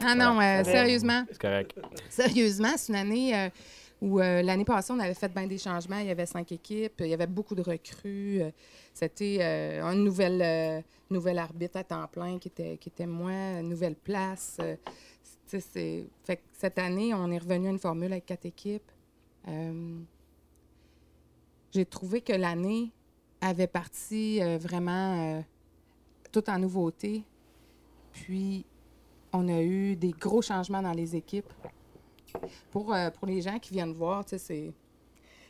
Ah 0.03 0.15
non, 0.15 0.39
euh, 0.39 0.63
sérieusement. 0.63 1.23
C'est 1.31 1.39
correct. 1.41 1.75
Sérieusement, 2.09 2.73
c'est 2.77 2.91
une 2.91 2.95
année 2.99 3.35
euh, 3.35 3.49
où 4.01 4.19
euh, 4.19 4.41
l'année 4.41 4.65
passée, 4.65 4.91
on 4.93 4.99
avait 4.99 5.13
fait 5.13 5.29
bien 5.33 5.47
des 5.47 5.57
changements. 5.57 5.99
Il 5.99 6.07
y 6.07 6.11
avait 6.11 6.25
cinq 6.25 6.51
équipes, 6.51 6.93
il 6.99 7.07
y 7.07 7.13
avait 7.13 7.27
beaucoup 7.27 7.55
de 7.55 7.61
recrues. 7.61 8.41
C'était 8.93 9.41
un 9.81 9.95
nouvel, 9.95 10.83
nouvel 11.09 11.37
arbitre 11.39 11.77
à 11.77 11.83
temps 11.83 12.07
plein 12.07 12.37
qui 12.39 12.47
était, 12.49 12.77
qui 12.77 12.89
était 12.89 13.05
moi, 13.05 13.31
une 13.59 13.69
nouvelle 13.69 13.95
place. 13.95 14.57
c'est- 15.47 16.07
fait 16.23 16.37
que 16.37 16.41
cette 16.53 16.79
année, 16.79 17.13
on 17.13 17.29
est 17.31 17.37
revenu 17.37 17.67
à 17.67 17.71
une 17.71 17.79
formule 17.79 18.11
avec 18.11 18.25
quatre 18.25 18.45
équipes. 18.45 18.89
J'ai 21.73 21.85
trouvé 21.85 22.21
que 22.21 22.33
l'année 22.33 22.91
avait 23.39 23.67
parti 23.67 24.39
vraiment 24.57 25.43
tout 26.31 26.49
en 26.49 26.59
nouveauté. 26.59 27.23
Puis, 28.13 28.65
on 29.33 29.47
a 29.47 29.61
eu 29.61 29.95
des 29.95 30.11
gros 30.11 30.41
changements 30.41 30.81
dans 30.81 30.91
les 30.93 31.15
équipes. 31.15 31.51
Pour, 32.71 32.93
euh, 32.93 33.09
pour 33.09 33.27
les 33.27 33.41
gens 33.41 33.59
qui 33.59 33.73
viennent 33.73 33.93
voir, 33.93 34.23
tu 34.23 34.31
sais, 34.31 34.37
c'est. 34.37 34.73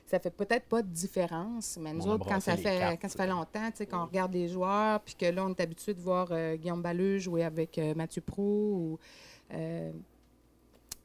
Ça 0.08 0.20
fait 0.20 0.32
peut-être 0.32 0.65
pas 0.65 0.82
de 0.82 0.89
différence, 0.89 1.78
mais 1.80 1.94
nous 1.94 2.06
On 2.06 2.12
autres, 2.12 2.28
quand 2.28 2.41
ça, 2.41 2.58
fait, 2.58 2.80
cartes. 2.80 3.02
quand 3.02 3.08
ça 3.08 3.24
fait 3.24 3.30
longtemps, 3.30 3.72
tu 3.72 3.78
sais, 3.78 3.86
qu'on 3.86 4.06
regarde 4.06 4.34
les 4.34 4.50
joueurs, 4.50 5.00
puis 5.00 5.15
que 5.15 5.26
là, 5.26 5.46
on 5.46 5.50
est 5.52 5.62
habitué 5.62 5.94
de 5.94 6.02
voir 6.02 6.28
euh, 6.32 6.58
Guillaume 6.58 6.82
Balleux 6.82 7.17
jouer 7.17 7.46
avec 7.46 7.78
euh, 7.78 7.94
Mathieu 7.96 8.22
Pro 8.22 8.44
ou 8.44 9.00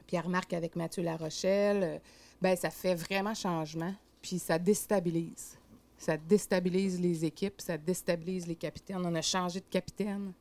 Pierre-Marc 0.07 0.53
avec 0.53 0.75
Mathieu 0.75 1.03
Larochelle, 1.03 2.01
ben 2.41 2.55
ça 2.55 2.69
fait 2.69 2.95
vraiment 2.95 3.33
changement, 3.33 3.93
puis 4.21 4.39
ça 4.39 4.59
déstabilise. 4.59 5.57
Ça 5.97 6.17
déstabilise 6.17 6.99
les 6.99 7.25
équipes, 7.25 7.59
ça 7.59 7.77
déstabilise 7.77 8.45
les 8.45 8.55
capitaines. 8.55 9.01
On 9.03 9.15
a 9.15 9.21
changé 9.21 9.59
de 9.59 9.65
capitaine. 9.69 10.31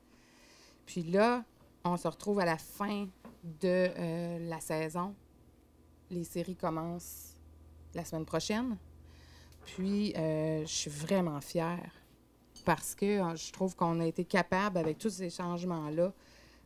Puis 0.85 1.03
là, 1.03 1.45
on 1.87 1.97
se 1.97 2.09
retrouve 2.09 2.41
à 2.41 2.45
la 2.45 2.59
fin 2.59 3.07
de 3.43 3.65
euh, 3.65 4.49
la 4.49 4.61
saison. 4.61 5.15
Les 6.11 6.25
séries 6.25 6.57
commencent 6.57 7.37
la 7.95 8.05
semaine 8.05 8.25
prochaine. 8.25 8.77
Puis, 9.65 10.15
euh, 10.17 10.63
je 10.63 10.73
suis 10.73 10.91
vraiment 10.91 11.41
fière 11.41 11.91
parce 12.65 12.95
que 12.95 13.07
euh, 13.07 13.37
je 13.37 13.53
trouve 13.53 13.75
qu'on 13.75 14.01
a 14.01 14.07
été 14.07 14.25
capable, 14.25 14.79
avec 14.79 14.99
tous 14.99 15.11
ces 15.11 15.31
changements-là, 15.31 16.13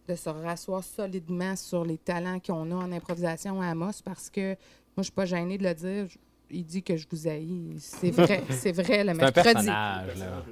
de 0.08 0.14
se 0.14 0.28
rasseoir 0.28 0.82
solidement 0.82 1.56
sur 1.56 1.84
les 1.84 1.98
talents 1.98 2.40
qu'on 2.40 2.70
a 2.72 2.74
en 2.74 2.92
improvisation 2.92 3.60
à 3.60 3.68
Amos 3.68 4.02
parce 4.04 4.28
que 4.28 4.50
moi, 4.96 4.98
je 4.98 5.02
suis 5.04 5.12
pas 5.12 5.26
gênée 5.26 5.56
de 5.56 5.64
le 5.64 5.74
dire. 5.74 6.06
Il 6.50 6.64
dit 6.64 6.82
que 6.82 6.96
je 6.96 7.06
vous 7.08 7.28
haïs. 7.28 7.76
C'est 7.78 8.10
vrai, 8.10 8.42
c'est 8.50 8.72
vrai 8.72 9.04
le 9.04 9.14
mercredi. 9.14 9.68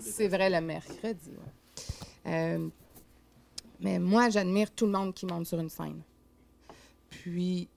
C'est 0.00 0.28
vrai 0.28 0.48
le 0.48 0.61
mercredi. 0.61 1.33
Euh, 2.26 2.68
mais 3.80 3.98
moi, 3.98 4.28
j'admire 4.30 4.70
tout 4.70 4.86
le 4.86 4.92
monde 4.92 5.14
qui 5.14 5.26
monte 5.26 5.46
sur 5.46 5.58
une 5.58 5.68
scène. 5.70 6.02
Puis, 7.10 7.68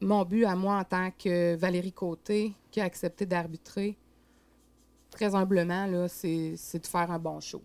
mon 0.00 0.24
but 0.24 0.44
à 0.44 0.54
moi 0.56 0.78
en 0.78 0.84
tant 0.84 1.10
que 1.10 1.54
Valérie 1.56 1.92
Côté, 1.92 2.54
qui 2.70 2.80
a 2.80 2.84
accepté 2.84 3.26
d'arbitrer, 3.26 3.96
très 5.10 5.34
humblement, 5.34 5.86
là, 5.86 6.08
c'est 6.08 6.52
de 6.78 6.86
faire 6.86 7.10
un 7.10 7.18
bon 7.18 7.40
show. 7.40 7.62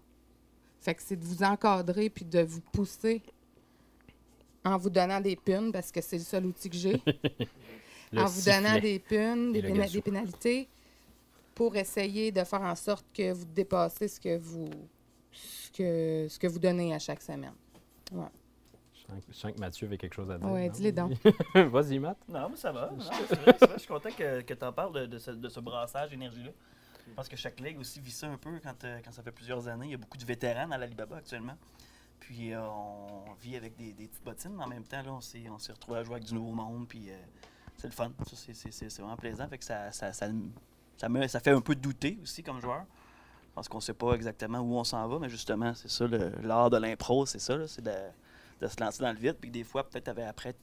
Fait 0.82 0.94
que 0.96 1.02
c'est 1.02 1.16
de 1.16 1.26
vous 1.26 1.44
encadrer 1.44 2.10
puis 2.10 2.26
de 2.26 2.42
vous 2.42 2.62
pousser 2.62 3.22
en 4.64 4.78
vous 4.78 4.90
donnant 4.90 5.22
des 5.22 5.36
punes, 5.36 5.72
parce 5.72 5.92
que 5.92 6.02
c'est 6.02 6.18
le 6.18 6.24
seul 6.24 6.46
outil 6.46 6.70
que 6.70 6.76
j'ai 6.76 6.96
en 8.16 8.26
vous 8.26 8.42
donnant 8.42 8.80
des 8.80 9.00
punes, 9.00 9.54
péna- 9.62 9.92
des 9.92 10.02
pénalités, 10.02 10.68
pour 11.56 11.76
essayer 11.76 12.32
de 12.32 12.44
faire 12.44 12.62
en 12.62 12.76
sorte 12.76 13.06
que 13.14 13.32
vous 13.32 13.46
dépassez 13.46 14.08
ce 14.08 14.20
que 14.20 14.38
vous, 14.38 14.70
ce 15.32 15.72
que, 15.72 16.28
ce 16.30 16.38
que 16.38 16.48
vous 16.48 16.60
donnez 16.60 16.94
à 16.94 17.00
chaque 17.00 17.22
semaine. 17.22 17.54
Je 18.12 19.02
sens 19.14 19.20
que- 19.26 19.32
je 19.32 19.38
sens 19.38 19.52
que 19.54 19.60
Mathieu 19.60 19.88
avait 19.88 19.98
quelque 19.98 20.14
chose 20.16 20.30
à 20.32 20.38
dire. 20.38 20.48
Oui, 20.50 20.70
dis-les 20.70 20.92
donc. 20.92 21.12
Vas-y, 21.56 22.00
Matt. 22.00 22.18
Non, 22.28 22.50
mais 22.50 22.56
ça 22.58 22.72
va. 22.72 22.90
Non, 22.98 23.00
c'est 23.28 23.36
vrai, 23.36 23.56
c'est 23.60 23.66
vrai. 23.66 23.74
Je 23.76 23.80
suis 23.80 23.88
content 23.88 24.10
que, 24.12 24.42
que 24.42 24.54
tu 24.54 24.66
en 24.66 24.74
parles 24.74 24.94
de, 24.94 25.06
de 25.06 25.18
ce, 25.20 25.32
de 25.32 25.50
ce 25.50 25.60
brassage 25.60 26.10
d'énergie-là. 26.10 26.52
Je 27.08 27.14
pense 27.14 27.30
que 27.30 27.38
chaque 27.38 27.60
ligue 27.62 27.80
aussi 27.80 28.02
vit 28.02 28.12
ça 28.12 28.28
un 28.28 28.38
peu 28.38 28.60
quand, 28.62 28.84
euh, 28.84 29.00
quand 29.04 29.12
ça 29.12 29.24
fait 29.24 29.32
plusieurs 29.32 29.68
années. 29.70 29.86
Il 29.86 29.92
y 29.92 29.96
a 29.96 29.98
beaucoup 29.98 30.18
de 30.18 30.26
vétérans 30.26 30.68
dans 30.68 30.76
l'Alibaba 30.78 31.18
actuellement. 31.18 31.56
Puis 32.20 32.52
euh, 32.54 32.62
on 32.68 33.34
vit 33.40 33.56
avec 33.56 33.76
des, 33.78 33.94
des 33.94 34.08
petites 34.08 34.24
bottines, 34.26 34.54
mais 34.58 34.64
en 34.64 34.68
même 34.68 34.84
temps, 34.84 35.02
là, 35.02 35.14
on 35.14 35.22
s'est, 35.22 35.48
on 35.50 35.60
s'est 35.60 35.72
retrouvé 35.72 36.00
à 36.00 36.04
jouer 36.04 36.16
avec 36.16 36.26
du 36.28 36.34
nouveau 36.34 36.52
monde. 36.52 36.86
Puis 36.88 37.10
euh, 37.10 37.16
c'est 37.78 37.88
le 37.88 37.94
fun. 37.94 38.12
C'est, 38.34 38.90
vraiment 39.00 39.16
plaisant. 39.16 39.48
Fait 39.48 39.58
que 39.58 39.64
ça, 39.64 39.92
ça, 39.94 40.12
ça, 40.12 40.28
ça 40.98 41.08
me- 41.10 41.28
ça 41.28 41.40
fait 41.40 41.52
un 41.52 41.62
peu 41.62 41.76
douter 41.76 42.20
aussi 42.22 42.44
comme 42.44 42.60
joueur. 42.60 42.84
Parce 43.58 43.68
qu'on 43.70 43.80
sait 43.80 43.96
pas 43.96 44.14
exactement 44.14 44.60
où 44.60 44.76
on 44.76 44.84
s'en 44.84 45.08
va, 45.08 45.18
mais 45.18 45.30
justement, 45.30 45.74
c'est 45.74 45.90
ça, 45.90 46.06
l'art 46.44 46.70
de 46.70 46.78
l'impro, 46.78 47.26
c'est 47.26 47.40
ça, 47.40 47.58
là, 47.58 47.68
c'est 47.68 47.82
de, 47.84 47.92
de 48.62 48.68
se 48.68 48.80
lancer 48.80 49.02
dans 49.02 49.12
le 49.12 49.18
vide. 49.18 49.36
Puis 49.42 49.50
que 49.50 49.54
des 49.56 49.64
fois, 49.64 49.84
peut-être 49.84 50.10
après 50.20 50.54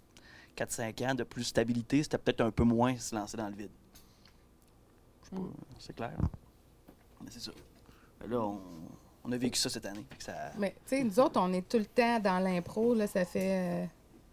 4-5 0.57 1.11
ans 1.11 1.15
de 1.17 1.25
plus 1.25 1.43
de 1.43 1.47
stabilité, 1.49 2.05
c'était 2.05 2.19
peut-être 2.19 2.43
un 2.43 2.53
peu 2.53 2.63
moins 2.63 2.97
se 2.97 3.13
lancer 3.13 3.37
dans 3.37 3.49
le 3.49 3.55
vide. 3.57 3.73
Je 5.25 5.29
sais 5.29 5.35
pas, 5.35 5.43
c'est 5.81 5.97
clair. 5.97 6.13
Mais 7.21 7.31
c'est 7.33 7.41
ça. 7.41 7.51
Mais 8.21 8.29
là, 8.29 8.41
on, 8.41 8.61
on 9.25 9.33
a 9.33 9.37
vécu 9.39 9.59
ça 9.59 9.69
cette 9.69 9.87
année. 9.87 10.07
Que 10.17 10.23
ça, 10.23 10.53
Mais, 10.57 10.77
tu 10.87 10.97
sais, 10.97 11.03
nous 11.03 11.19
autres, 11.19 11.41
on 11.41 11.53
est 11.53 11.69
tout 11.69 11.79
le 11.79 11.87
temps 11.87 12.21
dans 12.21 12.39
l'impro. 12.39 12.95
Là, 12.95 13.09
ça 13.09 13.25
fait. 13.25 13.83
euh, 13.83 13.87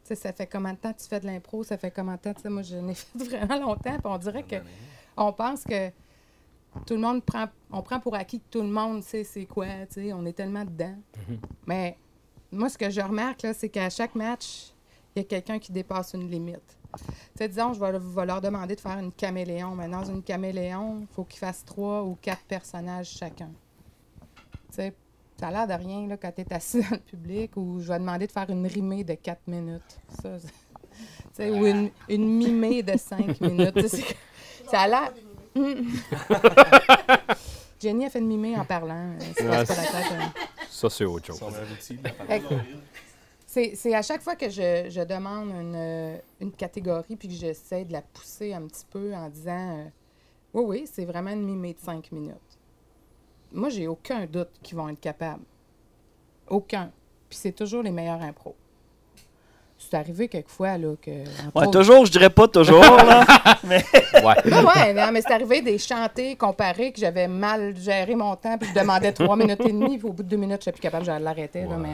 tu 0.03 0.09
sais, 0.09 0.15
ça 0.15 0.33
fait 0.33 0.45
combien 0.45 0.73
de 0.73 0.77
temps 0.77 0.93
tu 0.93 1.07
fais 1.07 1.19
de 1.19 1.25
l'impro? 1.25 1.63
Ça 1.63 1.79
fait 1.79 1.89
combien 1.89 2.13
de 2.13 2.19
temps? 2.31 2.33
Moi, 2.51 2.61
je 2.61 2.75
n'ai 2.75 2.93
fait 2.93 3.17
vraiment 3.23 3.57
longtemps. 3.59 3.97
Puis 3.97 4.01
on 4.05 4.17
dirait 4.19 4.43
que. 4.43 4.57
On 5.17 5.33
pense 5.33 5.63
que 5.63 5.89
tout 6.85 6.93
le 6.93 6.99
monde 6.99 7.23
prend. 7.23 7.45
On 7.71 7.81
prend 7.81 7.99
pour 7.99 8.15
acquis 8.15 8.39
que 8.39 8.45
tout 8.49 8.61
le 8.61 8.69
monde 8.69 9.03
sait 9.03 9.23
c'est 9.23 9.45
quoi. 9.45 9.65
Tu 9.87 10.05
sais, 10.05 10.13
on 10.13 10.25
est 10.25 10.33
tellement 10.33 10.65
dedans. 10.65 10.95
Mais 11.67 11.97
moi, 12.51 12.69
ce 12.69 12.77
que 12.77 12.89
je 12.89 13.01
remarque, 13.01 13.43
là, 13.43 13.53
c'est 13.53 13.69
qu'à 13.69 13.89
chaque 13.89 14.15
match, 14.15 14.73
il 15.15 15.19
y 15.19 15.25
a 15.25 15.27
quelqu'un 15.27 15.59
qui 15.59 15.71
dépasse 15.71 16.13
une 16.13 16.29
limite. 16.29 16.77
Tu 16.97 17.03
sais, 17.35 17.47
disons, 17.47 17.73
je 17.73 17.79
vais, 17.79 18.25
leur 18.25 18.41
demander 18.41 18.75
de 18.75 18.81
faire 18.81 18.97
une 18.97 19.11
caméléon. 19.11 19.75
Mais 19.75 19.87
dans 19.87 20.03
une 20.03 20.21
caméléon, 20.21 20.99
il 21.01 21.07
faut 21.07 21.23
qu'ils 21.23 21.39
fassent 21.39 21.63
trois 21.63 22.03
ou 22.03 22.17
quatre 22.21 22.43
personnages 22.43 23.09
chacun. 23.09 23.51
Tu 24.69 24.75
sais, 24.75 24.93
ça 25.37 25.47
a 25.47 25.51
l'air 25.51 25.67
de 25.67 25.83
rien 25.83 26.07
là, 26.07 26.17
quand 26.17 26.31
tu 26.31 26.41
es 26.41 26.53
assis 26.53 26.81
dans 26.89 26.91
le 26.91 26.97
public 26.99 27.55
ou 27.57 27.79
je 27.79 27.87
vais 27.87 27.99
demander 27.99 28.27
de 28.27 28.31
faire 28.31 28.49
une 28.49 28.65
rimée 28.67 29.03
de 29.03 29.13
quatre 29.15 29.47
minutes. 29.47 29.99
Ça, 30.21 30.39
c'est- 30.39 30.47
tu 30.47 31.07
sais, 31.33 31.49
ou 31.49 31.65
une, 31.65 31.89
une 32.09 32.27
mimée 32.27 32.83
de 32.83 32.97
cinq 32.97 33.39
minutes. 33.41 33.87
Ça 34.67 34.81
a 34.81 34.87
l'air. 34.87 35.13
Jenny 37.79 38.05
a 38.05 38.09
fait 38.09 38.21
de 38.21 38.25
mimer 38.25 38.57
en 38.57 38.65
parlant. 38.65 38.93
Hein. 38.93 39.17
Ça, 40.69 40.89
c'est 40.89 41.05
autre 41.05 41.25
chose. 41.25 41.41
C'est 43.47 43.93
à 43.93 44.01
chaque 44.01 44.21
fois 44.21 44.35
que 44.35 44.49
je, 44.49 44.87
je 44.89 45.01
demande 45.01 45.49
une, 45.49 45.75
euh, 45.75 46.17
une 46.39 46.51
catégorie 46.53 47.15
puis 47.17 47.27
que 47.27 47.33
j'essaie 47.33 47.83
de 47.83 47.91
la 47.91 48.01
pousser 48.01 48.53
un 48.53 48.61
petit 48.61 48.85
peu 48.89 49.13
en 49.13 49.27
disant 49.29 49.79
euh, 49.79 49.85
Oui, 50.53 50.63
oui, 50.65 50.89
c'est 50.91 51.03
vraiment 51.05 51.31
une 51.31 51.43
mimée 51.43 51.73
de 51.73 51.79
cinq 51.79 52.11
minutes. 52.13 52.35
Moi, 53.51 53.69
j'ai 53.69 53.87
aucun 53.87 54.25
doute 54.25 54.51
qu'ils 54.63 54.77
vont 54.77 54.87
être 54.87 55.01
capables. 55.01 55.43
Aucun. 56.47 56.91
Puis 57.29 57.39
c'est 57.39 57.51
toujours 57.51 57.83
les 57.83 57.91
meilleurs 57.91 58.21
impros. 58.21 58.55
C'est 59.89 59.97
arrivé 59.97 60.27
quelquefois 60.27 60.77
là, 60.77 60.93
que. 61.01 61.11
Ouais, 61.55 61.67
toujours, 61.71 62.05
je 62.05 62.11
dirais 62.11 62.29
pas 62.29 62.47
toujours, 62.47 62.81
là. 62.81 63.25
Ouais. 63.63 64.35
Ben 64.45 64.65
ouais, 64.65 64.93
non, 64.93 65.11
mais 65.11 65.21
c'est 65.21 65.31
arrivé 65.33 65.61
des 65.61 65.77
chantés 65.77 66.35
comparés 66.35 66.91
que 66.91 66.99
j'avais 66.99 67.27
mal 67.27 67.75
géré 67.75 68.13
mon 68.15 68.35
temps, 68.35 68.57
puis 68.57 68.69
je 68.73 68.79
demandais 68.79 69.11
trois 69.11 69.35
minutes 69.35 69.61
et 69.61 69.71
demie, 69.71 69.97
puis 69.97 70.07
au 70.07 70.13
bout 70.13 70.23
de 70.23 70.27
deux 70.29 70.37
minutes, 70.37 70.57
je 70.59 70.63
suis 70.63 70.71
plus 70.71 70.81
capable, 70.81 71.05
j'allais 71.05 71.23
l'arrêter. 71.23 71.61
là, 71.63 71.77
mais... 71.77 71.93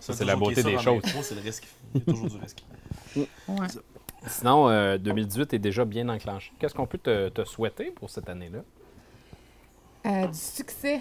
Ça, 0.00 0.12
c'est 0.12 0.24
la 0.24 0.36
beauté 0.36 0.62
des 0.62 0.78
choses. 0.78 1.02
C'est 1.22 1.34
le 1.34 1.40
risque. 1.40 1.66
Il 1.94 2.00
y 2.00 2.02
a 2.02 2.12
toujours 2.12 2.28
du 2.28 2.36
risque. 2.36 2.62
Ouais. 3.16 3.66
Sinon, 4.26 4.68
euh, 4.68 4.98
2018 4.98 5.54
est 5.54 5.58
déjà 5.58 5.84
bien 5.84 6.08
enclenché. 6.08 6.52
Qu'est-ce 6.58 6.74
qu'on 6.74 6.86
peut 6.86 6.98
te, 6.98 7.28
te 7.30 7.44
souhaiter 7.44 7.90
pour 7.90 8.10
cette 8.10 8.28
année-là? 8.28 8.60
Euh, 10.06 10.26
du 10.26 10.38
succès. 10.38 11.00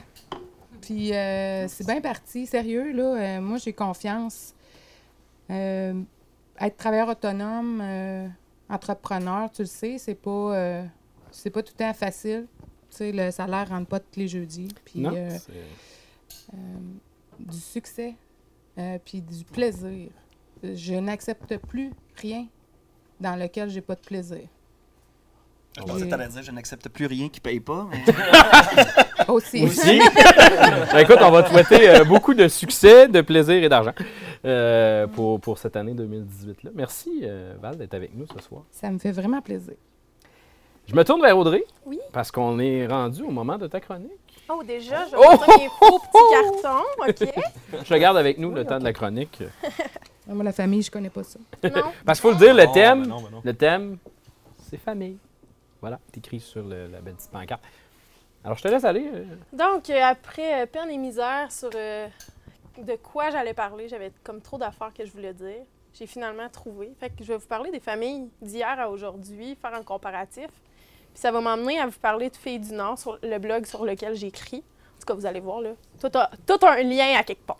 Puis 0.81 1.13
euh, 1.13 1.67
c'est 1.67 1.85
bien 1.85 2.01
parti, 2.01 2.45
sérieux, 2.45 2.91
là. 2.93 3.03
euh, 3.37 3.41
moi, 3.41 3.57
j'ai 3.57 3.73
confiance. 3.73 4.53
Euh, 5.49 5.93
être 6.61 6.77
travailleur 6.77 7.09
autonome, 7.09 7.79
euh, 7.81 8.27
entrepreneur, 8.69 9.49
tu 9.51 9.63
le 9.63 9.67
sais, 9.67 9.97
c'est 9.97 10.15
pas, 10.15 10.29
euh, 10.55 10.83
c'est 11.31 11.49
pas 11.49 11.61
tout 11.63 11.73
le 11.77 11.83
temps 11.85 11.93
facile. 11.93 12.47
Tu 12.89 12.97
sais, 12.97 13.11
le 13.11 13.31
salaire 13.31 13.69
rentre 13.69 13.87
pas 13.87 13.99
tous 13.99 14.19
les 14.19 14.27
jeudis. 14.27 14.67
Puis 14.85 14.99
non? 14.99 15.13
euh, 15.15 15.29
du 17.39 17.57
succès, 17.57 18.15
euh, 18.77 18.97
puis 19.03 19.21
du 19.21 19.43
plaisir. 19.45 20.09
Je 20.63 20.93
n'accepte 20.95 21.57
plus 21.57 21.91
rien 22.17 22.45
dans 23.19 23.35
lequel 23.35 23.69
j'ai 23.69 23.81
pas 23.81 23.95
de 23.95 24.01
plaisir. 24.01 24.47
Je 25.77 25.83
pensais 25.83 26.07
que 26.07 26.27
dire, 26.27 26.43
je 26.43 26.51
n'accepte 26.51 26.89
plus 26.89 27.05
rien 27.05 27.29
qui 27.29 27.39
paye 27.39 27.61
pas. 27.61 27.87
mais- 27.89 28.03
Aussi. 29.29 29.63
Aussi. 29.63 30.01
Ben, 30.91 30.99
écoute, 30.99 31.19
on 31.21 31.31
va 31.31 31.43
te 31.43 31.49
souhaiter 31.49 31.89
euh, 31.89 32.03
beaucoup 32.03 32.33
de 32.33 32.47
succès, 32.49 33.07
de 33.07 33.21
plaisir 33.21 33.63
et 33.63 33.69
d'argent 33.69 33.93
euh, 34.45 35.07
pour, 35.07 35.39
pour 35.39 35.57
cette 35.57 35.75
année 35.75 35.93
2018-là. 35.93 36.71
Merci, 36.73 37.21
euh, 37.23 37.53
Val, 37.61 37.77
d'être 37.77 37.93
avec 37.93 38.15
nous 38.15 38.25
ce 38.27 38.41
soir. 38.43 38.63
Ça 38.71 38.89
me 38.89 38.97
fait 38.99 39.11
vraiment 39.11 39.41
plaisir. 39.41 39.73
Je 40.87 40.95
me 40.95 41.03
tourne 41.03 41.21
vers 41.21 41.37
Audrey. 41.37 41.63
Oui. 41.85 41.99
Parce 42.11 42.31
qu'on 42.31 42.57
est 42.59 42.87
rendu 42.87 43.21
au 43.23 43.29
moment 43.31 43.57
de 43.57 43.67
ta 43.67 43.79
chronique. 43.79 44.11
Oh, 44.49 44.61
déjà, 44.63 45.05
je 45.07 45.15
Oh, 45.15 45.31
mes 45.59 45.69
faux 45.79 45.99
petits 45.99 46.61
cartons, 46.63 46.85
OK? 47.07 47.43
Je 47.83 47.87
te 47.89 47.93
garde 47.99 48.17
avec 48.17 48.37
nous 48.37 48.51
le 48.51 48.65
temps 48.65 48.79
de 48.79 48.83
la 48.83 48.91
chronique. 48.93 49.41
Moi, 50.27 50.43
la 50.43 50.51
famille, 50.51 50.81
je 50.81 50.91
connais 50.91 51.09
pas 51.09 51.23
ça. 51.23 51.39
Non? 51.63 51.69
Parce 52.05 52.19
qu'il 52.19 52.29
faut 52.29 52.31
le 52.37 52.43
dire, 52.43 52.53
le 52.53 52.65
Non, 52.65 52.71
thème, 52.73 53.01
ben 53.03 53.07
non, 53.09 53.21
ben 53.21 53.41
le 53.43 53.53
thème, 53.53 53.97
c'est 54.69 54.77
famille. 54.77 55.17
Voilà, 55.79 55.99
c'est 56.07 56.17
écrit 56.17 56.39
sur 56.39 56.63
le- 56.63 56.87
la 56.87 56.99
belle 56.99 57.15
petite 57.15 57.31
pancarte. 57.31 57.61
Alors, 58.43 58.57
je 58.57 58.63
te 58.63 58.67
laisse 58.67 58.83
aller. 58.83 59.07
euh, 59.13 59.23
Donc, 59.53 59.89
après 59.89 60.63
euh, 60.63 60.65
peine 60.65 60.89
et 60.89 60.97
misère 60.97 61.51
sur 61.51 61.69
euh, 61.75 62.07
de 62.77 62.95
quoi 62.95 63.29
j'allais 63.29 63.53
parler, 63.53 63.87
j'avais 63.87 64.11
comme 64.23 64.41
trop 64.41 64.57
d'affaires 64.57 64.93
que 64.93 65.05
je 65.05 65.11
voulais 65.11 65.33
dire. 65.33 65.63
J'ai 65.93 66.07
finalement 66.07 66.47
trouvé. 66.49 66.93
Fait 66.99 67.09
que 67.09 67.23
je 67.23 67.25
vais 67.33 67.37
vous 67.37 67.47
parler 67.47 67.69
des 67.71 67.79
familles 67.81 68.29
d'hier 68.41 68.79
à 68.79 68.89
aujourd'hui, 68.89 69.55
faire 69.61 69.73
un 69.73 69.83
comparatif. 69.83 70.47
Puis 70.47 71.21
ça 71.21 71.31
va 71.31 71.41
m'emmener 71.41 71.79
à 71.79 71.87
vous 71.87 71.99
parler 71.99 72.29
de 72.29 72.35
Filles 72.37 72.59
du 72.59 72.71
Nord 72.73 72.97
sur 72.97 73.19
le 73.21 73.37
blog 73.39 73.65
sur 73.65 73.83
lequel 73.85 74.15
j'écris. 74.15 74.63
En 74.95 74.99
tout 75.01 75.05
cas, 75.07 75.13
vous 75.15 75.25
allez 75.25 75.41
voir, 75.41 75.59
là. 75.61 75.71
Tout 75.99 76.11
a, 76.13 76.29
tout 76.47 76.65
a 76.65 76.71
un 76.73 76.83
lien 76.83 77.17
à 77.17 77.23
quelque 77.23 77.45
part. 77.45 77.57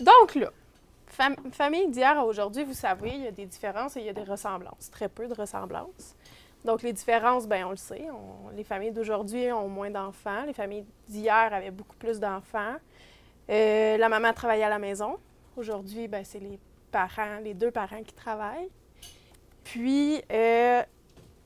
Donc, 0.00 0.34
là, 0.34 0.50
fam- 1.16 1.36
famille 1.52 1.86
d'hier 1.88 2.18
à 2.18 2.24
aujourd'hui, 2.24 2.64
vous 2.64 2.74
savez, 2.74 3.10
il 3.10 3.22
y 3.22 3.26
a 3.26 3.30
des 3.30 3.46
différences 3.46 3.96
et 3.96 4.00
il 4.00 4.06
y 4.06 4.08
a 4.08 4.12
des 4.12 4.24
ressemblances. 4.24 4.90
Très 4.90 5.08
peu 5.08 5.28
de 5.28 5.34
ressemblances. 5.34 6.16
Donc, 6.64 6.82
les 6.82 6.92
différences, 6.92 7.46
ben 7.46 7.64
on 7.66 7.70
le 7.70 7.76
sait. 7.76 8.08
on- 8.10 8.50
les 8.56 8.64
familles 8.64 8.90
d'aujourd'hui 8.92 9.52
ont 9.52 9.68
moins 9.68 9.90
d'enfants. 9.90 10.42
Les 10.46 10.52
familles 10.52 10.84
d'hier 11.08 11.50
avaient 11.52 11.70
beaucoup 11.70 11.96
plus 11.96 12.18
d'enfants. 12.18 12.74
Euh, 13.50 13.96
la 13.96 14.08
maman 14.08 14.32
travaillait 14.32 14.64
à 14.64 14.68
la 14.68 14.78
maison. 14.78 15.16
Aujourd'hui, 15.56 16.06
ben, 16.06 16.24
c'est 16.24 16.38
les 16.38 16.58
parents, 16.92 17.38
les 17.42 17.54
deux 17.54 17.72
parents 17.72 18.02
qui 18.02 18.14
travaillent. 18.14 18.70
Puis, 19.64 20.22
euh, 20.30 20.82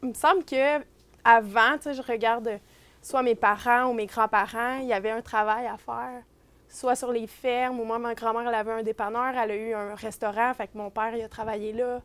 il 0.02 0.10
me 0.10 0.14
semble 0.14 0.44
que 0.44 0.80
avant, 1.24 1.76
je 1.82 2.02
regarde 2.02 2.60
soit 3.00 3.22
mes 3.22 3.34
parents 3.34 3.86
ou 3.86 3.94
mes 3.94 4.04
grands-parents, 4.06 4.78
il 4.80 4.86
y 4.86 4.92
avait 4.92 5.10
un 5.10 5.22
travail 5.22 5.66
à 5.66 5.78
faire, 5.78 6.22
soit 6.68 6.94
sur 6.94 7.10
les 7.10 7.26
fermes, 7.26 7.80
ou 7.80 7.84
moi, 7.84 7.98
ma 7.98 8.14
grand-mère, 8.14 8.48
elle 8.48 8.54
avait 8.54 8.72
un 8.72 8.82
dépanneur, 8.82 9.34
elle 9.34 9.50
a 9.50 9.56
eu 9.56 9.72
un 9.72 9.94
restaurant, 9.94 10.52
fait 10.52 10.68
que 10.68 10.76
mon 10.76 10.90
père, 10.90 11.14
il 11.16 11.22
a 11.22 11.28
travaillé 11.28 11.72
là. 11.72 12.02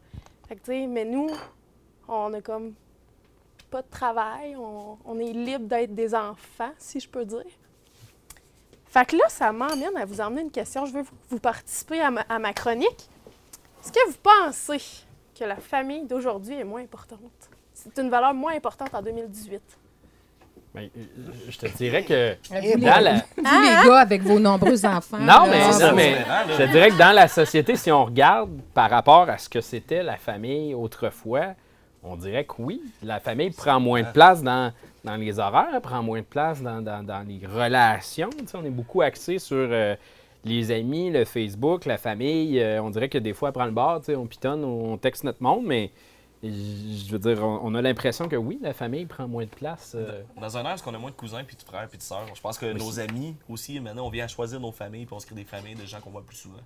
Fait 0.47 0.55
que, 0.55 0.88
mais 0.88 1.03
nous, 1.03 1.29
on 2.07 2.33
a 2.33 2.41
comme 2.41 2.73
pas 3.69 3.81
de 3.81 3.89
travail, 3.89 4.55
on, 4.55 4.97
on 5.05 5.19
est 5.19 5.33
libre 5.33 5.65
d'être 5.65 5.93
des 5.93 6.15
enfants, 6.15 6.71
si 6.77 7.01
je 7.01 7.09
peux 7.09 7.25
dire. 7.25 7.45
Fait 8.89 9.06
que 9.06 9.15
là, 9.15 9.23
ça 9.28 9.52
m'emmène 9.52 9.95
à 9.97 10.06
vous 10.06 10.19
emmener 10.19 10.41
une 10.41 10.52
question. 10.52 10.86
Je 10.86 10.93
veux 10.93 11.02
vous, 11.04 11.15
vous 11.30 11.39
participer 11.39 12.02
à 12.02 12.10
ma, 12.10 12.21
à 12.21 12.39
ma 12.39 12.54
chronique. 12.54 13.10
Est-ce 13.84 13.91
que 13.91 14.10
vous 14.10 14.17
pensez 14.21 14.82
que 15.38 15.45
la 15.45 15.58
famille 15.58 16.06
d'aujourd'hui 16.06 16.56
est 16.56 16.63
moins 16.63 16.82
importante? 16.82 17.19
C'est 17.73 17.97
une 18.02 18.10
valeur 18.10 18.34
moins 18.34 18.56
importante 18.56 18.93
en 18.93 19.02
2018. 19.02 19.62
ben, 20.73 20.89
euh, 20.97 21.02
je 21.47 21.58
te 21.58 21.67
dirais 21.78 22.04
que 22.04 22.36
Vous, 22.49 22.56
les, 22.62 22.75
dans 22.75 22.99
la... 22.99 23.13
vous, 23.13 23.62
les 23.62 23.88
gars, 23.88 23.99
avec 23.99 24.23
vos 24.23 24.39
nombreux 24.39 24.86
enfants. 24.86 25.19
Non, 25.19 25.25
là, 25.25 25.47
mais, 25.47 25.62
ah, 25.63 25.88
non, 25.88 25.95
mais 25.95 26.17
je 26.49 26.58
te 26.58 26.71
dirais 26.71 26.89
que 26.89 26.97
dans 26.97 27.13
la 27.13 27.28
société, 27.28 27.75
si 27.75 27.91
on 27.91 28.06
regarde 28.06 28.49
par 28.73 28.89
rapport 28.89 29.30
à 29.30 29.38
ce 29.38 29.47
que 29.47 29.62
c'était 29.62 30.04
la 30.04 30.17
famille 30.17 30.73
autrefois, 30.73 31.54
on 32.04 32.15
dirait 32.15 32.45
que 32.45 32.54
oui, 32.60 32.82
la 33.04 33.19
famille 33.19 33.52
prend 33.52 33.80
moins 33.80 34.02
de 34.02 34.12
place 34.12 34.41
dans, 34.41 34.73
dans 35.03 35.15
les 35.15 35.39
horaires, 35.39 35.81
prend 35.81 36.03
moins 36.03 36.19
de 36.19 36.25
place 36.25 36.62
dans, 36.62 36.81
dans- 36.81 37.03
dans 37.03 37.25
les 37.27 37.45
relations. 37.47 38.29
On 38.53 38.63
est 38.65 38.69
beaucoup 38.69 39.01
axé 39.01 39.39
sur 39.39 39.55
euh, 39.57 39.95
les 40.45 40.71
amis, 40.71 41.09
le 41.12 41.25
Facebook, 41.25 41.85
la 41.85 41.97
famille. 41.97 42.59
Euh, 42.59 42.81
on 42.81 42.89
dirait 42.89 43.09
que 43.09 43.17
des 43.17 43.33
fois, 43.33 43.49
elle 43.49 43.53
prend 43.73 43.95
le 43.97 44.03
sais, 44.03 44.15
on 44.15 44.25
pitonne, 44.25 44.63
on 44.63 44.97
texte 44.97 45.23
notre 45.23 45.41
monde, 45.43 45.65
mais 45.65 45.91
je 46.41 47.12
veux 47.12 47.19
dire, 47.19 47.43
on, 47.43 47.59
on 47.63 47.75
a 47.75 47.81
l'impression 47.81 48.29
que 48.29 48.35
oui, 48.38 48.59
la 48.62 48.73
famille 48.73 49.05
prend 49.05 49.27
moins 49.27 49.43
de 49.43 49.49
place. 49.49 49.93
euh, 49.95 50.21
Dans 50.39 50.55
un 50.57 50.63
air, 50.63 50.71
est-ce 50.71 50.83
qu'on 50.83 50.93
a 50.93 50.97
moins 50.97 51.12
de 51.12 51.15
cousins, 51.15 51.43
puis 51.45 51.57
de 51.57 51.62
frères, 51.63 51.88
puis 51.89 51.97
de 51.97 52.03
sœurs? 52.03 52.25
Je 52.33 52.39
pense 52.39 52.57
que 52.57 52.71
nos 52.71 52.99
amis 52.99 53.35
aussi, 53.49 53.79
maintenant, 53.81 54.05
on 54.05 54.09
vient 54.09 54.23
à 54.23 54.27
choisir 54.29 54.59
nos 54.59 54.71
familles, 54.71 55.05
puis 55.05 55.13
on 55.15 55.19
se 55.19 55.25
crée 55.25 55.35
des 55.35 55.43
familles 55.43 55.75
de 55.75 55.85
gens 55.85 55.99
qu'on 55.99 56.12
voit 56.12 56.23
plus 56.25 56.38
souvent. 56.38 56.59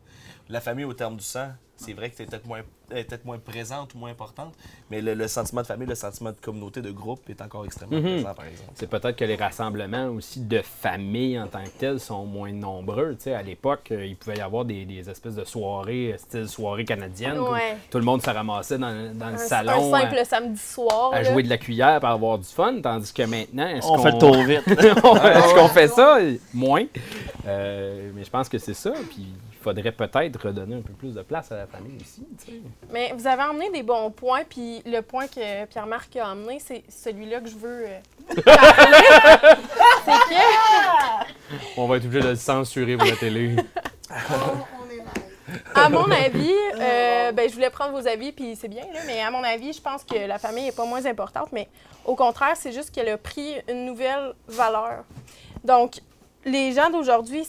La 0.49 0.61
famille 0.61 0.85
au 0.85 0.93
terme 0.93 1.15
du 1.17 1.23
sang, 1.23 1.47
c'est 1.83 1.93
vrai 1.93 2.09
que 2.09 2.15
c'est 2.17 2.25
peut-être 2.25 2.45
moins, 2.45 2.61
peut-être 2.89 3.25
moins 3.25 3.37
présente 3.39 3.93
ou 3.93 3.97
moins 3.97 4.11
importante, 4.11 4.53
mais 4.91 5.01
le, 5.01 5.13
le 5.13 5.27
sentiment 5.27 5.61
de 5.61 5.67
famille, 5.67 5.87
le 5.87 5.95
sentiment 5.95 6.31
de 6.31 6.37
communauté, 6.41 6.81
de 6.81 6.91
groupe 6.91 7.21
est 7.29 7.41
encore 7.41 7.65
extrêmement 7.65 7.97
Mhm. 7.97 8.03
présent, 8.21 8.33
par 8.33 8.45
exemple. 8.45 8.71
C'est 8.75 8.89
peut-être 8.89 9.15
que 9.15 9.25
les 9.25 9.35
rassemblements 9.35 10.07
aussi 10.07 10.41
de 10.41 10.61
famille 10.61 11.39
en 11.39 11.47
tant 11.47 11.63
que 11.63 11.69
tels 11.79 11.99
sont 11.99 12.25
moins 12.25 12.51
nombreux. 12.51 13.15
Tu 13.17 13.23
sais, 13.25 13.33
à 13.33 13.41
l'époque, 13.41 13.89
euh, 13.91 14.05
il 14.05 14.15
pouvait 14.15 14.37
y 14.37 14.41
avoir 14.41 14.65
des, 14.65 14.85
des 14.85 15.09
espèces 15.09 15.35
de 15.35 15.43
soirées, 15.43 16.13
euh, 16.13 16.17
style 16.17 16.47
soirée 16.47 16.85
canadienne. 16.85 17.39
où. 17.39 17.47
Tout 17.89 17.97
le 17.99 18.03
monde 18.05 18.21
se 18.21 18.29
ramassait 18.29 18.77
dans, 18.77 19.13
dans 19.15 19.29
le 19.29 19.37
salon 19.37 19.93
un 19.93 19.99
simple 20.01 20.17
à, 20.17 20.25
samedi 20.25 20.59
soir. 20.59 21.11
à 21.13 21.21
là. 21.21 21.31
jouer 21.31 21.43
de 21.43 21.49
la 21.49 21.57
cuillère 21.57 21.99
pour 21.99 22.09
avoir 22.09 22.37
du 22.37 22.45
fun, 22.47 22.79
tandis 22.81 23.11
que 23.13 23.23
maintenant, 23.23 23.67
est-ce 23.67 23.87
On 23.87 23.95
qu'on 23.95 24.03
fait 24.03 24.11
le 24.11 24.17
tour 24.19 24.35
vite. 24.43 24.61
est-ce 24.67 25.53
qu'on 25.55 25.67
fait 25.69 25.87
ça? 25.87 26.17
Moins. 26.53 26.85
Euh, 27.47 28.11
mais 28.15 28.23
je 28.23 28.29
pense 28.29 28.49
que 28.49 28.57
c'est 28.57 28.73
ça. 28.73 28.91
Puis 29.09 29.25
faudrait 29.63 29.91
peut-être 29.91 30.47
redonner 30.47 30.75
un 30.75 30.81
peu 30.81 30.93
plus 30.93 31.13
de 31.13 31.21
place 31.21 31.51
à 31.51 31.57
la 31.57 31.67
famille 31.67 31.99
sais. 32.03 32.21
Mais 32.91 33.13
vous 33.15 33.25
avez 33.25 33.43
emmené 33.43 33.71
des 33.71 33.83
bons 33.83 34.11
points, 34.11 34.43
puis 34.47 34.81
le 34.85 35.01
point 35.01 35.27
que 35.27 35.65
Pierre-Marc 35.65 36.15
a 36.17 36.31
emmené, 36.31 36.59
c'est 36.59 36.83
celui-là 36.89 37.39
que 37.39 37.49
je 37.49 37.55
veux 37.55 37.85
euh, 37.87 37.99
parler. 38.43 38.97
c'est 40.05 40.11
que, 40.11 41.77
On 41.77 41.87
va 41.87 41.97
être 41.97 42.05
obligé 42.05 42.23
de 42.23 42.29
le 42.29 42.35
censurer 42.35 42.97
pour 42.97 43.07
la 43.07 43.15
télé. 43.15 43.55
À 45.75 45.89
mon 45.89 46.09
avis, 46.09 46.53
euh, 46.79 47.31
ben, 47.31 47.49
je 47.49 47.53
voulais 47.53 47.69
prendre 47.69 47.91
vos 47.91 48.07
avis, 48.07 48.31
puis 48.31 48.55
c'est 48.55 48.67
bien, 48.67 48.83
là, 48.93 48.99
mais 49.05 49.21
à 49.21 49.29
mon 49.29 49.43
avis, 49.43 49.73
je 49.73 49.81
pense 49.81 50.03
que 50.03 50.27
la 50.27 50.39
famille 50.39 50.65
n'est 50.65 50.71
pas 50.71 50.85
moins 50.85 51.05
importante, 51.05 51.49
mais 51.51 51.67
au 52.05 52.15
contraire, 52.15 52.55
c'est 52.55 52.71
juste 52.71 52.91
qu'elle 52.91 53.09
a 53.09 53.17
pris 53.17 53.55
une 53.69 53.85
nouvelle 53.85 54.33
valeur. 54.47 55.03
Donc, 55.63 55.99
les 56.45 56.71
gens 56.73 56.89
d'aujourd'hui 56.89 57.45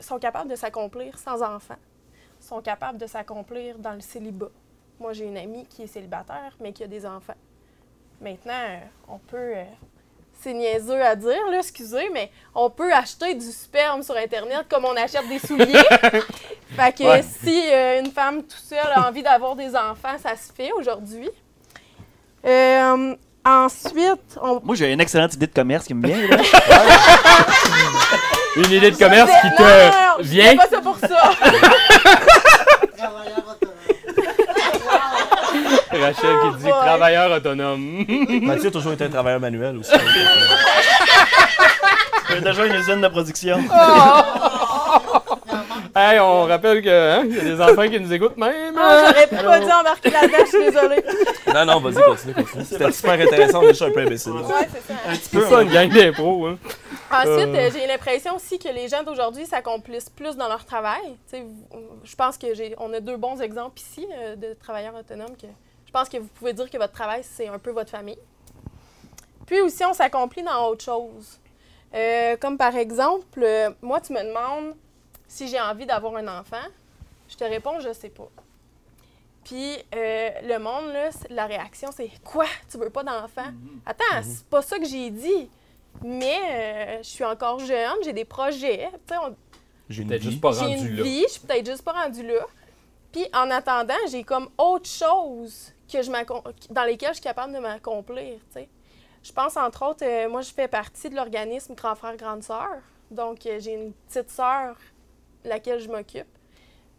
sont 0.00 0.18
capables 0.18 0.50
de 0.50 0.56
s'accomplir 0.56 1.18
sans 1.18 1.42
enfants, 1.42 1.76
sont 2.40 2.60
capables 2.60 2.98
de 2.98 3.06
s'accomplir 3.06 3.78
dans 3.78 3.92
le 3.92 4.00
célibat. 4.00 4.50
Moi, 4.98 5.12
j'ai 5.12 5.24
une 5.26 5.36
amie 5.36 5.66
qui 5.66 5.82
est 5.82 5.86
célibataire, 5.86 6.52
mais 6.60 6.72
qui 6.72 6.82
a 6.82 6.86
des 6.86 7.04
enfants. 7.06 7.34
Maintenant, 8.20 8.52
euh, 8.54 8.78
on 9.08 9.18
peut. 9.18 9.36
euh, 9.56 9.64
c'est 10.38 10.52
niaiseux 10.54 11.00
à 11.02 11.16
dire, 11.16 11.46
là, 11.50 11.58
excusez, 11.58 12.10
mais 12.12 12.30
on 12.54 12.68
peut 12.68 12.92
acheter 12.92 13.34
du 13.34 13.46
sperme 13.50 14.02
sur 14.02 14.16
Internet 14.16 14.66
comme 14.70 14.84
on 14.84 14.94
achète 14.96 15.26
des 15.28 15.38
souliers. 15.38 15.66
fait 16.76 16.92
que 16.96 17.04
Ouais. 17.04 17.22
si 17.22 17.62
euh, 17.72 18.00
une 18.00 18.10
femme 18.10 18.42
toute 18.42 18.52
seule 18.52 18.78
a 18.94 19.08
envie 19.08 19.22
d'avoir 19.22 19.56
des 19.56 19.74
enfants, 19.74 20.16
ça 20.18 20.36
se 20.36 20.52
fait 20.52 20.72
aujourd'hui. 20.72 21.30
Euh, 22.46 23.14
Ensuite, 23.48 24.36
on... 24.42 24.60
Moi, 24.64 24.74
j'ai 24.74 24.92
une 24.92 25.00
excellente 25.00 25.32
idée 25.34 25.46
de 25.46 25.52
commerce 25.54 25.86
qui 25.86 25.94
me 25.94 26.04
vient. 26.04 26.26
Là. 26.26 26.36
Une 28.56 28.72
idée 28.72 28.90
de 28.90 28.96
commerce 28.96 29.30
qui 29.42 29.50
te 29.50 29.62
je 30.22 30.28
vient. 30.28 30.56
pas 30.56 30.66
ça 30.68 30.80
pour 30.80 30.96
ça. 30.98 31.08
Rachel 35.90 36.14
qui 36.42 36.58
dit 36.58 36.64
Ouais. 36.66 36.70
travailleur 36.70 37.30
autonome. 37.32 38.04
Mathieu 38.42 38.68
a 38.68 38.70
toujours 38.70 38.92
été 38.92 39.04
un 39.04 39.08
travailleur 39.08 39.40
manuel 39.40 39.78
aussi. 39.78 39.92
Déjà 42.42 42.66
une 42.66 42.74
usine 42.74 43.00
de 43.00 43.08
production. 43.08 43.58
Hey, 45.96 46.20
on 46.20 46.44
rappelle 46.44 46.82
que 46.82 46.88
hein, 46.88 47.24
y 47.26 47.38
a 47.40 47.42
des 47.44 47.60
enfants 47.60 47.88
qui 47.88 47.98
nous 47.98 48.12
écoutent 48.12 48.36
même. 48.36 48.76
Ah, 48.78 49.04
J'aurais 49.06 49.26
pas 49.28 49.58
dû 49.60 49.66
embarquer 49.72 50.10
là-dedans, 50.10 50.38
je 50.40 50.46
suis 50.46 50.64
désolée. 50.64 51.02
non, 51.54 51.64
non, 51.64 51.80
vas-y, 51.80 52.02
continue, 52.04 52.34
continue. 52.34 52.64
C'était 52.64 52.92
super 52.92 53.12
intéressant, 53.12 53.60
mais 53.62 53.68
je 53.68 53.72
suis 53.74 53.84
un 53.84 53.90
peu 53.90 54.00
imbécile. 54.00 54.32
Ouais, 54.32 54.68
c'est 54.72 54.92
ça. 54.92 54.98
C'est 55.14 55.40
ça 55.40 55.62
une 55.62 55.70
gang 55.72 55.88
d'impro. 55.88 56.46
Hein. 56.46 56.58
Ensuite, 57.10 57.28
Euh. 57.30 57.54
euh, 57.56 57.70
j'ai 57.72 57.86
l'impression 57.86 58.34
aussi 58.36 58.58
que 58.58 58.68
les 58.68 58.88
gens 58.88 59.02
d'aujourd'hui 59.04 59.46
s'accomplissent 59.46 60.10
plus 60.10 60.36
dans 60.36 60.48
leur 60.48 60.64
travail. 60.64 61.02
Tu 61.30 61.36
sais, 61.36 61.40
vous- 61.42 61.78
je 62.04 62.14
pense 62.16 62.36
que 62.36 62.52
j'ai, 62.54 62.74
on 62.78 62.92
a 62.92 63.00
deux 63.00 63.16
bons 63.16 63.40
exemples 63.40 63.78
ici 63.80 64.06
euh, 64.18 64.36
de 64.36 64.54
travailleurs 64.54 64.94
autonomes 64.94 65.36
que 65.40 65.46
je 65.86 65.92
pense 65.92 66.08
que 66.08 66.16
vous 66.18 66.28
pouvez 66.34 66.52
dire 66.52 66.68
que 66.68 66.76
votre 66.78 66.92
travail, 66.92 67.22
c'est 67.22 67.48
un 67.48 67.58
peu 67.58 67.70
votre 67.70 67.90
famille. 67.90 68.18
Puis 69.46 69.60
aussi, 69.60 69.84
on 69.84 69.92
s'accomplit 69.94 70.42
dans 70.42 70.66
autre 70.68 70.84
chose. 70.84 71.38
Euh, 71.94 72.36
comme 72.40 72.58
par 72.58 72.76
exemple, 72.76 73.40
euh, 73.42 73.70
moi, 73.80 74.00
tu 74.00 74.12
me 74.12 74.18
demandes 74.22 74.74
si 75.28 75.48
j'ai 75.48 75.60
envie 75.60 75.86
d'avoir 75.86 76.16
un 76.16 76.40
enfant. 76.40 76.62
Je 77.28 77.36
te 77.36 77.44
réponds, 77.44 77.80
je 77.80 77.92
sais 77.92 78.08
pas. 78.10 78.28
Puis 79.44 79.76
euh, 79.94 80.30
le 80.42 80.58
monde, 80.58 80.92
là, 80.92 81.10
la 81.30 81.46
réaction, 81.46 81.90
c'est 81.94 82.10
Quoi? 82.24 82.46
Tu 82.70 82.78
veux 82.78 82.90
pas 82.90 83.04
d'enfant? 83.04 83.52
Attends, 83.84 84.22
c'est 84.22 84.44
pas 84.46 84.62
ça 84.62 84.78
que 84.78 84.84
j'ai 84.86 85.10
dit. 85.10 85.48
Mais 86.04 86.36
euh, 86.50 86.98
je 86.98 87.08
suis 87.08 87.24
encore 87.24 87.58
jeune, 87.60 87.96
j'ai 88.04 88.12
des 88.12 88.24
projets. 88.24 88.88
tu 89.06 89.14
sais, 89.14 89.20
on- 89.22 89.34
J'ai 89.88 90.04
Peut-être 90.04 90.22
juste 90.22 90.40
pas 90.40 90.52
j'ai 90.52 90.60
rendu 90.66 90.88
une 90.88 90.96
là. 90.96 91.02
vie, 91.04 91.22
je 91.26 91.32
suis 91.32 91.40
peut-être 91.40 91.64
juste 91.66 91.82
pas 91.82 91.92
rendue 91.92 92.26
là. 92.26 92.44
Puis 93.12 93.24
en 93.32 93.50
attendant, 93.50 93.94
j'ai 94.10 94.22
comme 94.24 94.48
autre 94.58 94.88
chose 94.88 95.72
que 95.90 96.02
je 96.02 96.10
dans 96.70 96.84
lesquelles 96.84 97.10
je 97.10 97.14
suis 97.14 97.22
capable 97.22 97.52
de 97.54 97.58
m'accomplir. 97.60 98.34
tu 98.34 98.52
sais. 98.52 98.68
Je 99.22 99.32
pense 99.32 99.56
entre 99.56 99.86
autres, 99.86 100.04
euh, 100.04 100.28
moi 100.28 100.42
je 100.42 100.52
fais 100.52 100.68
partie 100.68 101.08
de 101.08 101.14
l'organisme 101.16 101.74
Grand 101.74 101.94
Frère 101.94 102.16
Grande 102.16 102.42
Sœur. 102.42 102.68
Donc 103.10 103.46
euh, 103.46 103.58
j'ai 103.60 103.72
une 103.74 103.92
petite 103.92 104.28
sœur 104.30 104.76
laquelle 105.46 105.80
je 105.80 105.88
m'occupe. 105.88 106.26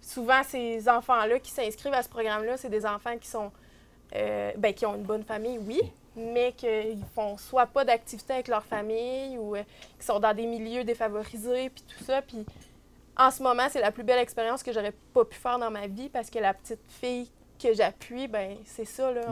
Souvent 0.01 0.43
ces 0.43 0.87
enfants-là 0.87 1.39
qui 1.39 1.51
s'inscrivent 1.51 1.93
à 1.93 2.03
ce 2.03 2.09
programme-là, 2.09 2.57
c'est 2.57 2.69
des 2.69 2.85
enfants 2.85 3.17
qui 3.17 3.27
sont 3.27 3.51
euh, 4.15 4.51
ben, 4.57 4.73
qui 4.73 4.85
ont 4.85 4.95
une 4.95 5.03
bonne 5.03 5.23
famille, 5.23 5.57
oui, 5.57 5.81
mais 6.15 6.53
qu'ils 6.53 7.03
font 7.13 7.37
soit 7.37 7.65
pas 7.65 7.83
d'activité 7.83 8.33
avec 8.33 8.47
leur 8.47 8.63
famille 8.63 9.37
ou 9.37 9.55
euh, 9.55 9.63
qui 9.99 10.05
sont 10.05 10.19
dans 10.19 10.33
des 10.33 10.45
milieux 10.45 10.83
défavorisés, 10.83 11.69
puis 11.69 11.83
tout 11.83 12.03
ça. 12.03 12.21
Puis 12.21 12.45
en 13.17 13.31
ce 13.31 13.43
moment, 13.43 13.63
c'est 13.69 13.81
la 13.81 13.91
plus 13.91 14.03
belle 14.03 14.19
expérience 14.19 14.63
que 14.63 14.71
j'aurais 14.71 14.93
pas 15.13 15.25
pu 15.25 15.35
faire 15.35 15.59
dans 15.59 15.71
ma 15.71 15.87
vie 15.87 16.09
parce 16.09 16.29
que 16.29 16.39
la 16.39 16.53
petite 16.53 16.79
fille 16.87 17.29
que 17.61 17.73
j'appuie, 17.73 18.27
ben 18.27 18.57
c'est 18.65 18.85
ça, 18.85 19.11
là. 19.11 19.25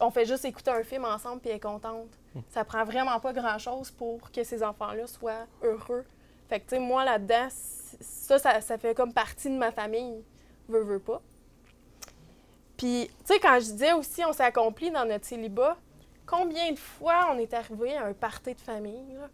On, 0.00 0.06
on 0.06 0.10
fait 0.10 0.26
juste 0.26 0.44
écouter 0.44 0.70
un 0.70 0.82
film 0.82 1.04
ensemble 1.04 1.40
puis 1.40 1.50
elle 1.50 1.56
est 1.56 1.60
contente. 1.60 2.08
Ça 2.50 2.64
prend 2.64 2.84
vraiment 2.84 3.18
pas 3.20 3.32
grand-chose 3.32 3.90
pour 3.90 4.30
que 4.30 4.44
ces 4.44 4.62
enfants-là 4.62 5.06
soient 5.06 5.46
heureux. 5.62 6.04
Fait 6.48 6.60
que, 6.60 6.64
tu 6.64 6.76
sais, 6.76 6.78
moi, 6.78 7.04
là-dedans, 7.04 7.48
ça, 8.00 8.38
ça, 8.38 8.60
ça 8.60 8.78
fait 8.78 8.94
comme 8.94 9.12
partie 9.12 9.48
de 9.48 9.56
ma 9.56 9.72
famille, 9.72 10.22
veux, 10.68 10.82
veux 10.82 10.98
pas. 10.98 11.20
Puis, 12.76 13.10
tu 13.26 13.34
sais, 13.34 13.40
quand 13.40 13.56
je 13.56 13.72
disais 13.72 13.92
aussi, 13.92 14.24
on 14.24 14.32
s'est 14.32 14.44
accompli 14.44 14.90
dans 14.90 15.04
notre 15.04 15.24
célibat, 15.24 15.76
combien 16.24 16.70
de 16.70 16.78
fois 16.78 17.30
on 17.32 17.38
est 17.38 17.52
arrivé 17.52 17.96
à 17.96 18.04
un 18.04 18.12
party 18.12 18.54
de 18.54 18.60
famille, 18.60 19.14
là? 19.14 19.28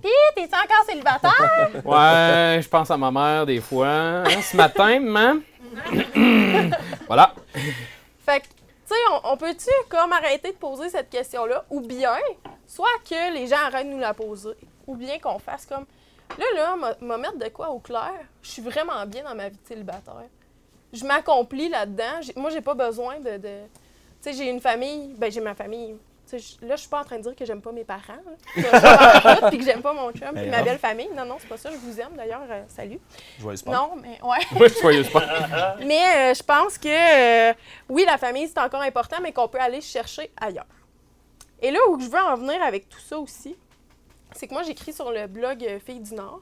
Pis, 0.00 0.08
t'es 0.34 0.42
encore 0.44 0.84
célibataire? 0.86 1.70
Ouais, 1.84 2.60
je 2.60 2.68
pense 2.68 2.90
à 2.90 2.96
ma 2.96 3.12
mère 3.12 3.46
des 3.46 3.60
fois. 3.60 3.88
Hein, 3.88 4.42
ce 4.42 4.56
matin, 4.56 4.98
maman. 4.98 5.40
voilà. 7.06 7.32
Fait 8.26 8.40
que, 8.40 8.46
tu 8.46 8.52
sais, 8.86 8.94
on, 9.12 9.32
on 9.32 9.36
peut-tu 9.36 9.70
comme 9.88 10.12
arrêter 10.12 10.50
de 10.50 10.56
poser 10.56 10.88
cette 10.88 11.10
question-là? 11.10 11.64
Ou 11.70 11.80
bien, 11.80 12.16
soit 12.66 12.88
que 13.08 13.32
les 13.32 13.46
gens 13.46 13.58
arrêtent 13.64 13.86
de 13.86 13.92
nous 13.92 14.00
la 14.00 14.14
poser, 14.14 14.54
ou 14.86 14.96
bien 14.96 15.18
qu'on 15.20 15.38
fasse 15.38 15.64
comme, 15.64 15.86
là, 16.38 16.44
là, 16.54 16.76
m'a- 16.76 16.96
m'a 17.00 17.16
mettre 17.18 17.38
de 17.38 17.48
quoi 17.48 17.70
au 17.70 17.78
clair? 17.78 18.12
Je 18.42 18.50
suis 18.50 18.62
vraiment 18.62 19.04
bien 19.06 19.22
dans 19.24 19.34
ma 19.34 19.48
vie 19.48 19.56
de 19.56 19.66
célibataire. 19.68 20.24
Je 20.92 21.04
m'accomplis 21.04 21.68
là-dedans. 21.68 22.20
Moi, 22.36 22.50
j'ai 22.50 22.60
pas 22.60 22.74
besoin 22.74 23.18
de... 23.20 23.36
de- 23.38 23.62
Tu 24.22 24.30
sais, 24.30 24.32
j'ai 24.32 24.48
une 24.50 24.60
famille, 24.60 25.14
ben 25.18 25.30
j'ai 25.30 25.40
ma 25.40 25.54
famille. 25.54 25.96
Là, 26.62 26.74
je 26.74 26.80
suis 26.80 26.88
pas 26.88 27.00
en 27.00 27.04
train 27.04 27.18
de 27.18 27.22
dire 27.22 27.36
que 27.36 27.44
j'aime 27.44 27.60
pas 27.60 27.70
mes 27.70 27.84
parents, 27.84 28.00
fous, 28.54 28.60
puis 29.50 29.58
que 29.58 29.64
j'aime 29.64 29.82
pas 29.82 29.92
mon 29.92 30.10
chum, 30.10 30.28
puis 30.32 30.42
Ben 30.44 30.50
ma 30.50 30.58
non. 30.60 30.64
belle 30.64 30.78
famille. 30.78 31.08
Non, 31.14 31.24
non, 31.26 31.36
c'est 31.38 31.46
pas 31.48 31.58
ça, 31.58 31.70
je 31.70 31.76
vous 31.76 32.00
aime 32.00 32.14
d'ailleurs, 32.16 32.40
euh, 32.50 32.62
salut. 32.66 32.98
Joyeux 33.38 33.56
sport. 33.58 33.72
Non, 33.74 33.96
mais 34.02 34.18
ouais. 34.22 34.68
Soyeux 34.80 35.04
pas. 35.12 35.76
Mais 35.80 36.30
euh, 36.30 36.34
je 36.34 36.42
pense 36.42 36.78
que 36.78 37.50
euh, 37.50 37.54
oui, 37.88 38.04
la 38.06 38.16
famille, 38.18 38.48
c'est 38.48 38.58
encore 38.58 38.80
important, 38.80 39.16
mais 39.22 39.32
qu'on 39.32 39.46
peut 39.48 39.60
aller 39.60 39.80
chercher 39.82 40.30
ailleurs. 40.40 40.64
Et 41.60 41.70
là 41.70 41.78
où 41.90 42.00
je 42.00 42.08
veux 42.08 42.18
en 42.18 42.36
venir 42.36 42.60
avec 42.62 42.88
tout 42.88 42.98
ça 43.00 43.18
aussi, 43.18 43.56
c'est 44.34 44.46
que 44.46 44.52
moi, 44.54 44.62
j'écris 44.62 44.92
sur 44.92 45.10
le 45.10 45.26
blog 45.26 45.64
euh, 45.64 45.78
Filles 45.84 46.00
du 46.00 46.14
Nord. 46.14 46.40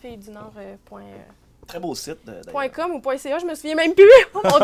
Filles 0.00 0.16
du 0.18 0.30
Nord. 0.30 0.52
euh, 0.58 0.76
point, 0.84 1.02
euh, 1.02 1.66
Très 1.66 1.78
beau 1.78 1.94
site. 1.94 2.18
.com 2.74 2.90
ou 2.92 3.00
point 3.00 3.16
.ca, 3.18 3.38
je 3.38 3.46
me 3.46 3.54
souviens 3.54 3.76
même 3.76 3.94
plus. 3.94 4.04
Oh 4.34 4.40
mon 4.42 4.58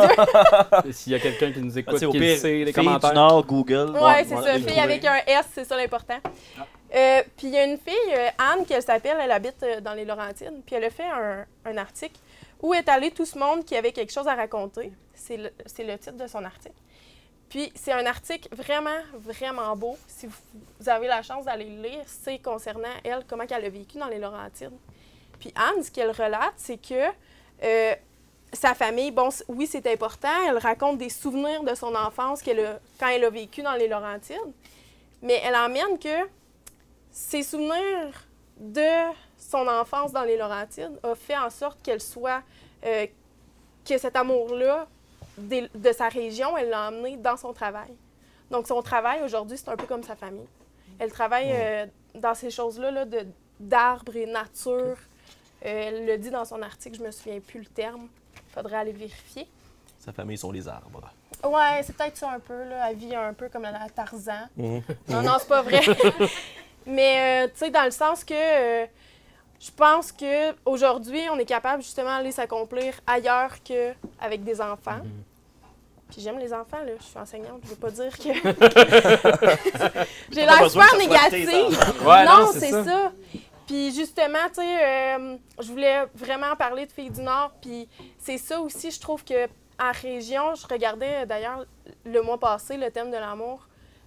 Dieu! 0.82 0.92
S'il 0.92 1.12
y 1.12 1.14
a 1.16 1.20
quelqu'un 1.20 1.52
qui 1.52 1.60
nous 1.60 1.76
Ah, 1.76 1.80
écoute, 1.80 2.02
au 2.02 2.10
qui 2.10 2.18
le 2.18 2.36
sait, 2.36 2.52
les 2.58 2.64
Filles 2.66 2.74
commentaires. 2.74 3.10
du 3.10 3.16
Nord, 3.16 3.46
Google. 3.46 3.90
Ouais, 4.00 4.24
c'est 4.24 4.34
ça. 4.34 4.52
le 4.54 4.58
Fille 4.58 4.66
trouver. 4.66 4.80
avec 4.80 5.04
un 5.04 5.16
S, 5.26 5.46
c'est 5.52 5.64
ça 5.64 5.76
l'important. 5.76 6.18
Euh, 6.94 7.22
puis 7.36 7.48
il 7.48 7.52
y 7.54 7.58
a 7.58 7.64
une 7.64 7.78
fille, 7.78 8.14
Anne, 8.38 8.64
qu'elle 8.64 8.82
s'appelle, 8.82 9.18
elle 9.20 9.30
habite 9.30 9.64
dans 9.82 9.92
les 9.94 10.04
Laurentides, 10.04 10.62
puis 10.64 10.76
elle 10.76 10.84
a 10.84 10.90
fait 10.90 11.04
un, 11.04 11.44
un 11.64 11.76
article 11.76 12.16
où 12.62 12.72
est 12.74 12.88
allé 12.88 13.10
tout 13.10 13.26
ce 13.26 13.38
monde 13.38 13.64
qui 13.64 13.76
avait 13.76 13.92
quelque 13.92 14.12
chose 14.12 14.26
à 14.26 14.34
raconter. 14.34 14.92
C'est 15.14 15.36
le, 15.36 15.50
c'est 15.66 15.84
le 15.84 15.98
titre 15.98 16.16
de 16.16 16.26
son 16.26 16.44
article. 16.44 16.74
Puis 17.48 17.72
c'est 17.74 17.92
un 17.92 18.04
article 18.06 18.48
vraiment, 18.54 18.98
vraiment 19.14 19.76
beau. 19.76 19.96
Si 20.06 20.26
vous, 20.26 20.88
avez 20.88 21.06
la 21.06 21.22
chance 21.22 21.44
d'aller 21.44 21.70
le 21.70 21.82
lire, 21.82 22.04
c'est 22.06 22.38
concernant 22.38 22.88
elle, 23.04 23.24
comment 23.28 23.44
elle 23.48 23.64
a 23.64 23.68
vécu 23.68 23.98
dans 23.98 24.08
les 24.08 24.18
Laurentides. 24.18 24.72
Puis 25.38 25.52
Anne, 25.54 25.82
ce 25.82 25.90
qu'elle 25.90 26.10
relate, 26.10 26.54
c'est 26.56 26.78
que 26.78 27.08
euh, 27.62 27.94
sa 28.52 28.74
famille, 28.74 29.10
bon, 29.10 29.28
oui, 29.48 29.66
c'est 29.66 29.86
important. 29.86 30.28
Elle 30.48 30.58
raconte 30.58 30.98
des 30.98 31.08
souvenirs 31.08 31.62
de 31.62 31.74
son 31.74 31.94
enfance 31.94 32.42
a- 32.46 32.78
quand 32.98 33.08
elle 33.08 33.24
a 33.24 33.30
vécu 33.30 33.62
dans 33.62 33.74
les 33.74 33.88
Laurentides. 33.88 34.36
Mais 35.22 35.40
elle 35.44 35.54
emmène 35.56 35.98
que 35.98 36.28
ses 37.10 37.42
souvenirs 37.42 38.24
de 38.58 39.12
son 39.38 39.66
enfance 39.68 40.12
dans 40.12 40.22
les 40.24 40.36
Laurentides 40.36 40.98
a 41.02 41.14
fait 41.14 41.36
en 41.36 41.50
sorte 41.50 41.80
qu'elle 41.82 42.00
soit, 42.00 42.42
euh, 42.84 43.06
que 43.88 43.98
cet 43.98 44.16
amour-là 44.16 44.86
des- 45.38 45.68
de 45.74 45.92
sa 45.92 46.08
région, 46.08 46.56
elle 46.56 46.70
l'a 46.70 46.88
emmené 46.88 47.16
dans 47.16 47.36
son 47.36 47.52
travail. 47.52 47.92
Donc, 48.50 48.66
son 48.66 48.80
travail 48.82 49.22
aujourd'hui, 49.22 49.58
c'est 49.58 49.68
un 49.68 49.76
peu 49.76 49.86
comme 49.86 50.02
sa 50.02 50.16
famille. 50.16 50.46
Elle 50.98 51.10
travaille 51.10 51.50
euh, 51.52 51.86
dans 52.14 52.34
ces 52.34 52.50
choses-là 52.50 52.90
là, 52.90 53.04
de- 53.04 53.26
d'arbres 53.60 54.16
et 54.16 54.26
nature. 54.26 54.74
Euh, 54.74 54.94
elle 55.64 56.06
le 56.06 56.16
dit 56.18 56.30
dans 56.30 56.44
son 56.44 56.62
article, 56.62 56.96
je 56.98 57.02
me 57.02 57.10
souviens 57.10 57.40
plus 57.40 57.60
le 57.60 57.66
terme. 57.66 58.08
Il 58.36 58.52
faudrait 58.54 58.76
aller 58.76 58.92
vérifier. 58.92 59.46
Sa 59.98 60.12
famille 60.12 60.38
sont 60.38 60.52
les 60.52 60.66
arbres. 60.68 61.10
Ouais, 61.44 61.82
c'est 61.82 61.94
peut-être 61.96 62.16
ça 62.16 62.30
un 62.30 62.38
peu. 62.40 62.64
Là. 62.64 62.90
Elle 62.90 62.96
vit 62.96 63.14
un 63.14 63.34
peu 63.34 63.48
comme 63.48 63.62
la 63.62 63.88
Tarzan. 63.94 64.46
Mhm. 64.56 64.82
Non, 65.08 65.22
non, 65.22 65.32
c'est 65.40 65.48
pas 65.48 65.62
vrai. 65.62 65.80
Mais, 66.86 67.44
euh, 67.44 67.48
tu 67.48 67.58
sais, 67.58 67.70
dans 67.70 67.84
le 67.84 67.90
sens 67.90 68.22
que 68.24 68.84
je 69.60 69.70
pense 69.70 70.12
qu'aujourd'hui, 70.12 71.22
on 71.32 71.38
est 71.38 71.44
capable 71.44 71.82
justement 71.82 72.16
d'aller 72.16 72.32
s'accomplir 72.32 72.94
ailleurs 73.06 73.54
qu'avec 73.64 74.44
des 74.44 74.60
enfants. 74.60 75.00
Puis 76.10 76.20
j'aime 76.20 76.38
les 76.38 76.52
enfants, 76.52 76.82
là. 76.84 76.92
Je 76.98 77.04
suis 77.04 77.18
enseignante, 77.18 77.60
je 77.64 77.70
veux 77.70 77.76
pas 77.76 77.90
dire 77.90 78.16
que. 78.16 78.28
J'ai 80.30 80.42
l'air 80.42 80.60
que 80.60 80.68
super 80.68 80.96
négative. 80.98 81.78
Ouais, 82.04 82.24
non, 82.24 82.42
non, 82.42 82.52
c'est 82.52 82.70
ça. 82.70 82.84
ça. 82.84 83.12
Puis 83.66 83.92
justement, 83.92 84.46
tu 84.48 84.60
sais, 84.60 85.16
euh, 85.16 85.36
je 85.60 85.68
voulais 85.68 86.04
vraiment 86.14 86.54
parler 86.54 86.86
de 86.86 86.92
Filles 86.92 87.10
du 87.10 87.22
Nord. 87.22 87.52
Puis 87.60 87.88
c'est 88.18 88.38
ça 88.38 88.60
aussi, 88.60 88.92
je 88.92 89.00
trouve 89.00 89.24
que 89.24 89.46
en 89.78 89.92
région, 89.92 90.54
je 90.54 90.66
regardais 90.66 91.26
d'ailleurs 91.26 91.66
le 92.04 92.22
mois 92.22 92.38
passé 92.38 92.76
le 92.76 92.90
thème 92.90 93.10
de 93.10 93.16
l'amour. 93.16 93.66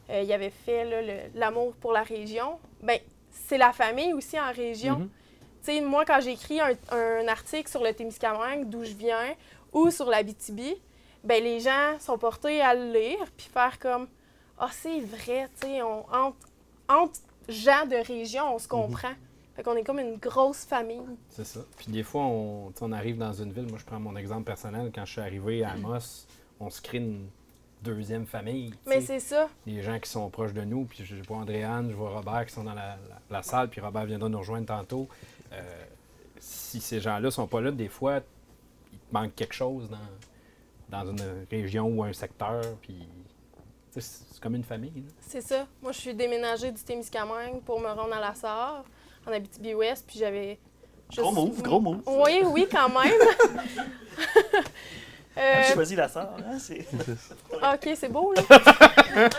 Euh, 0.09 0.21
il 0.21 0.27
y 0.27 0.33
avait 0.33 0.49
fait 0.49 1.29
l'amour 1.35 1.73
pour 1.79 1.91
la 1.91 2.03
région. 2.03 2.59
Ben, 2.81 2.99
c'est 3.29 3.57
la 3.57 3.73
famille 3.73 4.13
aussi 4.13 4.39
en 4.39 4.51
région. 4.51 4.99
Mhm. 4.99 5.09
Sais, 5.65 5.81
moi, 5.81 6.05
quand 6.05 6.19
j'écris 6.21 6.59
un, 6.59 6.71
un 6.91 7.27
article 7.27 7.69
sur 7.69 7.83
le 7.83 7.93
Témiscamingue, 7.93 8.69
d'où 8.69 8.83
je 8.83 8.93
viens, 8.93 9.33
ou 9.73 9.89
sur 9.91 10.05
la 10.09 10.23
BTB, 10.23 10.59
ben 11.23 11.43
les 11.43 11.59
gens 11.59 11.97
sont 11.99 12.17
portés 12.17 12.61
à 12.61 12.73
le 12.73 12.91
lire 12.93 13.19
puis 13.37 13.47
faire 13.53 13.77
comme 13.79 14.07
ah 14.57 14.69
c'est 14.71 14.99
vrai, 15.01 15.47
tu 15.61 15.67
sais, 15.67 15.81
on- 15.81 16.05
entre, 16.13 16.37
entre 16.89 17.19
gens 17.47 17.85
de 17.85 17.95
région, 18.05 18.55
on 18.55 18.59
se 18.59 18.67
comprend. 18.67 19.11
Fait 19.55 19.63
qu'on 19.63 19.75
est 19.75 19.83
comme 19.83 19.99
une 19.99 20.15
grosse 20.17 20.63
famille. 20.65 21.01
C'est 21.29 21.45
ça. 21.45 21.59
Puis 21.77 21.87
des 21.91 22.03
fois, 22.03 22.21
on, 22.23 22.71
on 22.79 22.91
arrive 22.93 23.17
dans 23.17 23.33
une 23.33 23.51
ville. 23.51 23.67
Moi, 23.67 23.77
je 23.79 23.83
prends 23.85 23.99
mon 23.99 24.15
exemple 24.15 24.43
personnel. 24.45 24.89
Quand 24.95 25.03
je 25.05 25.11
suis 25.13 25.21
arrivé 25.21 25.63
à 25.65 25.71
Amos, 25.71 26.25
on 26.61 26.69
se 26.69 26.81
crée 26.81 26.99
une 26.99 27.27
deuxième 27.83 28.25
famille. 28.25 28.73
Mais 28.85 29.01
c'est 29.01 29.19
ça. 29.19 29.49
les 29.65 29.81
gens 29.81 29.99
qui 29.99 30.09
sont 30.09 30.29
proches 30.29 30.53
de 30.53 30.61
nous. 30.61 30.85
Puis 30.85 31.03
je, 31.03 31.15
je 31.17 31.23
vois 31.23 31.37
Andréane, 31.37 31.89
je 31.89 31.95
vois 31.95 32.09
Robert 32.11 32.45
qui 32.45 32.53
sont 32.53 32.63
dans 32.63 32.73
la, 32.73 32.95
la- 33.09 33.19
la 33.29 33.43
salle, 33.43 33.69
puis 33.69 33.81
Robert 33.81 34.05
viendra 34.05 34.29
nous 34.29 34.39
rejoindre 34.39 34.65
tantôt. 34.67 35.07
Euh, 35.51 35.61
si 36.39 36.79
ces 36.81 36.99
gens-là 36.99 37.31
sont 37.31 37.47
pas 37.47 37.61
là, 37.61 37.71
des 37.71 37.87
fois, 37.89 38.19
il 38.93 38.99
te 38.99 39.13
manque 39.13 39.35
quelque 39.35 39.53
chose 39.53 39.89
dans, 39.89 40.97
dans 41.03 41.11
une 41.11 41.45
région 41.51 41.87
ou 41.87 42.03
un 42.03 42.13
secteur. 42.13 42.61
Puis 42.81 43.07
c'est 43.97 44.39
comme 44.41 44.55
une 44.55 44.63
famille. 44.63 44.91
là. 44.95 45.11
C'est 45.19 45.41
ça. 45.41 45.67
Moi, 45.81 45.91
je 45.91 45.99
suis 45.99 46.13
déménagée 46.13 46.71
du 46.71 46.81
Témiscamingue 46.81 47.61
pour 47.63 47.79
me 47.79 47.87
rendre 47.87 48.13
à 48.15 48.19
la 48.19 48.33
Sarre, 48.35 48.83
en 49.27 49.31
Abitibi-Ouest, 49.31 50.05
puis 50.07 50.19
j'avais... 50.19 50.57
je 51.11 51.19
Gros 51.21 51.31
suis- 51.33 51.41
move, 51.41 51.61
gros 51.61 51.79
move. 51.81 52.01
Oui, 52.07 52.41
oui, 52.45 52.67
quand 52.71 52.89
même. 52.89 53.13
Euh, 55.37 55.63
J'ai 55.65 55.73
choisi 55.73 55.95
la 55.95 56.09
sœur. 56.09 56.33
Hein, 56.45 56.59
c'est... 56.59 56.85
OK, 57.53 57.89
c'est 57.95 58.09
beau, 58.09 58.33
là. 58.33 58.41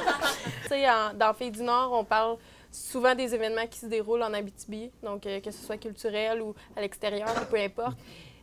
tu 0.62 0.68
sais, 0.68 0.88
en- 0.88 1.12
dans 1.14 1.34
Filles 1.34 1.50
du 1.50 1.62
Nord, 1.62 1.92
on 1.92 2.04
parle 2.04 2.38
souvent 2.70 3.14
des 3.14 3.35
événements 3.35 3.66
qui 3.66 3.78
se 3.78 3.87
déroulent 3.87 4.22
en 4.22 4.33
Abitibi, 4.33 4.90
donc 5.02 5.26
euh, 5.26 5.40
que 5.40 5.50
ce 5.50 5.64
soit 5.64 5.76
culturel 5.78 6.40
ou 6.42 6.54
à 6.76 6.80
l'extérieur, 6.80 7.35
peu 7.48 7.56
importe. 7.59 7.98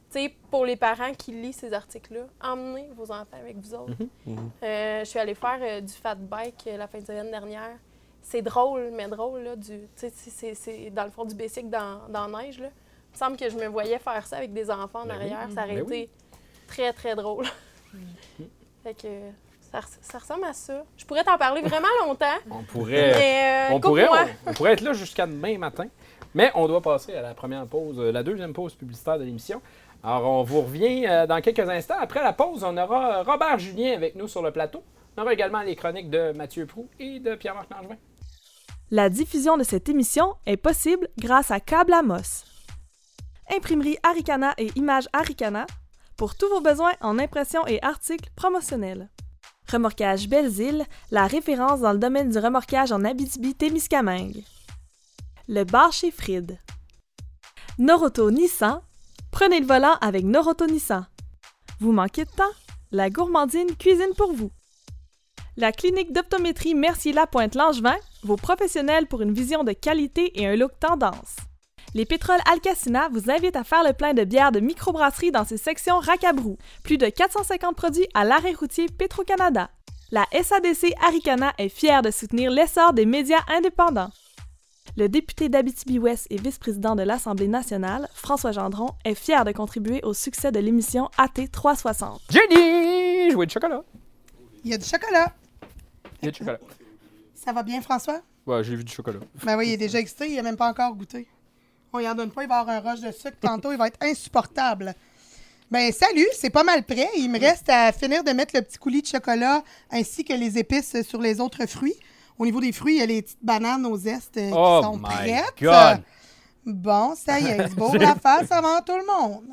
Tu 0.10 0.20
sais, 0.22 0.34
pour 0.50 0.66
les 0.66 0.76
parents 0.78 1.14
qui 1.14 1.32
lisent 1.34 1.58
ces 1.58 1.74
articles-là, 1.74 2.28
emmenez 2.42 2.90
vos 2.96 3.12
enfants 3.12 3.38
avec 3.42 3.58
vous 3.58 3.74
autres. 3.74 3.94
Euh, 4.64 5.00
je 5.00 5.06
suis 5.06 5.20
allée 5.20 5.36
faire 5.36 5.60
euh, 5.62 5.82
du 5.82 5.92
fat 5.94 6.16
bike 6.16 6.64
euh, 6.68 6.78
la 6.78 6.88
fin 6.88 7.00
de 7.00 7.06
semaine 7.06 7.30
dernière. 7.32 7.78
C'est 8.22 8.42
drôle, 8.42 8.90
mais 8.94 9.08
drôle, 9.10 9.42
là. 9.42 9.56
Du, 9.56 9.82
tu 9.98 10.10
sais, 10.10 10.54
c'est- 10.56 10.90
dans 10.92 11.04
le 11.04 11.12
fond 11.12 11.26
du 11.26 11.36
bicycle 11.36 11.70
dans, 11.70 12.08
dans 12.10 12.28
la 12.28 12.44
neige, 12.44 12.60
là. 12.60 12.68
Il 12.70 13.14
me 13.14 13.18
semble 13.18 13.38
que 13.38 13.50
je 13.50 13.56
me 13.58 13.68
voyais 13.68 14.00
faire 14.00 14.26
ça 14.28 14.38
avec 14.38 14.54
des 14.54 14.70
enfants 14.70 15.02
en 15.02 15.06
Ben 15.06 15.16
oui. 15.18 15.32
arrière. 15.32 15.48
Ça 15.54 15.64
aurait 15.64 15.76
Ben 15.76 15.84
été 15.84 16.10
oui. 16.34 16.38
très, 16.68 16.94
très 16.94 17.16
drôle. 17.16 17.46
fait 18.84 18.94
que 18.94 19.08
ça, 19.72 19.80
res- 19.80 19.98
ça 20.02 20.18
ressemble 20.20 20.46
à 20.46 20.54
ça. 20.54 20.84
Je 20.98 21.06
pourrais 21.06 21.24
t'en 21.24 21.38
parler 21.38 21.62
vraiment 21.62 21.88
longtemps, 22.06 22.26
On 22.50 22.64
pourrait, 22.64 23.14
mais 23.18 23.70
euh, 23.72 23.76
on, 23.76 23.80
pourrait 23.80 24.08
on, 24.10 24.50
on 24.50 24.54
pourrait 24.54 24.74
être 24.74 24.82
là 24.82 24.94
jusqu'à 24.94 25.26
demain 25.28 25.58
matin. 25.58 25.86
Mais 26.34 26.52
on 26.56 26.68
doit 26.68 26.82
passer 26.82 27.16
à 27.16 27.22
la 27.22 27.34
première 27.34 27.66
pause, 27.66 27.98
euh, 28.00 28.12
la 28.12 28.22
deuxième 28.24 28.54
pause 28.54 28.74
publicitaire 28.76 29.18
de 29.18 29.24
l'émission. 29.24 29.62
Alors, 30.04 30.30
on 30.30 30.44
vous 30.44 30.62
revient 30.62 31.06
euh, 31.08 31.26
dans 31.26 31.42
quelques 31.42 31.68
instants. 31.68 31.96
Après 32.00 32.24
la 32.24 32.34
pause, 32.34 32.64
on 32.64 32.78
aura 32.78 33.24
Robert 33.24 33.58
Julien 33.60 33.94
avec 33.94 34.16
nous 34.16 34.28
sur 34.28 34.42
le 34.42 34.52
plateau. 34.52 34.84
On 35.18 35.24
aura 35.24 35.34
également 35.34 35.62
les 35.62 35.76
chroniques 35.76 36.10
de 36.12 36.32
Mathieu 36.34 36.66
Prou 36.68 36.88
et 37.00 37.20
de 37.20 37.34
Pierre-Marc 37.36 37.70
Langevin. 37.72 37.96
La 38.92 39.10
diffusion 39.10 39.58
de 39.58 39.64
cette 39.64 39.90
émission 39.90 40.36
est 40.46 40.58
possible 40.58 41.10
grâce 41.18 41.50
à 41.52 41.60
Câble 41.60 41.94
Amos. 41.94 42.46
Imprimerie 43.54 43.98
Aricana 44.04 44.54
et 44.58 44.70
Images 44.76 45.08
Aricana 45.14 45.66
pour 46.18 46.36
tous 46.36 46.50
vos 46.50 46.62
besoins 46.62 46.94
en 47.02 47.18
impression 47.20 47.66
et 47.68 47.82
articles 47.84 48.30
promotionnels. 48.36 49.10
Remorquage 49.72 50.30
Belles-Îles, 50.30 50.86
la 51.12 51.28
référence 51.28 51.82
dans 51.82 51.92
le 51.92 52.00
domaine 52.00 52.30
du 52.30 52.38
remorquage 52.38 52.92
en 52.92 53.04
Abitibi-Témiscamingue. 53.04 54.44
Le 55.50 55.64
bar 55.64 55.92
chez 55.92 56.12
Fried. 56.12 56.58
Noroto 57.78 58.32
Nissan, 58.32 58.82
prenez 59.32 59.60
le 59.60 59.66
volant 59.66 59.98
avec 60.02 60.24
Noroto 60.24 60.68
Nissan. 60.68 61.06
Vous 61.80 61.92
manquez 61.92 62.26
de 62.26 62.32
temps? 62.32 62.44
La 62.92 63.10
gourmandine 63.10 63.76
cuisine 63.76 64.14
pour 64.16 64.34
vous. 64.34 64.52
La 65.58 65.72
clinique 65.72 66.14
d'optométrie 66.14 66.74
Mercier-Lapointe-Langevin, 66.74 67.98
vos 68.24 68.38
professionnels 68.38 69.08
pour 69.08 69.22
une 69.22 69.34
vision 69.34 69.64
de 69.64 69.74
qualité 69.74 70.40
et 70.40 70.48
un 70.48 70.56
look 70.56 70.80
tendance. 70.80 71.36
Les 71.98 72.06
pétroles 72.06 72.38
Alcacina 72.46 73.10
vous 73.12 73.32
invitent 73.32 73.56
à 73.56 73.64
faire 73.64 73.84
le 73.84 73.92
plein 73.92 74.14
de 74.14 74.24
bières 74.24 74.52
de 74.52 74.60
microbrasserie 74.60 75.32
dans 75.32 75.46
ses 75.46 75.58
sections 75.58 75.98
Racabrou. 75.98 76.60
Plus 76.84 77.00
de 77.00 77.08
450 77.08 77.76
produits 77.76 78.06
à 78.14 78.24
l'arrêt 78.24 78.54
routier 78.54 78.86
Petro-Canada. 78.86 79.72
La 80.12 80.24
SADC 80.32 80.94
Aricana 81.02 81.54
est 81.58 81.70
fière 81.70 82.04
de 82.04 82.12
soutenir 82.12 82.52
l'essor 82.52 82.94
des 82.94 83.08
médias 83.08 83.42
indépendants. 83.48 84.12
Le 84.96 85.10
député 85.10 85.50
d'Abitibi-Ouest 85.50 86.28
et 86.30 86.38
vice-président 86.38 86.96
de 86.96 87.02
l'Assemblée 87.02 87.48
nationale, 87.48 88.08
François 88.14 88.52
Gendron, 88.52 88.92
est 89.04 89.16
fier 89.16 89.44
de 89.44 89.52
contribuer 89.52 90.02
au 90.04 90.14
succès 90.14 90.52
de 90.52 90.60
l'émission 90.60 91.10
AT 91.18 91.48
360. 91.52 92.22
Jenny! 92.30 93.32
Jouer 93.32 93.48
de 93.48 93.52
chocolat. 93.52 93.82
Il 94.64 94.70
y 94.70 94.76
a 94.76 94.78
du 94.78 94.86
chocolat. 94.86 95.34
Il 96.22 96.26
y 96.26 96.28
a 96.28 96.32
du 96.32 96.38
chocolat. 96.38 96.60
Ça 97.34 97.54
va 97.54 97.64
bien, 97.64 97.82
François? 97.82 98.22
Ouais, 98.46 98.64
j'ai 98.64 98.76
vu 98.76 98.84
du 98.84 98.94
chocolat. 98.94 99.22
Ben 99.44 99.58
oui, 99.58 99.70
il 99.70 99.74
est 99.74 99.78
déjà 99.78 99.98
excité, 99.98 100.30
il 100.30 100.36
n'a 100.36 100.44
même 100.44 100.58
pas 100.58 100.70
encore 100.70 100.94
goûté. 100.94 101.28
On 101.94 102.00
y 102.00 102.08
en 102.08 102.16
donne 102.16 102.32
pas, 102.32 102.44
il 102.44 102.50
va 102.50 102.60
avoir 102.60 102.76
un 102.86 102.92
rush 102.92 103.00
de 103.02 103.12
sucre 103.12 103.38
tantôt, 103.40 103.72
il 103.72 103.78
va 103.78 103.88
être 103.88 103.98
insupportable. 104.02 104.94
Ben 105.72 105.92
salut, 105.92 106.28
c'est 106.34 106.50
pas 106.50 106.64
mal 106.64 106.84
prêt. 106.84 107.10
Il 107.18 107.30
me 107.30 107.40
reste 107.40 107.70
à 107.70 107.92
finir 107.92 108.24
de 108.24 108.32
mettre 108.32 108.56
le 108.56 108.62
petit 108.62 108.78
coulis 108.78 109.02
de 109.02 109.08
chocolat 109.08 109.64
ainsi 109.92 110.24
que 110.24 110.34
les 110.34 110.58
épices 110.58 111.02
sur 111.04 111.22
les 111.22 111.40
autres 111.42 111.66
fruits. 111.66 111.96
Au 112.40 112.46
niveau 112.46 112.62
des 112.62 112.72
fruits, 112.72 112.96
il 112.96 113.00
y 113.00 113.02
a 113.02 113.06
les 113.06 113.22
petites 113.22 113.44
bananes 113.44 113.86
aux 113.86 113.98
zestes 113.98 114.38
euh, 114.38 114.50
qui 114.50 114.56
Oh 114.56 114.80
sont 114.84 114.98
my 114.98 115.04
prêtes. 115.04 115.54
God! 115.62 116.02
Bon, 116.66 117.16
ça 117.16 117.40
y 117.40 117.46
est, 117.48 117.58
c'est 117.70 117.76
beau 117.76 117.94
la 117.96 118.16
face 118.16 118.52
avant 118.52 118.82
tout 118.82 118.96
le 118.96 119.06
monde. 119.06 119.46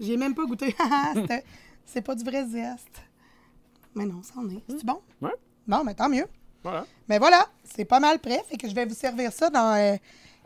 J'ai 0.00 0.16
même 0.16 0.34
pas 0.34 0.44
goûté. 0.44 0.74
C'était- 1.14 1.44
c'est 1.84 2.00
pas 2.02 2.14
du 2.14 2.24
vrai 2.24 2.44
zeste. 2.46 3.02
Mais 3.94 4.04
non, 4.06 4.22
ça 4.22 4.32
en 4.38 4.48
est. 4.50 4.62
C'est 4.68 4.84
bon? 4.84 5.00
Ouais. 5.20 5.34
Bon, 5.66 5.84
mais 5.84 5.94
tant 5.94 6.08
mieux. 6.08 6.26
Voilà. 6.62 6.86
Mais 7.08 7.18
voilà, 7.18 7.46
c'est 7.64 7.84
pas 7.84 8.00
mal 8.00 8.18
prêt. 8.18 8.42
Fait 8.48 8.56
que 8.56 8.68
je 8.68 8.74
vais 8.74 8.86
vous 8.86 8.94
servir 8.94 9.30
ça 9.32 9.50
dans 9.50 9.74
euh, 9.76 9.96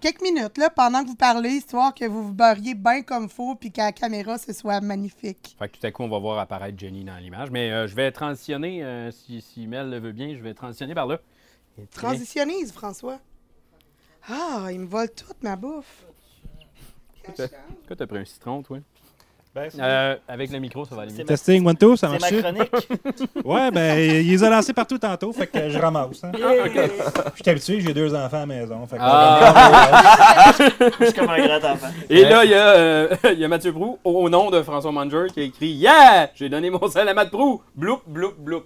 quelques 0.01 0.23
minutes, 0.23 0.59
là, 0.59 0.71
pendant 0.71 1.03
que 1.03 1.09
vous 1.09 1.17
parlez, 1.17 1.51
histoire 1.51 1.95
que 1.95 2.05
vous 2.05 2.29
vous 2.29 2.35
beurriez 2.35 2.75
bien 2.75 3.03
comme 3.03 3.29
faut 3.29 3.55
puis 3.55 3.71
qu'à 3.71 3.87
la 3.87 3.93
caméra, 3.93 4.39
ce 4.39 4.53
soit 4.53 4.81
magnifique. 4.81 5.57
Fait 5.59 5.69
que 5.69 5.79
tout 5.79 5.87
à 5.87 5.91
coup, 5.91 6.03
on 6.03 6.09
va 6.09 6.19
voir 6.19 6.39
apparaître 6.39 6.79
Jenny 6.79 7.05
dans 7.05 7.17
l'image. 7.17 7.51
Mais 7.51 7.71
euh, 7.71 7.87
je 7.87 7.95
vais 7.95 8.11
transitionner, 8.13 8.85
euh, 8.85 9.11
si, 9.11 9.41
si 9.41 9.67
Mel 9.67 9.91
le 9.91 9.99
veut 9.99 10.13
bien, 10.13 10.35
je 10.37 10.43
vais 10.43 10.55
transitionner 10.55 10.95
par 10.95 11.07
là. 11.07 11.19
Transitionnise, 11.91 12.73
François. 12.73 13.19
Ah, 14.29 14.69
il 14.73 14.81
me 14.81 14.87
vole 14.87 15.11
toute 15.11 15.43
ma 15.43 15.57
bouffe. 15.57 16.07
Que 17.87 17.95
t'as 17.95 18.07
pris 18.07 18.19
un 18.19 18.25
citron, 18.25 18.63
toi? 18.63 18.79
Ben, 19.57 19.71
c'est- 19.71 19.79
Euh, 19.81 20.16
avec 20.29 20.51
le 20.53 20.59
micro, 20.59 20.85
ça 20.85 20.95
va 20.95 21.03
aller 21.03 21.12
mieux. 21.12 21.16
C'est 21.16 21.23
ma, 21.25 21.29
Testing, 21.29 21.66
one, 21.66 21.77
two, 21.79 21.97
ça 21.97 22.11
c'est 22.12 22.21
marche 22.21 22.33
ma 22.42 22.53
chronique. 22.53 22.88
Ouais, 23.45 23.71
ben, 23.71 23.99
il 23.99 24.29
les 24.31 24.45
a 24.45 24.51
lancés 24.51 24.75
partout 24.75 24.99
tantôt, 24.99 25.33
fait 25.33 25.47
que 25.47 25.71
je 25.71 25.79
ramasse. 25.79 26.23
hein. 26.25 26.33
Je 26.35 27.42
suis 27.42 27.51
habitué, 27.51 27.81
j'ai 27.81 27.95
deux 27.95 28.14
enfants 28.14 28.37
à 28.37 28.40
la 28.40 28.47
maison. 28.47 28.87
Fait 28.87 28.97
que 28.97 29.03
Ah. 29.03 30.53
Je 31.01 31.05
suis 31.07 31.14
comme 31.14 31.31
un 31.31 31.38
grand 31.47 31.73
enfant. 31.73 31.87
Et 32.11 32.23
là, 32.25 32.45
il 32.45 32.51
y, 32.51 32.55
a, 32.55 32.69
euh, 32.69 33.16
il 33.33 33.38
y 33.38 33.45
a 33.45 33.49
Mathieu 33.49 33.73
Brou, 33.73 33.99
au, 34.05 34.29
nom 34.29 34.51
de 34.51 34.61
François 34.62 34.92
Manger, 34.92 35.27
qui 35.33 35.40
a 35.40 35.45
écrit 35.45 35.69
Yeah! 35.71 36.31
J'ai 36.35 36.51
donné 36.51 36.69
mon 36.69 36.87
sel 36.88 37.09
à 37.09 37.14
Matt 37.14 37.31
Brou! 37.31 37.62
Bloup, 37.75 38.01
bloup, 38.07 38.35
bloup. 38.38 38.64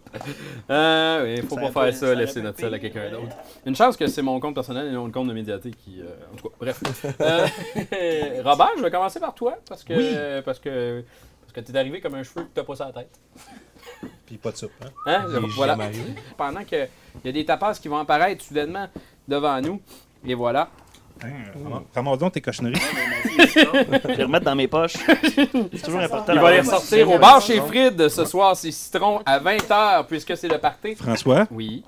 Euh, 0.71 1.23
oui, 1.37 1.47
faut 1.49 1.55
Ça 1.55 1.61
pas 1.71 1.85
faire 1.85 1.95
ça, 1.95 2.15
laisser 2.17 2.43
notre 2.43 2.59
sel 2.59 2.75
à 2.75 2.79
quelqu'un 2.81 3.11
d'autre. 3.11 3.37
Une 3.65 3.77
chance 3.77 3.97
que 3.97 4.09
c'est 4.09 4.23
mon 4.23 4.41
compte 4.41 4.55
personnel 4.57 4.89
et 4.89 4.93
non 4.93 5.07
le 5.07 5.13
compte 5.13 5.29
de 5.29 5.33
médiaté 5.35 5.71
qui. 5.71 6.01
euh, 6.01 6.33
en 6.33 6.37
tout 6.37 6.49
cas, 6.49 6.55
bref. 6.61 6.81
Euh, 7.21 7.47
Robert, 8.45 8.71
je 8.77 8.83
vais 8.83 8.91
commencer 8.91 9.21
par 9.21 9.35
toi, 9.35 9.57
parce 9.69 9.85
que. 9.85 9.93
Oui. 9.93 10.43
Parce 10.45 10.59
que. 10.59 10.80
Parce 11.43 11.53
que 11.67 11.73
t'es 11.73 11.79
arrivé 11.79 12.01
comme 12.01 12.15
un 12.15 12.23
cheveu 12.23 12.43
que 12.43 12.49
t'as 12.55 12.63
pas 12.65 12.77
sur 12.77 12.85
la 12.87 12.93
tête. 12.93 13.11
Puis 14.27 14.37
pas 14.37 14.53
de 14.53 14.57
soupe. 14.57 14.73
Hein? 14.85 14.91
Hein? 15.07 15.25
Voilà. 15.57 15.77
Pendant 16.37 16.63
qu'il 16.65 16.89
y 17.25 17.29
a 17.29 17.33
des 17.33 17.45
tapas 17.45 17.75
qui 17.75 17.89
vont 17.89 17.99
apparaître 17.99 18.45
soudainement 18.45 18.89
devant 19.27 19.61
nous. 19.61 19.81
Et 20.25 20.35
voilà. 20.35 20.69
Hein, 21.23 21.29
ramasse- 21.95 22.19
donc 22.19 22.33
tes 22.33 22.41
cochonneries. 22.41 22.81
Je 23.25 24.07
vais 24.09 24.17
les 24.17 24.25
remettre 24.25 24.45
dans 24.47 24.55
mes 24.55 24.69
poches. 24.69 24.95
C'est 24.97 25.83
toujours 25.83 26.01
important. 26.01 26.33
Il 26.33 26.41
va 26.41 26.51
les 26.53 26.61
ressortir 26.61 27.11
au 27.11 27.19
bar 27.19 27.43
chez 27.43 27.61
Fried 27.61 28.09
ce 28.09 28.25
soir, 28.25 28.57
ces 28.57 28.71
citrons, 28.73 29.21
à 29.27 29.39
20h, 29.39 30.07
puisque 30.07 30.37
c'est 30.37 30.49
le 30.49 30.59
party. 30.59 30.95
François, 30.95 31.47
Oui. 31.51 31.85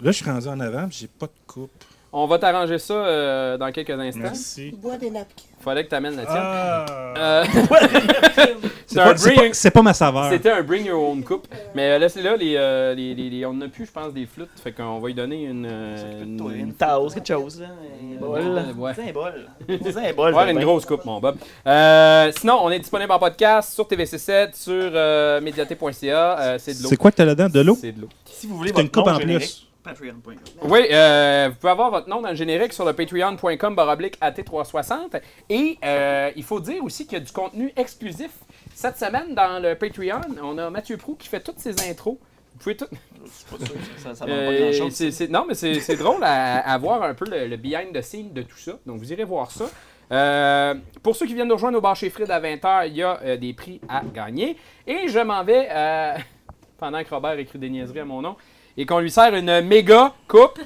là, 0.00 0.12
je 0.12 0.16
suis 0.16 0.30
rendu 0.30 0.46
en 0.48 0.60
avant, 0.60 0.88
puis 0.88 0.96
j'ai 1.00 1.08
pas 1.08 1.26
de 1.26 1.32
coupe. 1.46 1.84
On 2.16 2.26
va 2.26 2.38
t'arranger 2.38 2.78
ça 2.78 2.94
euh, 2.94 3.58
dans 3.58 3.72
quelques 3.72 3.90
instants. 3.90 4.20
Merci. 4.22 4.70
Bois 4.80 4.96
des 4.96 5.10
napkins. 5.10 5.42
Fallait 5.58 5.82
que 5.84 5.88
tu 5.88 5.94
amènes 5.96 6.14
la 6.14 6.26
tienne. 6.26 6.36
Ah. 6.38 6.84
Euh, 7.18 7.44
C'est 8.86 8.96
pas, 9.02 9.16
c'est 9.16 9.30
bring- 9.30 9.48
pas- 9.48 9.54
c'est 9.54 9.70
pas 9.72 9.82
ma 9.82 9.94
saveur. 9.94 10.30
C'était 10.30 10.50
un 10.50 10.62
bring 10.62 10.86
your 10.86 11.02
own 11.10 11.24
coupe. 11.24 11.48
Mais 11.74 11.90
euh, 11.90 11.98
les, 11.98 12.54
euh, 12.56 12.94
les, 12.94 13.14
les- 13.14 13.30
les- 13.30 13.46
on 13.46 13.54
n'a 13.54 13.66
plus, 13.66 13.86
je 13.86 13.90
pense, 13.90 14.12
des 14.12 14.26
flûtes. 14.26 14.50
Fait 14.62 14.70
qu'on 14.70 15.00
va 15.00 15.08
lui 15.08 15.14
donner 15.14 15.44
une. 15.44 15.66
euh, 15.68 16.22
une, 16.22 16.74
tasse, 16.74 17.14
quelque 17.14 17.26
chose. 17.26 17.60
Là. 17.60 17.68
Un 18.00 18.20
bol. 18.20 18.74
Ouais. 18.78 18.92
C'est 18.94 19.08
un 19.08 19.12
bol. 19.12 19.32
C'est 19.68 19.96
un 19.96 20.12
bol. 20.12 20.34
Ouais, 20.34 20.50
une 20.52 20.60
grosse 20.60 20.84
coupe, 20.86 21.04
mon 21.04 21.18
Bob. 21.18 21.36
Euh, 21.66 22.30
sinon, 22.38 22.58
on 22.62 22.70
est 22.70 22.78
disponible 22.78 23.10
en 23.10 23.18
podcast 23.18 23.72
sur 23.74 23.84
TVC7, 23.86 24.54
sur 24.54 24.72
euh, 24.94 25.40
mediaté.ca. 25.40 26.38
Euh, 26.38 26.58
c'est 26.60 26.78
de 26.78 26.82
l'eau. 26.84 26.88
C'est 26.90 26.96
quoi 26.96 27.10
que 27.10 27.16
t'as 27.16 27.24
là-dedans? 27.24 27.48
De 27.48 27.60
l'eau? 27.62 27.76
C'est 27.80 27.92
de 27.92 28.02
l'eau. 28.02 28.08
Si 28.26 28.46
vous 28.46 28.56
voulez 28.58 28.70
T'as 28.70 28.82
une 28.82 28.86
votre 28.88 28.98
coupe 29.00 29.06
nom 29.10 29.16
en 29.16 29.20
générique, 29.20 29.40
plus. 29.40 29.66
Patreon.com. 29.84 30.34
Oui, 30.62 30.86
euh, 30.90 31.48
vous 31.50 31.56
pouvez 31.56 31.70
avoir 31.70 31.90
votre 31.90 32.08
nom 32.08 32.22
dans 32.22 32.30
le 32.30 32.34
générique 32.34 32.72
sur 32.72 32.84
le 32.86 32.94
patreon.com 32.94 33.74
baroblique 33.76 34.18
AT360. 34.20 35.20
Et 35.50 35.78
euh, 35.84 36.30
il 36.34 36.42
faut 36.42 36.58
dire 36.60 36.82
aussi 36.82 37.04
qu'il 37.06 37.18
y 37.18 37.20
a 37.20 37.24
du 37.24 37.30
contenu 37.32 37.70
exclusif. 37.76 38.30
Cette 38.74 38.98
semaine, 38.98 39.34
dans 39.34 39.62
le 39.62 39.74
Patreon, 39.76 40.20
on 40.42 40.56
a 40.58 40.70
Mathieu 40.70 40.96
Prou 40.96 41.14
qui 41.14 41.28
fait 41.28 41.40
toutes 41.40 41.58
ses 41.58 41.88
intros. 41.88 42.16
Vous 42.54 42.58
pouvez 42.60 42.76
tout... 42.76 42.86
C'est 43.26 43.48
pas 43.58 43.64
sûr, 43.64 43.74
ça, 43.98 44.14
ça 44.14 44.24
Euh, 44.28 44.46
pas 44.50 44.60
grand-chose. 44.78 44.92
c'est- 44.94 45.10
c'est- 45.10 45.28
non, 45.28 45.44
mais 45.46 45.54
c'est 45.54 45.96
drôle 45.96 46.22
à, 46.24 46.58
à 46.60 46.78
voir 46.78 47.02
un 47.02 47.14
peu 47.14 47.24
le, 47.28 47.46
le 47.46 47.56
behind 47.56 47.92
the 47.92 48.00
scene 48.02 48.32
de 48.32 48.42
tout 48.42 48.56
ça. 48.58 48.72
Donc, 48.86 48.98
vous 48.98 49.12
irez 49.12 49.24
voir 49.24 49.50
ça. 49.50 49.64
Euh, 50.12 50.74
pour 51.02 51.16
ceux 51.16 51.26
qui 51.26 51.34
viennent 51.34 51.48
nous 51.48 51.54
rejoindre 51.54 51.78
au 51.78 51.80
bar 51.80 51.96
chez 51.96 52.10
Fred 52.10 52.30
à 52.30 52.40
20h, 52.40 52.86
il 52.88 52.94
y 52.96 53.02
a 53.02 53.18
euh, 53.24 53.36
des 53.36 53.52
prix 53.54 53.80
à 53.88 54.02
gagner. 54.14 54.56
Et 54.86 55.08
je 55.08 55.18
m'en 55.18 55.42
vais 55.44 55.68
pendant 56.78 57.02
que 57.02 57.10
Robert 57.10 57.38
écrit 57.38 57.58
des 57.58 57.70
niaiseries 57.70 58.00
à 58.00 58.04
mon 58.04 58.20
nom, 58.22 58.36
et 58.76 58.86
qu'on 58.86 58.98
lui 59.00 59.10
sert 59.10 59.34
une 59.34 59.60
méga 59.62 60.12
coupe. 60.28 60.58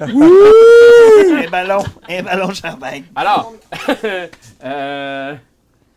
Un 0.00 1.50
ballon, 1.50 1.82
un 2.08 2.22
ballon 2.22 2.52
champagne. 2.54 3.04
Alors, 3.14 3.52
euh, 4.64 5.34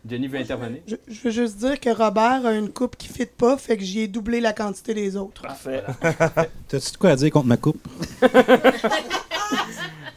Jenny 0.08 0.26
veut 0.28 0.38
intervenir. 0.38 0.80
Je, 0.86 0.96
je 1.08 1.20
veux 1.22 1.30
juste 1.30 1.56
dire 1.58 1.78
que 1.80 1.90
Robert 1.90 2.46
a 2.46 2.52
une 2.52 2.70
coupe 2.72 2.96
qui 2.96 3.08
ne 3.08 3.14
fit 3.14 3.26
pas, 3.26 3.56
fait 3.56 3.76
que 3.76 3.82
j'y 3.84 4.00
ai 4.02 4.08
doublé 4.08 4.40
la 4.40 4.52
quantité 4.52 4.94
des 4.94 5.16
autres. 5.16 5.42
Parfait. 5.42 5.82
T'as-tu 6.68 6.92
de 6.92 6.96
quoi 6.98 7.10
à 7.10 7.16
dire 7.16 7.30
contre 7.30 7.46
ma 7.46 7.56
coupe? 7.56 7.80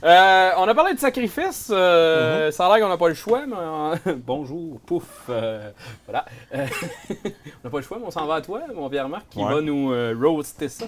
Euh, 0.02 0.52
on 0.58 0.64
a 0.68 0.74
parlé 0.74 0.94
de 0.94 1.00
sacrifice. 1.00 1.68
euh, 1.72 2.52
Ça 2.52 2.68
a 2.68 2.70
l'air 2.78 2.84
qu'on 2.86 2.90
n'a 2.92 2.98
pas 2.98 3.10
le 3.10 3.14
choix, 3.16 3.46
mais 3.46 3.56
euh, 3.58 4.16
bonjour, 4.26 4.80
pouf. 4.86 5.04
euh, 5.30 5.72
voilà. 6.08 6.24
Euh, 6.56 6.66
on 7.12 7.66
n'a 7.66 7.70
pas 7.70 7.78
le 7.78 7.84
choix, 7.84 7.98
mais 8.00 8.06
on 8.08 8.12
s'en 8.12 8.26
va 8.26 8.36
à 8.36 8.42
toi, 8.42 8.62
mon 8.74 8.90
Pierre-Marc, 8.90 9.26
qui 9.30 9.40
Ouais. 9.40 9.54
va 9.54 9.60
nous 9.62 9.92
euh, 9.92 10.16
roaster 10.18 10.70
ça. 10.70 10.86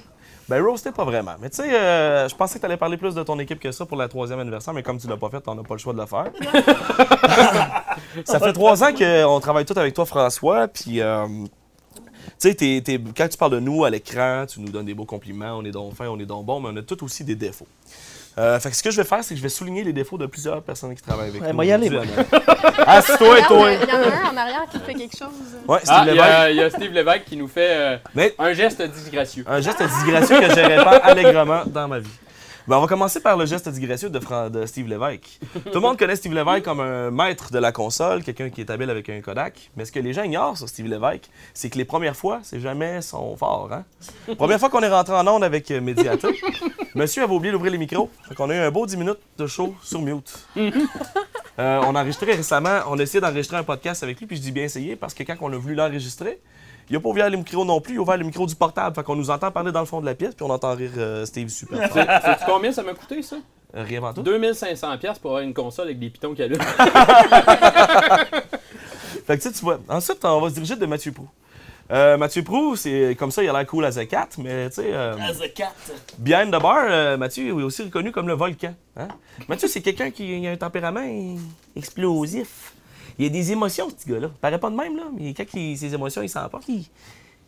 Ben, 0.51 0.61
roasté 0.61 0.91
pas 0.91 1.05
vraiment. 1.05 1.35
Mais 1.41 1.49
tu 1.49 1.63
sais, 1.63 1.73
euh, 1.73 2.27
je 2.27 2.35
pensais 2.35 2.55
que 2.55 2.59
tu 2.59 2.65
allais 2.65 2.75
parler 2.75 2.97
plus 2.97 3.15
de 3.15 3.23
ton 3.23 3.39
équipe 3.39 3.57
que 3.57 3.71
ça 3.71 3.85
pour 3.85 3.95
la 3.95 4.09
troisième 4.09 4.37
anniversaire, 4.37 4.73
mais 4.73 4.83
comme 4.83 4.97
tu 4.97 5.07
l'as 5.07 5.15
pas 5.15 5.29
fait, 5.29 5.39
t'en 5.39 5.57
as 5.57 5.63
pas 5.63 5.75
le 5.75 5.79
choix 5.79 5.93
de 5.93 5.99
le 5.99 6.05
faire. 6.05 6.25
ça 8.25 8.37
fait 8.37 8.51
trois 8.51 8.83
ans 8.83 8.93
qu'on 8.93 9.39
travaille 9.39 9.63
tout 9.63 9.79
avec 9.79 9.93
toi, 9.93 10.05
François, 10.05 10.67
puis. 10.67 10.99
euh, 10.99 11.25
tu 12.37 12.51
sais, 12.51 12.83
quand 13.15 13.29
tu 13.29 13.37
parles 13.37 13.53
de 13.53 13.59
nous 13.61 13.85
à 13.85 13.89
l'écran, 13.89 14.45
tu 14.45 14.59
nous 14.59 14.69
donnes 14.69 14.87
des 14.87 14.93
beaux 14.93 15.05
compliments, 15.05 15.57
on 15.57 15.63
est 15.63 15.71
donc 15.71 15.95
fin, 15.95 16.09
on 16.09 16.19
est 16.19 16.25
donc 16.25 16.45
bon, 16.45 16.59
mais 16.59 16.67
on 16.73 16.75
a 16.75 16.81
tous 16.81 17.01
aussi 17.01 17.23
des 17.23 17.35
défauts. 17.35 17.67
Euh, 18.37 18.59
fait 18.59 18.69
que 18.69 18.75
ce 18.75 18.83
que 18.83 18.91
je 18.91 18.97
vais 18.97 19.03
faire, 19.03 19.23
c'est 19.23 19.33
que 19.33 19.37
je 19.37 19.43
vais 19.43 19.49
souligner 19.49 19.83
les 19.83 19.93
défauts 19.93 20.17
de 20.17 20.25
plusieurs 20.25 20.61
personnes 20.61 20.95
qui 20.95 21.01
travaillent 21.01 21.29
avec 21.29 21.41
Ouais, 21.41 21.49
nous. 21.49 21.53
moi, 21.55 21.65
y 21.65 21.71
aller, 21.71 21.87
aujourd'hui, 21.89 22.11
moi. 22.15 22.25
Anna. 22.31 22.83
Assis-toi 22.87 23.39
et 23.39 23.43
toi! 23.43 23.71
Il 23.73 23.79
y 23.89 23.91
en 23.91 23.95
a 23.95 23.99
un 24.29 24.33
en 24.33 24.37
arrière 24.37 24.65
qui 24.71 24.79
fait 24.79 24.93
quelque 24.93 25.17
chose. 25.17 25.27
Ouais, 25.67 25.79
Steve 25.79 25.93
Ah, 25.97 26.03
il 26.05 26.07
y, 26.07 26.11
Lévesque. 26.15 26.29
a- 26.31 26.49
il 26.51 26.55
y 26.57 26.61
a 26.63 26.69
Steve 26.69 26.91
Lévesque 26.93 27.25
qui 27.25 27.37
nous 27.37 27.47
fait 27.47 27.69
euh, 27.71 27.97
Mais- 28.15 28.33
un 28.39 28.53
geste 28.53 28.81
disgracieux. 28.81 29.43
Un 29.47 29.59
geste 29.61 29.83
disgracieux 29.83 30.39
que 30.39 30.49
je 30.49 30.59
répands 30.59 30.99
allègrement 31.03 31.63
dans 31.65 31.87
ma 31.87 31.99
vie. 31.99 32.09
Ben, 32.67 32.77
on 32.77 32.81
va 32.81 32.87
commencer 32.87 33.19
par 33.19 33.35
le 33.35 33.45
geste 33.47 33.67
disgracieux 33.69 34.09
de, 34.11 34.65
Steve 34.67 34.87
Lévesque. 34.87 35.39
Tout 35.65 35.73
le 35.73 35.79
monde 35.79 35.97
connaît 35.97 36.15
Steve 36.15 36.33
Lévesque 36.35 36.63
comme 36.63 36.79
un 36.79 37.09
maître 37.09 37.51
de 37.51 37.57
la 37.57 37.71
console, 37.71 38.23
quelqu'un 38.23 38.51
qui 38.51 38.61
est 38.61 38.69
habile 38.69 38.89
avec 38.91 39.09
un 39.09 39.19
Kodak. 39.19 39.71
Mais 39.75 39.83
ce 39.83 39.91
que 39.91 39.99
les 39.99 40.13
gens 40.13 40.21
ignorent 40.23 40.55
sur 40.57 40.69
Steve 40.69 40.85
Lévesque, 40.85 41.23
c'est 41.55 41.71
que 41.71 41.77
les 41.79 41.85
premières 41.85 42.15
fois, 42.15 42.39
c'est 42.43 42.59
jamais 42.59 43.01
son 43.01 43.35
fort. 43.35 43.69
Hein? 43.73 43.83
Première 44.37 44.59
fois 44.59 44.69
qu'on 44.69 44.81
est 44.81 44.89
rentré 44.89 45.13
en 45.15 45.27
onde 45.27 45.43
avec 45.43 45.71
euh, 45.71 45.81
Mediator, 45.81 46.31
monsieur 46.95 47.23
avait 47.23 47.33
oublié 47.33 47.51
d'ouvrir 47.51 47.71
les 47.71 47.77
micros. 47.77 48.09
Fait 48.27 48.35
qu'on 48.35 48.49
a 48.49 48.55
eu 48.55 48.59
un 48.59 48.71
beau 48.71 48.85
10 48.85 48.97
minutes 48.97 49.19
de 49.37 49.47
show 49.47 49.73
sur 49.83 50.01
mute. 50.01 50.33
Euh, 51.59 51.81
on 51.85 51.93
a 51.95 51.99
enregistré 51.99 52.31
récemment, 52.33 52.79
on 52.87 52.97
a 52.97 53.03
essayé 53.03 53.19
d'enregistrer 53.19 53.57
un 53.57 53.63
podcast 53.63 54.01
avec 54.03 54.17
lui, 54.19 54.25
puis 54.25 54.37
je 54.37 54.41
dis 54.41 54.53
bien 54.53 54.63
essayé 54.63 54.95
parce 54.95 55.13
que 55.13 55.21
quand 55.23 55.35
on 55.41 55.51
a 55.51 55.57
voulu 55.57 55.75
l'enregistrer, 55.75 56.39
il 56.89 56.93
n'a 56.93 57.01
pas 57.01 57.09
ouvert 57.09 57.29
le 57.29 57.35
micro 57.37 57.65
non 57.65 57.81
plus, 57.81 57.95
il 57.95 57.97
a 57.97 58.01
ouvert 58.01 58.15
le 58.17 58.23
micro 58.23 58.47
du 58.47 58.55
portable. 58.55 58.95
Fait 58.95 59.03
qu'on 59.03 59.17
nous 59.17 59.29
entend 59.29 59.51
parler 59.51 59.73
dans 59.73 59.81
le 59.81 59.85
fond 59.85 59.99
de 59.99 60.05
la 60.05 60.15
pièce, 60.15 60.33
puis 60.33 60.43
on 60.45 60.49
entend 60.49 60.73
rire 60.73 60.91
euh, 60.97 61.25
Steve 61.25 61.49
super 61.49 61.77
fort. 61.89 61.91
C'est- 61.93 62.21
Sais-tu 62.31 62.45
combien 62.47 62.71
ça 62.71 62.81
m'a 62.83 62.93
coûté, 62.93 63.21
ça? 63.21 63.35
Euh, 63.75 63.83
Rien 63.83 63.97
avant 63.99 64.13
tout. 64.13 64.23
2500$ 64.23 64.97
piastres 64.97 65.19
pour 65.21 65.31
avoir 65.31 65.43
une 65.43 65.53
console 65.53 65.87
avec 65.87 65.99
des 65.99 66.09
pitons 66.09 66.33
qui 66.33 66.41
allument. 66.41 66.63
Fait 69.27 69.37
que 69.37 69.41
tu 69.43 69.49
sais, 69.49 69.51
tu 69.51 69.59
vois. 69.61 69.79
Ensuite, 69.89 70.23
on 70.23 70.39
va 70.41 70.49
se 70.49 70.53
diriger 70.55 70.77
de 70.77 70.85
Mathieu 70.85 71.11
Prou. 71.11 71.27
Euh, 71.91 72.15
Mathieu 72.17 72.41
Prou, 72.43 72.75
c'est 72.77 73.15
comme 73.19 73.31
ça, 73.31 73.43
il 73.43 73.49
a 73.49 73.53
l'air 73.53 73.65
cool 73.67 73.83
à 73.83 73.91
The 73.91 74.07
Cat, 74.07 74.29
mais 74.37 74.69
tu 74.69 74.75
sais, 74.75 74.93
euh, 74.93 75.13
As 75.17 75.41
a 75.41 75.49
cat. 75.49 75.73
behind 76.19 76.47
the 76.47 76.61
bar, 76.61 76.85
euh, 76.89 77.17
Mathieu 77.17 77.49
est 77.49 77.51
aussi 77.51 77.83
reconnu 77.83 78.11
comme 78.13 78.27
le 78.29 78.33
volcan. 78.33 78.73
hein? 78.95 79.09
Mathieu, 79.49 79.67
c'est 79.67 79.81
quelqu'un 79.81 80.09
qui 80.09 80.47
a 80.47 80.51
un 80.51 80.55
tempérament 80.55 81.03
explosif. 81.75 82.73
Il 83.19 83.25
a 83.25 83.29
des 83.29 83.51
émotions, 83.51 83.89
ce 83.89 83.95
petit 83.95 84.09
gars-là. 84.09 84.27
Il 84.33 84.39
paraît 84.39 84.59
pas 84.59 84.69
de 84.69 84.75
même, 84.75 84.95
là, 84.95 85.03
mais 85.17 85.33
quand 85.33 85.43
il- 85.53 85.77
ses 85.77 85.93
émotions, 85.93 86.21
il 86.21 86.29
s'emporte, 86.29 86.63
il, 86.69 86.75
il 86.79 86.85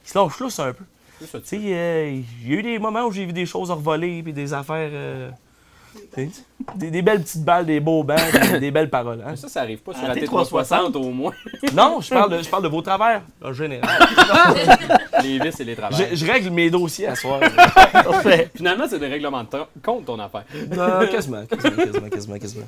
se 0.03 0.17
lâche 0.17 0.37
lousse 0.39 0.59
un 0.59 0.73
peu. 0.73 0.83
Tu 1.19 1.27
sais, 1.43 1.57
euh, 1.61 2.21
il 2.43 2.49
y 2.51 2.53
a 2.55 2.59
eu 2.59 2.63
des 2.63 2.79
moments 2.79 3.05
où 3.05 3.11
j'ai 3.13 3.25
vu 3.25 3.31
des 3.31 3.45
choses 3.45 3.71
revoler, 3.71 4.21
puis 4.23 4.33
des 4.33 4.53
affaires. 4.53 4.91
Des, 6.75 6.89
des 6.91 7.01
belles 7.01 7.21
petites 7.21 7.43
balles, 7.43 7.65
des 7.65 7.79
beaux 7.79 8.03
bancs, 8.03 8.19
des, 8.51 8.59
des 8.59 8.71
belles 8.71 8.89
paroles. 8.89 9.23
hein. 9.25 9.35
Ça, 9.35 9.47
ça 9.47 9.61
arrive 9.61 9.79
pas 9.79 9.93
sur 9.93 10.07
la 10.07 10.15
T360 10.15 10.91
T360 10.91 10.97
au 10.97 11.09
moins. 11.11 11.33
Non, 11.73 11.99
je 12.01 12.09
parle, 12.09 12.31
de, 12.37 12.41
je 12.43 12.49
parle 12.49 12.63
de 12.63 12.67
vos 12.67 12.81
travers, 12.81 13.21
en 13.43 13.53
général. 13.53 13.89
les 15.23 15.39
vis 15.39 15.59
et 15.59 15.63
les 15.63 15.75
travaux. 15.75 15.95
Je, 15.95 16.15
je 16.15 16.25
règle 16.31 16.49
mes 16.51 16.69
dossiers 16.69 17.07
à 17.07 17.15
soir. 17.15 17.39
Parfait. 17.91 18.49
Finalement, 18.55 18.85
c'est 18.89 18.99
des 18.99 19.07
règlements 19.07 19.43
de 19.43 19.49
compte, 19.83 20.05
ton 20.05 20.19
affaire. 20.19 20.43
Non, 20.71 21.07
quasiment, 21.07 21.45
quasiment, 21.45 21.75
quasiment, 21.75 22.09
quasiment, 22.09 22.37
quasiment. 22.39 22.65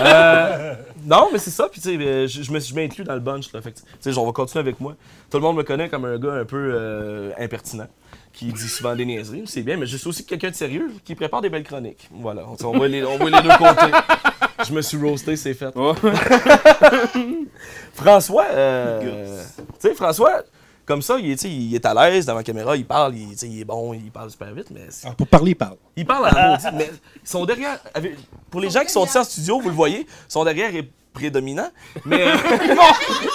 Euh, 0.00 0.74
non, 1.04 1.28
mais 1.32 1.38
c'est 1.38 1.50
ça. 1.50 1.68
Puis, 1.70 1.80
tu 1.80 1.90
sais, 1.90 1.96
euh, 2.02 2.26
je, 2.26 2.42
je 2.42 2.52
me 2.52 2.58
suis 2.58 2.74
je 2.74 2.80
m'inclus 2.80 3.04
dans 3.04 3.14
le 3.14 3.20
bunch. 3.20 3.52
Là, 3.52 3.60
fait 3.60 3.72
que, 3.72 3.78
tu 3.78 3.84
sais, 4.12 4.16
on 4.18 4.24
va 4.24 4.32
continuer 4.32 4.60
avec 4.60 4.80
moi. 4.80 4.94
Tout 5.30 5.36
le 5.36 5.42
monde 5.42 5.56
me 5.56 5.62
connaît 5.62 5.88
comme 5.88 6.04
un 6.06 6.18
gars 6.18 6.32
un 6.32 6.44
peu 6.44 6.56
euh, 6.74 7.30
impertinent, 7.38 7.86
qui 8.32 8.46
dit 8.52 8.68
souvent 8.68 8.94
des 8.96 9.04
niaiseries. 9.04 9.42
C'est 9.46 9.62
bien, 9.62 9.76
mais 9.76 9.86
je 9.86 9.96
suis 9.96 10.08
aussi 10.08 10.24
quelqu'un 10.24 10.50
de 10.50 10.54
sérieux 10.54 10.88
qui 11.04 11.14
prépare 11.14 11.40
des 11.42 11.50
belles 11.50 11.64
chroniques. 11.64 12.08
Voilà, 12.10 12.44
on, 12.48 12.72
voit, 12.76 12.88
les, 12.88 13.04
on 13.04 13.16
voit 13.18 13.30
les 13.30 13.42
deux 13.42 13.56
côtés. 13.56 13.92
Je 14.66 14.72
me 14.72 14.80
suis 14.82 14.96
roasté, 14.96 15.34
c'est 15.36 15.54
fait. 15.54 15.70
Oh. 15.74 15.94
François, 17.94 18.46
euh, 18.50 19.42
tu 19.80 19.88
sais, 19.88 19.94
François, 19.94 20.42
comme 20.84 21.02
ça, 21.02 21.16
il 21.18 21.30
est, 21.30 21.42
il 21.44 21.74
est 21.74 21.84
à 21.86 21.94
l'aise 22.10 22.26
devant 22.26 22.38
la 22.38 22.44
caméra, 22.44 22.76
il 22.76 22.84
parle, 22.84 23.14
il, 23.16 23.60
est 23.60 23.64
bon, 23.64 23.92
il 23.92 24.10
parle 24.10 24.30
super 24.30 24.52
vite, 24.54 24.68
mais 24.70 24.86
c'est- 24.88 25.08
Ah, 25.10 25.14
pour 25.16 25.26
parler, 25.26 25.52
il 25.52 25.56
parle. 25.56 25.76
il 25.96 26.06
parle 26.06 26.26
à 26.26 26.30
la 26.32 26.48
maudite, 26.50 26.70
mais 26.74 26.90
ils 27.22 27.28
sont 27.28 27.44
derrière. 27.44 27.78
avec- 27.94 28.16
pour 28.50 28.60
les 28.60 28.70
gens 28.70 28.80
qui 28.82 28.90
sont 28.90 29.04
ici 29.04 29.18
en 29.18 29.24
studio, 29.24 29.60
vous 29.60 29.68
le 29.68 29.74
voyez, 29.74 30.06
son 30.28 30.44
derrière 30.44 30.74
est 30.74 30.88
prédominant. 31.12 31.68
Mais 32.04 32.26
euh, 32.26 32.36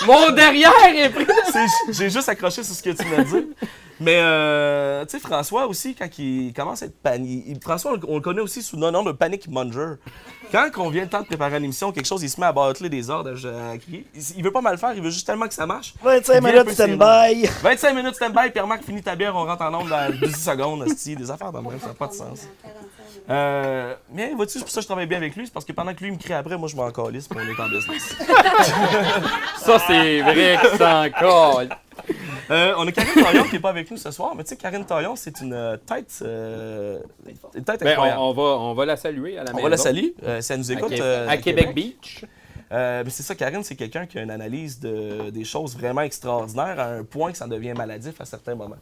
Mon 0.05 0.31
derrière 0.31 0.71
est 0.93 1.11
c'est- 1.51 1.93
j'ai 1.93 2.09
juste 2.09 2.29
accroché 2.29 2.63
sur 2.63 2.75
ce 2.75 2.83
que 2.83 2.89
tu 2.91 3.05
m'as 3.07 3.23
dit. 3.23 3.47
Mais 3.99 4.17
euh, 4.19 5.03
tu 5.05 5.11
sais, 5.11 5.19
François 5.19 5.65
aussi, 5.65 5.95
quand 5.95 6.07
il 6.19 6.53
commence 6.53 6.83
à 6.83 6.85
être 6.85 7.01
panique. 7.01 7.61
François, 7.63 7.91
on, 7.91 7.95
le- 7.95 8.01
on 8.09 8.15
le 8.15 8.21
connaît 8.21 8.41
aussi 8.41 8.61
sous 8.61 8.75
le 8.77 8.91
nom 8.91 9.01
de 9.03 9.11
Panic 9.11 9.47
Munger. 9.47 9.95
Quand 10.51 10.69
on 10.77 10.89
vient 10.89 11.03
le 11.03 11.09
temps 11.09 11.21
de 11.21 11.25
préparer 11.25 11.59
l'émission, 11.59 11.91
quelque 11.91 12.05
chose, 12.05 12.21
il 12.23 12.29
se 12.29 12.39
met 12.39 12.45
à 12.45 12.53
bâtler 12.53 12.89
des 12.89 13.09
ordres, 13.09 13.31
à, 13.47 13.71
à 13.71 13.77
crier. 13.77 14.05
Il, 14.15 14.21
il 14.37 14.43
veut 14.43 14.51
pas 14.51 14.61
mal 14.61 14.77
faire, 14.77 14.93
il 14.93 15.01
veut 15.01 15.09
juste 15.09 15.25
tellement 15.25 15.47
que 15.47 15.53
ça 15.53 15.65
marche. 15.65 15.93
25 16.03 16.33
Il 16.35 16.39
vient 16.41 16.49
un 16.49 16.63
minutes 16.63 16.73
stand-by. 16.73 17.49
25 17.63 17.93
minutes 17.95 18.15
stand-by, 18.15 18.51
Pierre-Marc 18.51 18.83
finit 18.83 19.01
ta 19.01 19.15
bière, 19.15 19.35
on 19.35 19.45
rentre 19.45 19.63
en 19.63 19.71
nombre 19.71 19.89
dans 19.89 20.09
10 20.11 20.31
secondes, 20.41 20.85
des 21.15 21.31
affaires 21.31 21.51
même, 21.61 21.79
ça 21.81 21.87
n'a 21.87 21.93
pas 21.95 22.07
de 22.07 22.13
sens. 22.13 22.47
Euh, 23.29 23.95
mais 24.11 24.33
vois-tu, 24.33 24.53
c'est 24.53 24.59
pour 24.61 24.69
ça 24.69 24.77
que 24.77 24.81
je 24.83 24.87
travaille 24.87 25.05
bien 25.07 25.17
avec 25.17 25.35
lui, 25.35 25.45
c'est 25.45 25.53
parce 25.53 25.65
que 25.65 25.71
pendant 25.73 25.93
que 25.93 26.03
lui 26.03 26.11
me 26.11 26.17
crie 26.17 26.33
après, 26.33 26.57
moi 26.57 26.67
je 26.69 26.75
m'en 26.75 26.89
calisse, 26.91 27.27
puis 27.27 27.39
on 27.41 27.47
est 27.47 27.61
en 27.61 27.69
business. 27.69 28.15
Ça, 29.57 29.79
c'est 29.85 30.21
vrai 30.21 30.57
que 30.61 30.77
c'est 30.77 30.83
encore. 30.85 31.61
Euh, 32.49 32.73
on 32.77 32.87
a 32.87 32.91
Karine 32.93 33.21
Taillon 33.23 33.43
qui 33.43 33.53
n'est 33.53 33.59
pas 33.59 33.69
avec 33.71 33.91
nous 33.91 33.97
ce 33.97 34.11
soir, 34.11 34.33
mais 34.35 34.43
tu 34.43 34.49
sais, 34.49 34.55
Karine 34.55 34.85
Taillon, 34.85 35.15
c'est 35.17 35.41
une 35.41 35.51
euh, 35.53 35.75
tête, 35.77 36.19
euh, 36.21 36.99
une 37.55 37.63
tête 37.63 37.81
Ben, 37.81 37.89
incroyable. 37.91 38.19
on, 38.21 38.29
on 38.29 38.33
va, 38.33 38.41
on 38.43 38.73
va 38.73 38.85
la 38.85 38.95
saluer 38.95 39.37
à 39.37 39.43
la 39.43 39.51
on, 39.51 39.55
maison. 39.55 39.63
va 39.63 39.69
la 39.69 39.77
saluer, 39.77 40.15
si 40.39 40.53
elle 40.53 40.59
nous 40.59 40.71
écoute. 40.71 40.93
À 41.27 41.35
Québec 41.37 41.73
Beach. 41.73 42.23
Euh, 42.71 43.03
c'est 43.07 43.23
ça, 43.23 43.35
Karine, 43.35 43.63
c'est 43.63 43.75
quelqu'un 43.75 44.05
qui 44.05 44.19
a 44.19 44.23
une 44.23 44.31
analyse 44.31 44.79
de, 44.79 45.29
des 45.29 45.45
choses 45.45 45.77
vraiment 45.77 46.01
extraordinaires 46.01 46.79
à 46.79 46.85
un 46.87 47.03
point 47.03 47.31
que 47.31 47.37
ça 47.37 47.47
devient 47.47 47.73
maladif 47.73 48.19
à 48.19 48.25
certains 48.25 48.55
moments. 48.55 48.75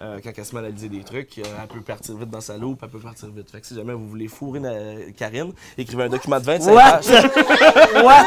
Euh, 0.00 0.18
quand 0.24 0.30
elle 0.36 0.44
se 0.44 0.56
met 0.56 0.66
à 0.66 0.70
des 0.72 1.04
trucs, 1.04 1.38
euh, 1.38 1.42
elle 1.62 1.68
peut 1.68 1.80
partir 1.80 2.16
vite 2.16 2.28
dans 2.30 2.40
sa 2.40 2.56
loupe, 2.56 2.80
elle 2.82 2.88
peut 2.88 2.98
partir 2.98 3.28
vite. 3.30 3.48
Fait 3.50 3.60
que 3.60 3.66
si 3.66 3.76
jamais 3.76 3.92
vous 3.92 4.08
voulez 4.08 4.26
fourrer 4.26 4.58
na- 4.58 4.72
Karine, 5.16 5.52
écrivez 5.78 6.02
un 6.04 6.08
document 6.08 6.40
de 6.40 6.44
25 6.44 6.72
What? 6.72 6.82
pages. 6.82 8.04
What? 8.04 8.24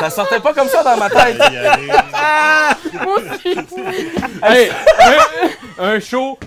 Ça 0.00 0.10
sortait 0.10 0.40
pas 0.40 0.52
comme 0.52 0.68
ça 0.68 0.82
dans 0.82 0.96
ma 0.96 1.08
tête. 1.08 1.40
Hey, 4.42 4.70
un, 5.78 5.84
un 5.96 6.00
show 6.00 6.38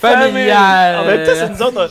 familial. 0.00 1.00
En 1.00 1.04
même 1.04 1.24
temps, 1.26 1.32
c'est 1.34 1.48
nous 1.50 1.62
autres. 1.62 1.90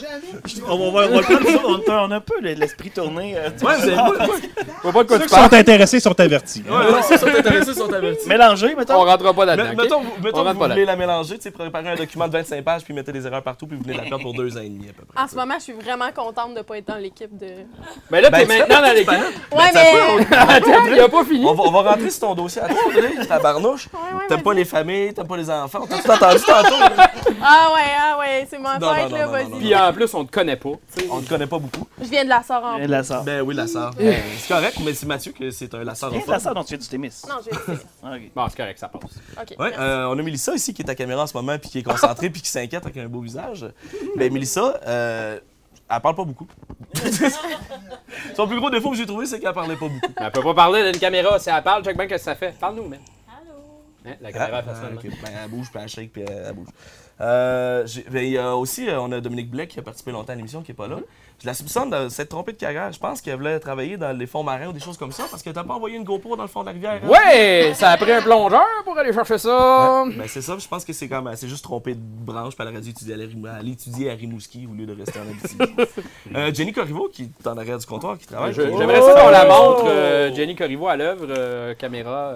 On, 0.67 0.71
on 0.73 0.91
va, 0.91 1.07
on 1.09 1.15
va 1.15 1.21
prendre, 1.21 1.41
on, 1.65 1.91
a- 1.91 2.03
on 2.07 2.11
a 2.11 2.15
un 2.15 2.19
peu 2.21 2.39
l'esprit 2.41 2.89
tourné. 2.91 3.35
euh, 3.37 3.49
tu 3.57 3.65
Ouais, 3.65 3.75
sais, 3.75 3.91
pas 3.91 5.03
de 5.03 5.07
quoi 5.07 5.17
Ceux 5.17 5.19
tu 5.19 5.29
qui 5.29 5.35
sont 5.35 5.53
intéressés 5.53 5.99
sont 5.99 6.19
avertis. 6.19 6.63
Ouais, 6.67 6.75
ouais, 6.93 7.01
ceux 7.01 7.15
qui 7.15 7.19
sont 7.19 7.37
intéressés 7.39 7.73
sont 7.73 7.91
avertis. 7.93 8.27
Mélangé, 8.29 8.73
On 8.73 8.79
mettons. 8.79 9.03
rentrera 9.03 9.33
pas 9.33 9.45
Mais- 9.45 9.55
là-dedans. 9.57 9.71
ok? 9.73 9.77
mettons, 9.83 10.01
vous- 10.01 10.11
mettons 10.23 10.37
On 10.37 10.41
que 10.41 10.45
rentre 10.47 10.53
vous 10.53 10.59
pas 10.59 10.67
là. 10.69 10.73
voulez 10.75 10.85
la 10.85 10.95
mélanger, 10.95 11.35
tu 11.37 11.43
sais, 11.43 11.51
préparer 11.51 11.89
un 11.89 11.95
document 11.95 12.27
de 12.27 12.33
25 12.33 12.63
pages, 12.63 12.83
puis 12.83 12.93
mettez 12.93 13.11
des 13.11 13.25
erreurs 13.25 13.43
partout, 13.43 13.67
puis 13.67 13.77
vous 13.77 13.83
venez 13.83 13.93
de 13.95 13.99
la 14.03 14.07
perdre 14.07 14.23
pour 14.23 14.33
deux 14.33 14.55
ans 14.57 14.61
et 14.61 14.69
demi 14.69 14.87
à 14.89 14.93
peu 14.93 15.03
près. 15.05 15.21
En 15.21 15.27
ce 15.27 15.35
moment, 15.35 15.55
je 15.57 15.63
suis 15.63 15.73
vraiment 15.73 16.09
contente 16.15 16.53
de 16.53 16.59
ne 16.59 16.63
pas 16.63 16.77
être 16.77 16.87
dans 16.87 16.95
l'équipe 16.97 17.35
de. 17.37 17.47
Mais 18.09 18.21
là, 18.21 18.29
Ben, 18.29 18.39
t'es 18.39 18.45
fais 18.53 18.59
maintenant 18.59 18.81
dans 18.81 18.93
l'équipe. 18.93 19.09
Ouais, 19.09 19.71
ça 19.73 19.81
mais. 20.19 20.37
Attends, 20.37 20.85
il 20.93 20.99
a 20.99 21.09
pas 21.09 21.23
fini. 21.25 21.45
On 21.45 21.53
va, 21.53 21.63
on 21.65 21.71
va 21.71 21.91
rentrer 21.91 22.09
sur 22.09 22.21
ton 22.21 22.35
dossier 22.35 22.61
à 22.61 22.67
toi, 22.67 22.77
André, 22.87 23.27
tabarnouche. 23.27 23.87
Ouais, 23.93 23.99
ouais, 24.17 24.23
T'aimes 24.29 24.43
pas 24.43 24.53
les 24.53 24.65
familles, 24.65 25.13
t'aimes 25.13 25.27
pas 25.27 25.37
les 25.37 25.49
enfants. 25.49 25.85
T'as 25.89 25.97
tout 25.97 26.07
entendu 26.17 26.43
tantôt? 26.45 26.79
là? 26.79 27.11
Ah 27.41 27.71
ouais, 27.73 27.81
ah 27.99 28.17
ouais, 28.19 28.47
c'est 28.49 28.57
ma 28.59 28.77
Non, 28.79 28.93
fête, 28.93 29.09
non, 29.09 29.17
là, 29.17 29.27
vas-y. 29.27 29.51
Puis 29.59 29.75
en 29.75 29.93
plus, 29.93 30.13
on 30.13 30.25
te 30.25 30.31
connaît 30.31 30.55
pas. 30.55 30.71
tu 30.95 31.01
sais. 31.01 31.07
On 31.11 31.21
te 31.21 31.29
connaît 31.29 31.47
pas 31.47 31.59
beaucoup. 31.59 31.87
Je 32.01 32.05
viens 32.07 32.23
de 32.23 32.29
la 32.29 32.43
sort 32.43 32.63
en 32.63 32.77
Et 32.77 32.87
la 32.87 33.03
sœur. 33.03 33.23
Ben 33.23 33.41
oui, 33.41 33.55
la 33.55 33.67
sœur. 33.67 33.91
Ben, 33.97 34.15
c'est 34.37 34.47
correct, 34.53 34.77
mais 34.83 34.93
c'est 34.93 35.05
Mathieu 35.05 35.31
que 35.31 35.49
c'est 35.51 35.73
un 35.73 35.83
lasseur 35.83 36.13
Et 36.13 36.23
la 36.27 36.39
sœur 36.39 36.53
dont 36.53 36.63
tu 36.63 36.69
viens 36.69 36.77
du 36.79 36.87
Témis. 36.87 37.21
Non, 37.27 37.35
je 37.45 37.55
sais. 37.55 37.79
Ah, 38.03 38.11
ok. 38.15 38.21
Bon, 38.35 38.45
c'est 38.49 38.57
correct, 38.57 38.79
ça 38.79 38.87
passe. 38.87 39.01
OK. 39.03 39.49
Ouais, 39.59 39.69
merci. 39.69 39.79
euh, 39.79 40.07
on 40.09 40.17
a 40.19 40.21
Mélissa 40.21 40.53
ici 40.55 40.73
qui 40.73 40.81
est 40.81 40.89
à 40.89 40.95
caméra 40.95 41.23
en 41.23 41.27
ce 41.27 41.35
moment 41.35 41.57
puis 41.59 41.69
qui 41.69 41.79
est 41.79 41.83
concentrée 41.83 42.29
puis 42.29 42.41
qui 42.41 42.49
s'inquiète 42.49 42.83
avec 42.85 42.97
un 42.97 43.07
beau 43.07 43.21
visage. 43.21 43.65
Ben 44.15 44.31
Mélissa, 44.31 44.79
euh, 44.87 45.39
elle 45.89 46.01
parle 46.01 46.15
pas 46.15 46.23
beaucoup. 46.25 46.47
Son 48.35 48.47
plus 48.47 48.57
gros 48.59 48.69
défaut 48.69 48.91
que 48.91 48.97
j'ai 48.97 49.05
trouvé, 49.05 49.25
c'est 49.25 49.39
qu'elle 49.39 49.53
parlait 49.53 49.75
pas 49.75 49.87
beaucoup. 49.87 50.13
Mais 50.19 50.25
elle 50.25 50.31
peut 50.31 50.41
pas 50.43 50.53
parler 50.53 50.89
d'une 50.91 50.99
caméra. 50.99 51.37
Si 51.39 51.49
elle 51.49 51.61
parle, 51.63 51.83
check 51.83 51.95
bien 51.97 52.07
que 52.07 52.17
ça 52.17 52.35
fait. 52.35 52.53
Parle-nous, 52.59 52.87
man. 52.87 52.99
Hein, 54.07 54.15
la 54.21 54.31
caméra 54.31 54.63
Ah, 54.67 54.89
ok. 54.95 55.03
Ben, 55.03 55.31
elle 55.43 55.49
bouge, 55.49 55.69
puis 55.71 55.79
elle 55.81 55.89
shake, 55.89 56.11
puis 56.11 56.21
elle, 56.21 56.45
elle 56.47 56.53
bouge. 56.53 56.67
Euh, 57.19 57.87
ben, 58.11 58.23
il 58.23 58.31
y 58.31 58.37
a 58.37 58.55
aussi, 58.55 58.87
euh, 58.87 59.01
on 59.01 59.11
a 59.11 59.19
Dominique 59.19 59.49
Blais 59.49 59.67
qui 59.67 59.79
a 59.79 59.81
participé 59.81 60.11
longtemps 60.11 60.33
à 60.33 60.35
l'émission, 60.35 60.61
qui 60.61 60.71
n'est 60.71 60.75
pas 60.75 60.87
là. 60.87 60.97
Je 61.41 61.45
la 61.45 61.53
soupçonne 61.53 61.89
de 61.89 62.09
s'être 62.09 62.29
trompée 62.29 62.53
de 62.53 62.57
carrière. 62.57 62.91
Je 62.91 62.99
pense 62.99 63.21
qu'elle 63.21 63.37
voulait 63.37 63.59
travailler 63.59 63.95
dans 63.97 64.15
les 64.15 64.25
fonds 64.25 64.43
marins 64.43 64.67
ou 64.67 64.73
des 64.73 64.79
choses 64.79 64.97
comme 64.97 65.11
ça, 65.11 65.25
parce 65.29 65.43
que 65.43 65.49
t'as 65.51 65.63
pas 65.63 65.75
envoyé 65.75 65.95
une 65.97 66.03
GoPro 66.03 66.35
dans 66.35 66.43
le 66.43 66.49
fond 66.49 66.61
de 66.61 66.67
la 66.67 66.71
rivière. 66.71 66.99
hein? 67.03 67.07
Ouais, 67.07 67.73
ça 67.75 67.91
a 67.91 67.97
pris 67.97 68.11
un 68.11 68.21
plongeur 68.21 68.65
pour 68.83 68.97
aller 68.97 69.13
chercher 69.13 69.37
ça. 69.37 70.03
Ouais, 70.03 70.15
ben 70.15 70.27
c'est 70.27 70.41
ça, 70.41 70.57
je 70.57 70.67
pense 70.67 70.83
que 70.83 70.93
c'est 70.93 71.07
comme, 71.07 71.27
elle 71.27 71.37
s'est 71.37 71.47
juste 71.47 71.63
trompée 71.63 71.93
de 71.93 72.01
branche, 72.01 72.55
puis 72.55 72.65
elle 72.65 72.73
aurait 72.73 72.81
dû 72.81 72.89
étudier 72.89 73.13
à, 73.13 73.17
la 73.17 73.53
aller 73.53 73.71
étudier 73.71 74.11
à 74.11 74.15
Rimouski 74.15 74.67
au 74.71 74.73
lieu 74.73 74.87
de 74.87 74.95
rester 74.95 75.19
en 75.19 75.29
Abitibi. 75.29 75.91
euh, 76.35 76.53
Jenny 76.53 76.73
Corriveau, 76.73 77.09
qui 77.11 77.23
est 77.23 77.47
en 77.47 77.57
arrière 77.57 77.77
du 77.77 77.85
comptoir, 77.85 78.17
qui 78.17 78.25
travaille. 78.25 78.53
J'aimerais 78.53 79.01
ça 79.01 79.21
qu'on 79.21 79.29
la 79.29 79.45
montre, 79.45 79.85
euh, 79.87 80.33
Jenny 80.33 80.55
Corriveau 80.55 80.87
à 80.87 80.95
l'œuvre, 80.95 81.27
euh, 81.29 81.75
caméra. 81.75 82.33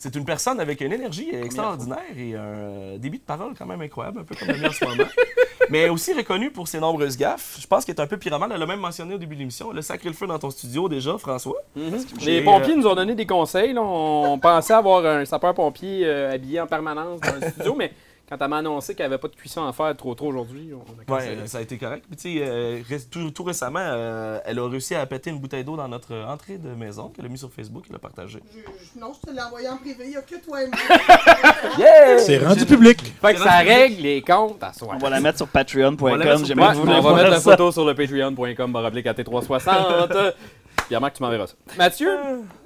Euh. 0.00 0.10
C'est 0.10 0.16
une 0.16 0.24
personne 0.24 0.60
avec 0.60 0.80
une 0.80 0.92
énergie 0.92 1.28
extraordinaire 1.30 1.98
et 2.16 2.34
un 2.34 2.98
débit 2.98 3.18
de 3.18 3.24
parole 3.24 3.54
quand 3.56 3.66
même 3.66 3.80
incroyable, 3.82 4.20
un 4.20 4.24
peu 4.24 4.34
comme 4.34 4.48
la 4.48 4.54
mienne 4.54 4.66
en 4.66 4.72
ce 4.72 4.84
moment. 4.84 5.04
Mais 5.70 5.88
aussi 5.88 6.12
reconnue 6.12 6.50
pour 6.50 6.66
ses 6.66 6.80
nombreuses 6.80 7.16
gaffes. 7.16 7.58
Je 7.60 7.66
pense 7.66 7.84
qu'elle 7.84 7.94
est 7.94 8.00
un 8.00 8.06
peu 8.06 8.16
pyromane. 8.16 8.50
Elle 8.52 8.58
l'a 8.58 8.66
même 8.66 8.80
mentionné 8.80 9.14
au 9.14 9.18
début 9.18 9.36
de 9.36 9.40
l'émission. 9.40 9.70
Le 9.72 9.82
sacré 9.82 10.08
le 10.08 10.14
feu 10.14 10.26
dans 10.26 10.38
ton 10.38 10.50
studio 10.50 10.88
déjà, 10.88 11.16
François. 11.18 11.54
Les 11.76 11.90
J'ai, 12.18 12.42
pompiers 12.42 12.72
euh, 12.72 12.76
nous 12.76 12.86
ont 12.86 12.94
donné 12.96 13.14
des 13.14 13.26
conseils. 13.26 13.72
là. 13.72 13.82
On 13.82 14.38
pensait 14.38 14.72
avoir 14.72 15.04
un 15.06 15.24
sapeur-pompier 15.24 16.06
euh, 16.06 16.32
habillé 16.32 16.60
en 16.60 16.66
permanence 16.66 17.20
dans 17.20 17.34
le 17.40 17.50
studio, 17.50 17.74
mais 17.78 17.92
quand 18.30 18.36
elle 18.40 18.48
m'a 18.48 18.58
annoncé 18.58 18.94
qu'elle 18.94 19.06
avait 19.06 19.18
pas 19.18 19.28
de 19.28 19.34
cuisson 19.34 19.66
à 19.66 19.72
faire 19.72 19.94
trop 19.96 20.14
trop 20.14 20.28
aujourd'hui, 20.28 20.70
on 20.72 21.12
a 21.12 21.16
Ouais, 21.16 21.46
ça 21.46 21.58
a 21.58 21.60
été 21.60 21.76
correct. 21.76 22.04
Puis, 22.06 22.16
tu 22.16 22.38
sais, 22.38 22.44
euh, 22.46 22.80
ré- 22.88 23.00
tout, 23.10 23.30
tout 23.32 23.42
récemment, 23.42 23.80
euh, 23.82 24.38
elle 24.46 24.58
a 24.60 24.68
réussi 24.68 24.94
à 24.94 25.04
péter 25.04 25.30
une 25.30 25.38
bouteille 25.40 25.64
d'eau 25.64 25.76
dans 25.76 25.88
notre 25.88 26.14
entrée 26.16 26.56
de 26.56 26.68
maison 26.70 27.08
qu'elle 27.08 27.26
a 27.26 27.28
mis 27.28 27.38
sur 27.38 27.50
Facebook 27.52 27.84
et 27.90 27.92
l'a 27.92 27.98
partagée. 27.98 28.40
Je- 28.54 28.60
je- 28.60 29.00
non, 29.00 29.12
je 29.12 29.28
te 29.28 29.34
l'ai 29.34 29.42
envoyé 29.42 29.68
en 29.68 29.76
privé. 29.76 30.04
Il 30.04 30.10
n'y 30.10 30.16
a 30.16 30.22
que 30.22 30.36
toi 30.36 30.62
et 30.62 30.68
moi. 30.68 30.78
C'est 32.18 32.38
rendu 32.38 32.64
public. 32.66 33.00
Fait 33.20 33.34
que 33.34 33.40
ça 33.40 33.58
règle 33.58 34.02
les 34.02 34.22
comptes 34.22 34.62
à 34.62 34.72
soi. 34.72 34.92
On 34.94 34.98
va 34.98 35.10
la 35.10 35.20
mettre 35.20 35.38
sur 35.38 35.48
patreon.com. 35.48 36.02
Ouais, 36.02 36.18
que 36.18 36.36
vous 36.76 36.88
on 36.88 37.00
va 37.00 37.14
mettre 37.16 37.30
la 37.30 37.40
photo 37.40 37.72
sur 37.72 37.84
le 37.84 37.94
patreon.com 37.94 38.72
baroblique 38.72 39.06
AT360. 39.06 40.32
Pierre-Marc, 40.88 41.14
tu 41.16 41.22
m'enverras 41.22 41.46
ça. 41.48 41.54
Mathieu, 41.78 42.10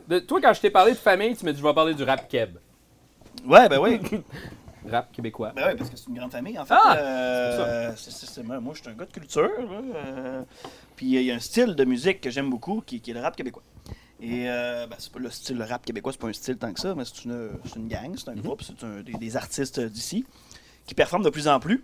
de- 0.09 0.19
toi, 0.19 0.41
quand 0.43 0.53
je 0.55 0.61
t'ai 0.61 0.71
parlé 0.71 0.93
de 0.93 0.97
famille, 0.97 1.37
tu 1.37 1.45
m'as 1.45 1.53
dit 1.53 1.59
je 1.61 1.67
vais 1.67 1.75
parler 1.75 1.95
du 1.95 2.03
rap 2.05 2.29
keb. 2.29 2.57
Ouais, 3.47 3.69
ben 3.69 3.79
oui. 3.81 4.01
Rap 4.91 5.13
québécois. 5.13 5.53
Ben 5.57 5.69
oui, 5.71 5.75
parce 5.79 5.91
que 5.91 5.97
c'est 5.97 6.09
une 6.09 6.15
grande 6.17 6.31
famille. 6.33 6.59
En 6.59 6.65
fait, 6.65 6.75
Ah, 6.77 6.97
euh, 6.99 7.93
c'est- 7.97 8.43
moi, 8.43 8.61
moi, 8.61 8.75
je 8.75 8.81
suis 8.83 8.91
un 8.91 8.95
gars 8.95 9.07
de 9.07 9.13
culture. 9.13 9.51
euh, 9.61 10.43
puis 10.97 11.07
il 11.07 11.23
y 11.23 11.31
a 11.31 11.35
un 11.35 11.39
style 11.41 11.75
de 11.75 11.85
musique 11.85 12.21
que 12.21 12.31
j'aime 12.31 12.51
beaucoup 12.51 12.83
qui, 12.85 13.01
qui 13.01 13.11
est 13.11 13.15
le 13.15 13.21
rap 13.21 13.35
québécois. 13.37 13.63
Et 14.21 14.49
euh, 14.49 14.87
ben, 14.87 14.97
c'est 14.99 15.13
pas 15.13 15.19
le 15.19 15.31
style 15.31 15.57
le 15.59 15.65
rap 15.65 15.85
québécois, 15.85 16.13
c'est 16.13 16.21
pas 16.21 16.29
un 16.29 16.33
style 16.33 16.57
tant 16.57 16.73
que 16.73 16.81
ça, 16.81 16.95
mais 16.95 17.05
c'est 17.05 17.25
une, 17.25 17.51
c'est 17.65 17.77
une 17.77 17.89
gang, 17.89 18.15
c'est 18.17 18.29
un 18.29 18.35
groupe, 18.37 18.63
c'est 18.63 19.03
des 19.19 19.37
artistes 19.37 19.81
d'ici 19.81 20.25
qui 20.87 20.95
performent 20.95 21.25
de 21.25 21.31
plus 21.31 21.49
en 21.49 21.59
plus. 21.61 21.83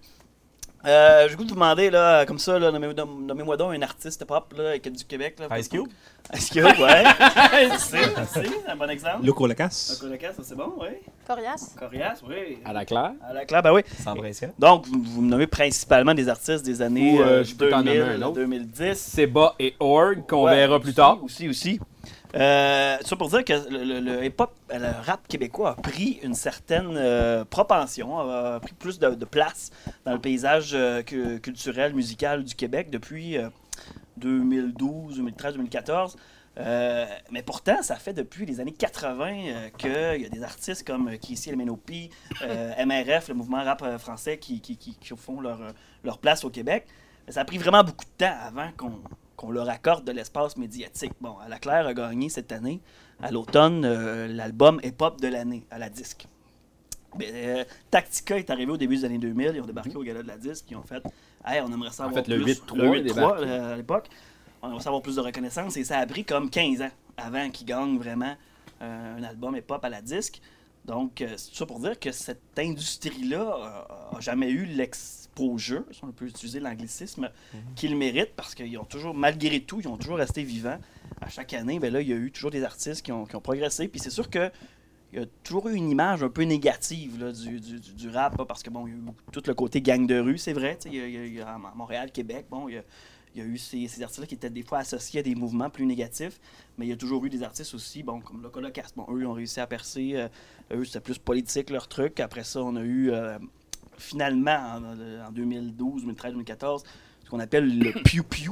Euh, 0.87 1.25
J'ai 1.25 1.31
le 1.33 1.37
goût 1.37 1.45
de 1.45 1.49
vous 1.51 1.55
demander, 1.57 1.91
là, 1.91 2.25
comme 2.25 2.39
ça, 2.39 2.59
là, 2.59 2.71
nommez- 2.73 2.95
nommez- 2.95 3.27
nommez-moi 3.27 3.57
donc 3.59 3.75
un 3.75 3.83
artiste 3.83 4.25
pop 4.25 4.55
là, 4.57 4.79
qui 4.79 4.89
est 4.89 4.93
du 4.93 5.05
Québec. 5.05 5.37
Là, 5.39 5.59
Ice 5.59 5.69
Cube? 5.69 5.87
Ice 6.35 6.49
Cube, 6.49 6.65
ouais. 6.65 7.03
Merci, 7.69 7.97
merci, 8.17 8.51
un 8.67 8.77
bon 8.77 8.89
exemple. 8.89 9.27
Loco 9.27 9.47
Lacasse. 9.47 9.99
Un 9.99 10.05
colocasse, 10.07 10.37
ça 10.37 10.43
c'est 10.45 10.55
bon, 10.55 10.73
oui. 10.81 10.89
Coriace. 11.27 11.75
Corias, 11.79 12.21
oui. 12.27 12.59
À 12.65 12.73
la 12.73 12.85
claire? 12.87 13.13
À 13.29 13.33
la 13.35 13.45
claire, 13.45 13.63
ben 13.63 13.73
oui. 13.75 13.83
Sans 14.03 14.15
pression. 14.15 14.53
Donc, 14.59 14.87
vous, 14.87 15.03
vous 15.03 15.21
me 15.23 15.29
nommez 15.29 15.47
principalement 15.47 16.15
des 16.15 16.29
artistes 16.29 16.65
des 16.65 16.81
années 16.81 17.19
Ou, 17.19 17.23
euh, 17.23 17.27
euh, 17.27 17.45
je 17.45 17.55
peux 17.55 17.69
t'en 17.69 17.79
nommer 17.79 17.99
2000, 17.99 18.23
un 18.23 18.23
autre. 18.27 18.35
2010. 18.37 18.95
Seba 18.99 19.55
et 19.59 19.75
Org, 19.81 20.25
qu'on 20.27 20.45
Ouais, 20.47 20.55
verra 20.57 20.79
plus 20.81 20.89
aussi, 20.89 20.97
tard. 20.97 21.19
Aussi, 21.23 21.49
aussi. 21.49 21.81
Euh, 22.35 22.97
ça 23.01 23.17
pour 23.17 23.29
dire 23.29 23.45
que 23.45 23.53
le, 23.53 25.01
rap 25.03 25.27
québécois 25.27 25.71
a 25.71 25.75
pris 25.75 26.21
une 26.23 26.35
certaine 26.35 26.97
euh, 26.97 27.45
propension, 27.45 28.21
a 28.21 28.61
pris 28.61 28.73
plus 28.73 28.99
de, 28.99 29.25
place 29.25 29.71
dans 30.05 30.13
le 30.13 30.21
paysage 30.21 30.71
euh, 30.75 31.03
cu- 31.03 31.41
culturel, 31.41 31.95
musical 31.95 32.45
du 32.45 32.55
Québec 32.55 32.91
depuis 32.91 33.37
euh, 33.37 33.49
2012, 34.19 35.17
2013, 35.17 35.55
2014. 35.55 36.17
Euh, 36.59 37.07
mais 37.31 37.43
pourtant, 37.43 37.83
ça 37.83 37.97
fait 37.97 38.13
depuis 38.13 38.45
les 38.45 38.61
années 38.61 38.73
80 38.73 39.27
euh, 39.27 39.69
qu'il 39.79 40.23
y 40.23 40.27
a 40.27 40.29
des 40.29 40.43
artistes 40.43 40.87
comme 40.87 41.17
Kissy 41.19 41.53
euh, 41.53 42.85
MRF, 42.87 43.29
le 43.29 43.35
mouvement 43.35 43.63
rap 43.63 43.99
français, 43.99 44.39
qui, 44.39 44.61
font 45.17 45.41
leur, 45.41 46.19
place 46.19 46.45
au 46.45 46.51
Québec. 46.51 46.87
Ça 47.29 47.43
a 47.43 47.45
pris 47.45 47.59
vraiment 47.59 47.85
beaucoup 47.85 48.05
de 48.05 48.25
temps 48.25 48.35
avant 48.45 48.71
qu'on 48.77 49.01
qu'on 49.41 49.51
leur 49.51 49.71
accorde 49.71 50.05
de 50.05 50.13
l'espace 50.13 50.59
médiatique. 50.59 51.13
Bon, 51.23 51.39
à 51.39 51.49
la 51.49 51.59
Claire 51.59 51.87
a 51.87 51.95
gagné 51.95 52.29
cette 52.29 52.53
année, 52.53 52.79
à 53.23 53.31
l'automne, 53.31 53.87
euh, 53.87 54.29
l'album 54.29 54.79
hip-hop 54.85 55.19
de 55.19 55.29
l'année, 55.29 55.65
à 55.71 55.79
la 55.79 55.89
disque. 55.89 56.27
Mais, 57.19 57.31
euh, 57.33 57.65
Tactica 57.91 58.39
est 58.39 58.51
arrivé 58.51 58.71
au 58.71 58.77
début 58.77 58.99
des 58.99 59.07
années 59.07 59.17
2000, 59.17 59.53
ils 59.55 59.61
ont 59.63 59.67
débarqué 59.67 59.97
au 59.97 60.03
gala 60.03 60.23
de 60.23 60.29
la 60.29 60.37
disque, 60.37 60.67
ils 60.71 60.77
ont 60.77 60.83
fait 60.83 61.03
Hey, 61.43 61.63
on 61.63 61.73
aimerait 61.73 61.91
savoir 61.91 62.23
fait, 62.23 62.29
le 62.29 62.43
plus. 62.43 62.53
8-3 62.53 62.77
le 62.77 62.85
est 62.99 63.01
8-3 63.01 63.15
débarqué. 63.15 63.45
euh, 63.47 63.73
à 63.73 63.77
l'époque. 63.79 64.09
On 64.61 64.69
aimerait 64.69 64.83
savoir 64.83 65.01
plus 65.01 65.17
de 65.17 65.23
reconnaissance 65.23 65.75
et 65.79 65.85
ça 65.85 65.97
a 66.01 66.07
pris 66.07 66.27
comme 66.27 66.51
15 66.51 66.83
ans 66.83 66.91
avant 67.17 67.49
qu'ils 67.49 67.67
gagnent 67.67 67.97
vraiment 67.97 68.37
un 68.83 69.23
album 69.23 69.57
hip-hop 69.57 69.83
à 69.83 69.89
la 69.89 70.03
disque. 70.03 70.43
Donc, 70.85 71.21
euh, 71.21 71.35
c'est 71.37 71.51
tout 71.51 71.57
ça 71.57 71.67
pour 71.67 71.79
dire 71.81 71.99
que 71.99 72.11
cette 72.11 72.59
industrie-là 72.59 73.41
euh, 74.13 74.17
a 74.17 74.21
jamais 74.21 74.51
eu 74.51 74.65
l'exposure, 74.65 75.85
si 75.93 76.03
on 76.05 76.13
peut 76.13 76.27
utiliser 76.27 76.59
l'anglicisme, 76.61 77.31
qu'ils 77.77 77.97
méritent 77.97 78.35
parce 78.35 78.55
qu'ils 78.55 78.77
ont 78.79 78.85
toujours, 78.85 79.15
malgré 79.15 79.61
tout, 79.61 79.81
ils 79.81 79.89
ont 79.89 79.97
toujours 79.97 80.17
resté 80.19 80.43
vivants. 80.43 80.79
À 81.21 81.29
chaque 81.29 81.53
année, 81.53 81.79
ben 81.79 81.93
là, 81.93 82.01
il 82.01 82.09
y 82.09 82.13
a 82.13 82.17
eu 82.17 82.31
toujours 82.33 82.51
des 82.51 82.65
artistes 82.65 83.03
qui 83.03 83.13
ont, 83.13 83.27
qui 83.27 83.37
ont 83.37 83.41
progressé. 83.41 83.89
Puis 83.89 84.01
c'est 84.01 84.11
sûr 84.11 84.31
que 84.31 84.51
il 85.13 85.19
y 85.19 85.23
a 85.23 85.27
toujours 85.43 85.69
eu 85.69 85.75
une 85.75 85.91
image 85.91 86.23
un 86.23 86.29
peu 86.29 86.43
négative 86.45 87.19
là, 87.23 87.33
du, 87.33 87.59
du- 87.61 87.81
du- 87.81 87.93
du 87.95 88.09
rap, 88.11 88.41
parce 88.47 88.63
que 88.63 88.71
bon, 88.71 88.87
il 88.87 88.91
y 88.93 88.95
a 88.95 88.99
eu 88.99 89.03
tout 89.33 89.43
le 89.45 89.55
côté 89.55 89.83
gang 89.83 90.07
de 90.07 90.19
rue, 90.19 90.39
c'est 90.39 90.53
vrai. 90.53 90.77
tu 90.81 90.89
sais, 90.89 90.95
Il 90.95 91.01
y 91.01 91.01
a, 91.03 91.07
il 91.09 91.13
y 91.15 91.17
a- 91.19 91.27
il 91.27 91.35
y 91.35 91.41
a 91.41 91.49
à 91.55 91.59
Montréal, 91.75 92.13
Québec, 92.13 92.47
bon, 92.49 92.69
il 92.69 92.77
y 92.77 92.79
a, 92.79 92.83
il 93.35 93.41
y 93.41 93.45
a 93.45 93.47
eu 93.47 93.59
ces, 93.59 93.87
ces 93.89 94.03
artistes-là 94.03 94.27
qui 94.27 94.35
étaient 94.35 94.51
des 94.51 94.63
fois 94.63 94.79
associés 94.79 95.21
à 95.21 95.23
des 95.23 95.35
mouvements 95.35 95.71
plus 95.71 95.87
négatifs, 95.87 96.41
mais 96.77 96.87
il 96.87 96.89
y 96.89 96.93
a 96.93 96.97
toujours 96.97 97.25
eu 97.25 97.31
des 97.31 97.43
artistes 97.43 97.75
aussi, 97.75 98.03
bon, 98.03 98.21
comme 98.21 98.43
le. 98.43 98.49
Bon, 98.97 99.07
eux, 99.11 99.21
ils 99.21 99.27
ont 99.27 99.33
réussi 99.33 99.61
à 99.61 99.67
percer. 99.67 100.13
euh, 100.15 100.29
eux, 100.73 100.85
c'était 100.85 101.01
plus 101.01 101.19
politique 101.19 101.71
leur 101.71 101.87
truc. 101.89 102.19
Après 102.21 102.43
ça, 102.45 102.61
on 102.63 102.75
a 102.77 102.83
eu 102.83 103.11
euh, 103.13 103.39
finalement 103.99 104.57
en, 104.77 105.27
en 105.29 105.31
2012, 105.33 106.03
2013, 106.03 106.33
2014, 106.33 106.83
ce 107.25 107.31
qu'on 107.31 107.41
appelle 107.41 107.79
le 107.79 107.93
Pew. 108.05 108.51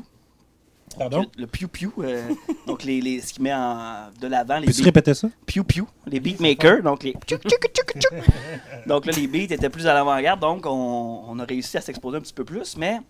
Pardon? 0.97 1.27
Le, 1.37 1.47
Pew, 1.47 1.67
euh, 1.99 2.29
donc 2.67 2.83
les, 2.83 3.01
les- 3.03 3.21
ce 3.21 3.35
qui 3.35 3.43
met 3.43 3.53
en, 3.53 4.09
de 4.21 4.27
l'avant 4.27 4.59
les 4.59 4.67
Peux-tu 4.67 4.81
beats- 4.81 4.85
répéter 4.87 5.13
ça? 5.15 5.29
Pew 5.47 5.63
Pew, 5.63 5.83
les 6.07 6.19
beatmakers, 6.19 6.83
donc 6.83 7.03
les. 7.03 7.13
Donc 8.87 9.07
là, 9.07 9.13
les 9.13 9.27
beats 9.27 9.55
étaient 9.55 9.69
plus 9.71 9.87
à 9.87 9.95
l'avant-garde, 9.95 10.41
donc 10.41 10.65
on, 10.67 11.25
on 11.29 11.39
a 11.39 11.45
réussi 11.45 11.77
à 11.77 11.81
s'exposer 11.81 12.17
un 12.17 12.21
petit 12.21 12.33
peu 12.33 12.45
plus, 12.45 12.77
mais 12.77 13.01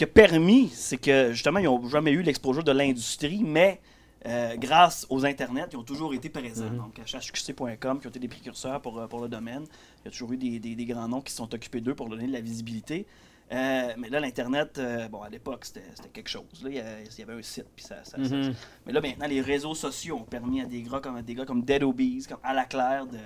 qui 0.00 0.04
a 0.04 0.06
permis, 0.06 0.70
c'est 0.72 0.96
que 0.96 1.32
justement, 1.34 1.58
ils 1.58 1.64
n'ont 1.66 1.86
jamais 1.86 2.10
eu 2.12 2.22
l'exposure 2.22 2.64
de 2.64 2.72
l'industrie, 2.72 3.42
mais 3.44 3.80
euh, 4.26 4.56
grâce 4.56 5.06
aux 5.10 5.26
internets, 5.26 5.66
ils 5.72 5.76
ont 5.76 5.82
toujours 5.82 6.14
été 6.14 6.30
présents. 6.30 6.70
Donc, 6.70 6.98
hqc.com, 6.98 8.00
qui 8.00 8.06
ont 8.06 8.10
été 8.10 8.18
des 8.18 8.28
précurseurs 8.28 8.80
pour, 8.80 8.98
euh, 8.98 9.06
pour 9.06 9.20
le 9.20 9.28
domaine. 9.28 9.64
Il 10.00 10.04
y 10.06 10.08
a 10.08 10.10
toujours 10.10 10.32
eu 10.32 10.38
des, 10.38 10.58
des- 10.58 10.74
des 10.74 10.84
grands 10.86 11.06
noms 11.06 11.20
qui 11.20 11.32
se 11.32 11.36
sont 11.36 11.52
occupés 11.54 11.82
d'eux 11.82 11.94
pour 11.94 12.08
donner 12.08 12.26
de 12.26 12.32
la 12.32 12.40
visibilité. 12.40 13.04
Euh, 13.52 13.92
mais 13.98 14.08
là, 14.08 14.20
l'Internet, 14.20 14.78
euh, 14.78 15.08
bon, 15.08 15.20
à 15.22 15.28
l'époque, 15.28 15.64
c'était 15.66 15.82
quelque 16.14 16.28
chose. 16.30 16.44
là. 16.62 16.70
Il 16.70 16.76
y 16.76 16.80
avait, 16.80 17.04
il 17.04 17.18
y 17.18 17.22
avait 17.22 17.34
un 17.38 17.42
site, 17.42 17.66
puis 17.76 17.84
ça, 17.84 17.96
ça- 18.04 18.16
ça- 18.24 18.36
Mhm. 18.36 18.54
mais 18.86 18.92
là, 18.94 19.00
maintenant, 19.02 19.26
les 19.26 19.40
réseaux 19.42 19.74
sociaux 19.74 20.16
ont 20.16 20.24
permis 20.24 20.62
à 20.62 20.64
des 20.64 20.82
gars 20.82 21.00
comme, 21.00 21.20
des 21.20 21.34
gars 21.34 21.44
comme 21.44 21.62
Dead 21.62 21.82
Obies, 21.82 22.24
comme 22.26 22.38
À 22.42 22.54
la 22.54 22.64
Claire, 22.64 23.06
de 23.06 23.18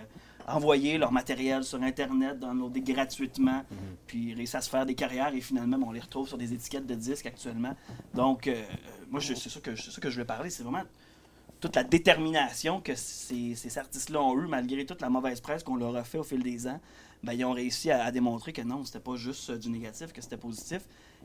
envoyer 0.47 0.99
leur 0.99 1.13
matériel 1.13 1.65
sur 1.65 1.83
Internet, 1.83 2.39
downloader 2.39 2.81
gratuitement, 2.81 3.63
puis 4.07 4.35
réussir 4.35 4.59
à 4.59 4.63
se 4.63 4.71
faire 4.71 4.87
des 4.87 4.95
carrières. 4.95 5.35
Et 5.35 5.41
finalement, 5.41 5.79
ben, 5.79 5.87
on 5.89 5.93
les 5.93 6.01
retrouve 6.01 6.29
sur 6.29 6.39
des 6.39 6.53
étiquettes 6.53 6.87
de 6.87 6.95
disques 6.95 7.27
actuellement. 7.27 7.75
Donc, 8.15 8.47
euh, 8.47 8.63
moi, 9.11 9.21
c'est 9.21 9.37
ça, 9.37 9.61
que, 9.61 9.77
ça 9.77 10.01
que 10.01 10.11
je 10.11 10.19
veux 10.19 10.27
parler. 10.27 10.51
C'est 10.51 10.63
vraiment 10.63 10.85
toute 11.61 11.77
la 11.77 11.85
détermination 11.85 12.81
que 12.81 12.95
ces, 12.95 13.55
ces 13.55 13.79
artistes-là 13.79 14.21
ont 14.21 14.39
eu, 14.39 14.47
malgré 14.47 14.85
toute 14.85 15.01
la 15.01 15.09
mauvaise 15.09 15.41
presse 15.41 15.63
qu'on 15.63 15.77
leur 15.77 15.97
a 15.97 16.05
fait 16.05 16.19
au 16.19 16.25
fil 16.25 16.43
des 16.43 16.67
ans. 16.67 16.81
Ben, 17.23 17.33
ils 17.33 17.45
ont 17.47 17.53
réussi 17.53 17.91
à, 17.91 18.11
démontrer 18.11 18.53
que 18.53 18.61
non, 18.61 18.85
c'était 18.85 19.01
pas 19.01 19.17
juste 19.17 19.49
euh, 19.49 19.57
du 19.57 19.71
négatif, 19.71 20.13
que 20.13 20.21
c'était 20.21 20.37
positif. 20.37 20.83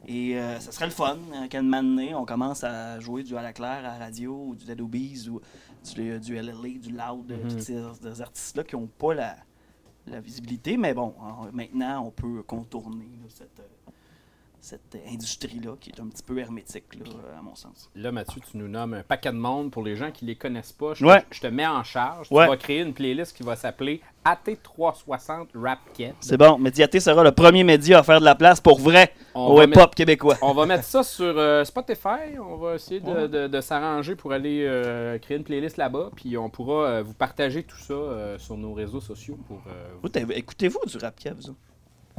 Et 0.07 0.37
euh, 0.37 0.57
ça 0.61 0.71
serait 0.71 0.85
le 0.85 0.91
fun 0.91 1.17
qu'à 1.49 1.59
un 1.59 1.61
moment 1.61 1.83
donné, 1.83 2.15
on 2.15 2.25
commence 2.25 2.63
à 2.63 3.01
jouer 3.01 3.23
du 3.23 3.35
à 3.35 3.41
la 3.41 3.51
claire 3.51 3.79
à 3.79 3.81
la 3.81 3.97
radio, 3.97 4.45
ou 4.47 4.55
du 4.55 4.65
Dead 4.65 4.79
ou 4.79 5.41
du, 5.95 6.19
du 6.19 6.35
LLA, 6.35 6.79
du 6.79 6.91
Loud, 6.91 7.31
euh, 7.31 7.37
tous 7.49 7.59
ces, 7.59 7.81
ces 8.01 8.21
artistes-là 8.21 8.63
qui 8.63 8.75
n'ont 8.75 8.87
pas 8.87 9.13
la, 9.13 9.35
la 10.07 10.19
visibilité. 10.19 10.77
Mais 10.77 10.93
bon, 10.93 11.13
en- 11.19 11.51
maintenant, 11.51 12.05
on 12.05 12.11
peut 12.11 12.43
contourner 12.43 13.05
là, 13.21 13.27
cette, 13.29 13.59
euh, 13.59 13.63
cette 14.61 14.97
industrie-là 15.09 15.75
qui 15.79 15.89
est 15.91 15.99
un 16.01 16.07
petit 16.07 16.23
peu 16.23 16.37
hermétique, 16.37 16.95
là, 16.95 17.05
à 17.37 17.41
mon 17.41 17.55
sens. 17.55 17.89
Là, 17.95 18.11
Mathieu, 18.11 18.41
tu 18.49 18.57
nous 18.57 18.67
nommes 18.67 18.93
un 18.93 19.03
paquet 19.03 19.31
de 19.31 19.37
monde 19.37 19.71
pour 19.71 19.83
les 19.83 19.95
gens 19.95 20.11
qui 20.11 20.25
les 20.25 20.35
connaissent 20.35 20.73
pas. 20.73 20.93
Je, 20.93 21.05
Ouais. 21.05 21.23
je 21.31 21.39
te 21.41 21.47
mets 21.47 21.65
en 21.67 21.83
charge. 21.83 22.27
Ouais. 22.31 22.45
Tu 22.45 22.49
vas 22.51 22.57
créer 22.57 22.79
une 22.81 22.93
playlist 22.93 23.35
qui 23.35 23.43
va 23.43 23.55
s'appeler 23.55 24.01
AT360 24.25 25.47
Rap 25.55 25.79
Kit. 25.93 26.11
C'est 26.19 26.37
bon, 26.37 26.57
Médiaté 26.57 26.99
sera 26.99 27.23
le 27.23 27.31
premier 27.31 27.63
média 27.63 27.99
à 27.99 28.03
faire 28.03 28.19
de 28.19 28.25
la 28.25 28.35
place 28.35 28.59
pour 28.59 28.79
vrai 28.79 29.13
On 29.33 29.47
au 29.47 29.55
va 29.57 29.63
hip-hop 29.63 29.75
mettre- 29.77 29.95
québécois. 29.95 30.37
On 30.41 30.53
va 30.53 30.65
mettre 30.65 30.83
ça 30.83 31.03
sur 31.03 31.37
euh, 31.37 31.63
Spotify. 31.63 32.37
On 32.39 32.57
va 32.57 32.75
essayer 32.75 32.99
de, 32.99 33.27
de- 33.27 33.47
de 33.47 33.61
s'arranger 33.61 34.15
pour 34.15 34.33
aller 34.33 34.65
euh, 34.67 35.17
créer 35.19 35.37
une 35.37 35.43
playlist 35.43 35.77
là-bas. 35.77 36.11
Puis 36.15 36.37
on 36.37 36.49
pourra 36.49 36.85
euh, 36.85 37.03
vous 37.03 37.13
partager 37.13 37.63
tout 37.63 37.77
ça 37.77 37.93
euh, 37.93 38.37
sur 38.39 38.57
nos 38.57 38.73
réseaux 38.73 39.01
sociaux 39.01 39.37
pour 39.47 39.61
euh, 39.67 39.89
Vous, 40.03 40.09
Écoutez-vous 40.33 40.79
du 40.85 40.97
rap 40.97 41.15
Kev, 41.17 41.35
vous? 41.47 41.55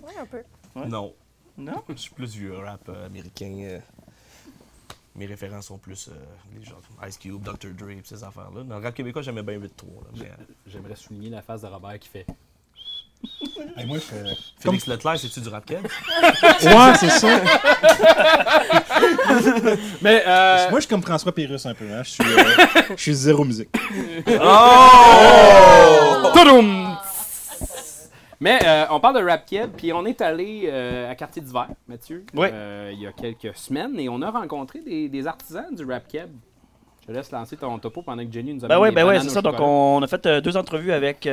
Oui, 0.03 0.13
un 0.21 0.27
peu. 0.27 0.43
Ouais. 0.77 0.87
Non. 0.87 1.13
Non? 1.59 1.83
Je 1.89 1.95
suis 1.97 2.11
plus 2.15 2.35
vieux 2.37 2.57
rap 2.57 2.89
euh, 2.89 3.07
américain. 3.07 3.53
euh, 3.63 3.79
mes 5.17 5.27
références 5.27 5.67
sont 5.67 5.79
plus 5.79 6.09
euh, 6.09 6.13
les 6.57 6.65
gens 6.65 6.77
Ice 7.09 7.19
Cube, 7.19 7.43
Dr. 7.43 7.71
Dre, 7.77 7.89
ces 8.05 8.23
affaires-là. 8.23 8.63
Dans 8.63 8.79
le 8.79 8.85
rap 8.85 8.95
québécois, 8.95 9.23
j'aimais 9.23 9.43
bien 9.43 9.59
8-3. 9.59 9.63
là, 9.63 9.69
mais, 10.17 10.31
J'aimerais 10.67 10.97
souligner 10.97 11.31
la 11.31 11.43
face 11.43 11.63
de 11.63 11.67
Robert 11.67 11.99
qui 11.99 12.09
fait. 12.09 12.27
Hey, 13.77 13.87
moi, 13.87 13.99
je 13.99 14.03
fais. 14.03 14.25
Félix 14.59 14.87
Leclerc, 14.87 15.19
c'est-tu 15.19 15.41
du 15.43 15.49
rap 15.49 15.65
Kev? 15.67 15.83
Ouais, 16.63 16.95
c'est 16.99 17.11
ça. 17.11 17.41
Mais 20.01 20.23
euh, 20.27 20.71
Moi, 20.71 20.81
je 20.81 20.87
suis 20.87 20.89
comme 20.89 21.03
François 21.03 21.33
Pérus 21.33 21.67
un 21.67 21.75
peu. 21.75 21.85
Hein. 21.93 22.03
Je, 22.03 22.11
suis, 22.11 22.25
euh, 22.25 22.43
je 22.97 23.03
suis 23.03 23.15
zéro 23.15 23.45
musique. 23.45 23.69
Toudoum! 26.35 26.80
Mais 28.41 28.59
euh, 28.65 28.87
on 28.91 29.01
parle 29.01 29.21
de 29.21 29.25
Rap 29.29 29.45
Kid, 29.45 29.71
puis 29.77 29.93
on 29.93 30.07
est 30.07 30.21
allé 30.23 30.63
euh, 30.73 31.11
à 31.11 31.15
Quartier 31.15 31.43
d'hiver, 31.43 31.69
Mathieu, 31.87 32.25
Ouais. 32.35 32.51
euh, 32.53 32.91
il 32.93 33.01
y 33.01 33.07
a 33.07 33.13
quelques 33.13 33.55
semaines, 33.55 33.99
et 34.01 34.09
on 34.09 34.23
a 34.23 34.31
rencontré 34.31 34.81
des, 34.81 35.09
des 35.11 35.27
artisans 35.27 35.75
du 35.75 35.85
Rap 35.85 36.09
Kid. 36.09 36.29
Je 37.03 37.07
te 37.07 37.13
laisse 37.13 37.31
lancer 37.33 37.57
ton 37.57 37.79
topo 37.79 38.03
pendant 38.03 38.25
que 38.25 38.33
Jenny 38.33 38.55
nous 38.55 38.65
a 38.65 38.69
Ben 38.69 38.79
oui, 38.79 38.91
ben 38.93 39.05
ouais, 39.07 39.15
bananes 39.15 39.23
c'est 39.29 39.35
ça. 39.35 39.43
Donc, 39.43 39.57
on 39.59 40.01
a 40.03 40.07
fait 40.07 40.27
deux 40.43 40.57
entrevues 40.57 40.93
avec 40.93 41.29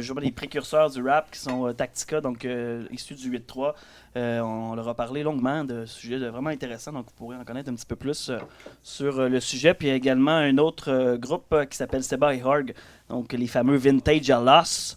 justement 0.00 0.20
les 0.20 0.30
précurseurs 0.30 0.90
du 0.90 1.02
rap 1.02 1.30
qui 1.30 1.40
sont 1.40 1.72
Tactica, 1.74 2.20
donc 2.20 2.44
euh, 2.44 2.86
issus 2.92 3.14
du 3.14 3.30
8-3. 3.38 3.74
Euh, 4.16 4.40
on 4.40 4.74
leur 4.74 4.88
a 4.88 4.94
parlé 4.94 5.22
longuement 5.24 5.64
de 5.64 5.84
sujets 5.86 6.18
vraiment 6.18 6.50
intéressants, 6.50 6.92
donc 6.92 7.06
vous 7.06 7.12
pourrez 7.16 7.36
en 7.36 7.44
connaître 7.44 7.68
un 7.68 7.74
petit 7.74 7.84
peu 7.84 7.96
plus 7.96 8.30
sur 8.82 9.28
le 9.28 9.40
sujet. 9.40 9.74
Puis 9.74 9.88
également 9.90 10.30
un 10.36 10.56
autre 10.56 11.16
groupe 11.16 11.54
qui 11.68 11.76
s'appelle 11.76 12.04
Seba 12.04 12.34
et 12.34 12.40
Harg, 12.40 12.72
donc 13.08 13.32
les 13.32 13.48
fameux 13.48 13.76
Vintage 13.76 14.30
à 14.30 14.40
Loss. 14.40 14.96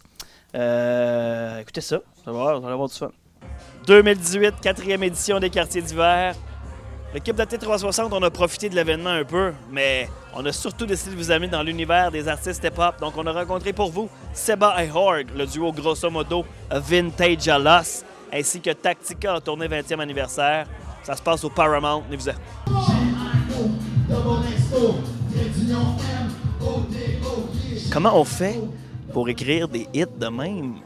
Euh, 0.54 1.60
écoutez 1.60 1.80
ça, 1.80 2.00
ça 2.24 2.32
va, 2.32 2.58
vous 2.58 2.64
allez 2.64 2.74
avoir 2.74 2.88
du 2.88 2.94
fun. 2.94 3.10
2018, 3.86 4.54
quatrième 4.60 5.02
édition 5.02 5.40
des 5.40 5.50
quartiers 5.50 5.82
d'hiver. 5.82 6.34
L'équipe 7.14 7.36
de 7.36 7.42
T360, 7.42 8.08
on 8.12 8.22
a 8.22 8.30
profité 8.30 8.70
de 8.70 8.74
l'événement 8.74 9.10
un 9.10 9.24
peu, 9.24 9.52
mais 9.70 10.08
on 10.34 10.44
a 10.46 10.52
surtout 10.52 10.86
décidé 10.86 11.10
de 11.10 11.16
vous 11.16 11.30
amener 11.30 11.48
dans 11.48 11.62
l'univers 11.62 12.10
des 12.10 12.26
artistes 12.26 12.64
hip-hop. 12.64 12.98
Donc, 13.00 13.14
on 13.18 13.26
a 13.26 13.32
rencontré 13.32 13.74
pour 13.74 13.90
vous 13.90 14.08
Seba 14.32 14.82
et 14.82 14.90
Horg, 14.90 15.26
le 15.36 15.44
duo 15.44 15.72
grosso 15.72 16.08
modo 16.08 16.46
Vintage 16.70 17.48
à 17.48 17.58
Loss, 17.58 18.04
ainsi 18.32 18.60
que 18.62 18.70
Tactica 18.70 19.36
en 19.36 19.40
tournée 19.40 19.68
20e 19.68 20.00
anniversaire. 20.00 20.66
Ça 21.02 21.14
se 21.14 21.22
passe 21.22 21.44
au 21.44 21.50
Paramount, 21.50 22.02
venez 22.08 22.16
vous 22.16 22.30
Comment 27.92 28.18
on 28.18 28.24
fait? 28.24 28.58
Pour 29.12 29.28
écrire 29.28 29.68
des 29.68 29.86
hits 29.92 30.04
de 30.18 30.26
même? 30.28 30.76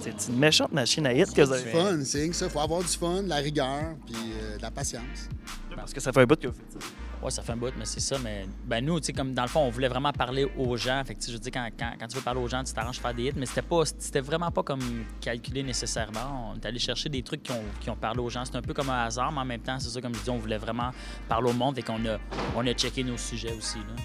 C'est 0.00 0.28
une 0.28 0.38
méchante 0.38 0.72
machine 0.72 1.06
à 1.06 1.12
hits 1.12 1.24
que 1.34 1.42
vous 1.42 1.52
Du 1.52 1.58
avez. 1.60 1.70
fun, 1.70 2.00
c'est 2.04 2.28
que 2.28 2.34
ça. 2.34 2.48
faut 2.48 2.60
avoir 2.60 2.80
du 2.80 2.88
fun, 2.88 3.22
de 3.22 3.28
la 3.28 3.36
rigueur, 3.36 3.94
puis 4.06 4.16
euh, 4.40 4.56
de 4.56 4.62
la 4.62 4.70
patience. 4.70 5.28
Parce 5.76 5.92
que 5.92 6.00
ça 6.00 6.12
fait 6.12 6.20
un 6.22 6.26
bout 6.26 6.40
que 6.40 6.46
vous 6.48 6.54
faites 6.54 6.72
ça. 6.72 6.78
Ouais, 7.22 7.30
ça 7.30 7.42
fait 7.42 7.52
un 7.52 7.56
bout, 7.56 7.72
mais 7.78 7.84
c'est 7.84 8.00
ça. 8.00 8.16
Mais 8.24 8.46
ben, 8.64 8.82
nous, 8.82 8.98
tu 8.98 9.06
sais, 9.06 9.12
comme 9.12 9.34
dans 9.34 9.42
le 9.42 9.48
fond, 9.48 9.60
on 9.60 9.68
voulait 9.68 9.88
vraiment 9.88 10.10
parler 10.10 10.50
aux 10.56 10.74
gens. 10.78 11.02
Fait 11.04 11.14
que, 11.14 11.18
tu 11.20 11.26
sais, 11.26 11.32
je 11.32 11.36
veux 11.36 11.42
dire, 11.42 11.52
quand, 11.52 11.68
quand, 11.78 11.92
quand 12.00 12.06
tu 12.06 12.16
veux 12.16 12.22
parler 12.22 12.40
aux 12.40 12.48
gens, 12.48 12.64
tu 12.64 12.72
t'arranges 12.72 12.98
à 12.98 13.02
faire 13.02 13.14
des 13.14 13.24
hits, 13.24 13.32
mais 13.36 13.44
c'était 13.44 13.60
pas, 13.60 13.82
c'était 13.84 14.22
vraiment 14.22 14.50
pas 14.50 14.62
comme 14.62 14.80
calculé 15.20 15.62
nécessairement. 15.62 16.52
On 16.54 16.58
est 16.58 16.64
allé 16.64 16.78
chercher 16.78 17.10
des 17.10 17.22
trucs 17.22 17.42
qui 17.42 17.52
ont, 17.52 17.62
qui 17.78 17.90
ont 17.90 17.96
parlé 17.96 18.20
aux 18.20 18.30
gens. 18.30 18.46
C'est 18.46 18.56
un 18.56 18.62
peu 18.62 18.72
comme 18.72 18.88
un 18.88 19.04
hasard, 19.04 19.30
mais 19.32 19.40
en 19.40 19.44
même 19.44 19.60
temps, 19.60 19.78
c'est 19.78 19.90
ça, 19.90 20.00
comme 20.00 20.14
je 20.14 20.20
dis, 20.20 20.30
on 20.30 20.38
voulait 20.38 20.56
vraiment 20.56 20.92
parler 21.28 21.50
au 21.50 21.52
monde. 21.52 21.74
Fait 21.74 21.82
qu'on 21.82 22.02
a, 22.06 22.16
on 22.56 22.66
a 22.66 22.72
checké 22.72 23.04
nos 23.04 23.18
sujets 23.18 23.52
aussi. 23.52 23.76
Là. 23.78 24.02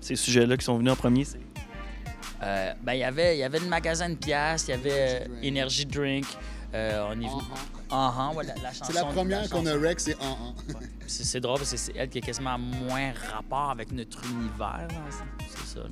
Ces 0.00 0.14
sujets-là 0.14 0.56
qui 0.56 0.64
sont 0.64 0.78
venus 0.78 0.92
en 0.92 0.96
premier, 0.96 1.24
c'est. 1.24 1.40
Euh, 2.42 2.72
ben, 2.82 2.94
il 2.94 2.98
y 3.00 3.04
avait, 3.04 3.36
il 3.36 3.40
y 3.40 3.44
avait 3.44 3.60
le 3.60 3.66
magasin 3.66 4.08
de 4.08 4.14
pièces, 4.16 4.64
il 4.68 4.70
y 4.70 4.74
avait 4.74 5.26
euh, 5.28 5.48
Energy 5.48 5.86
Drink. 5.86 6.26
Euh, 6.74 7.04
on 7.08 7.12
est 7.12 7.28
venu. 7.28 7.42
Uh-huh, 7.90 8.34
ouais, 8.34 8.44
la, 8.46 8.54
la 8.62 8.70
chanson. 8.72 8.84
C'est 8.86 8.94
la 8.94 9.04
première 9.04 9.48
qu'on 9.50 9.66
a 9.66 9.74
rec, 9.74 10.00
c'est 10.00 10.16
en 10.22 10.30
en. 10.30 10.54
C'est 11.06 11.24
c'est 11.24 11.40
drôle 11.40 11.58
parce 11.58 11.70
que 11.72 11.76
c'est 11.76 11.92
elle 11.94 12.08
qui 12.08 12.18
a 12.18 12.20
quasiment 12.22 12.58
moins 12.58 13.12
rapport 13.34 13.70
avec 13.70 13.92
notre 13.92 14.24
univers. 14.24 14.88
là. 14.88 14.94
C'est- 15.40 15.74
ça. 15.74 15.80
Là. 15.80 15.88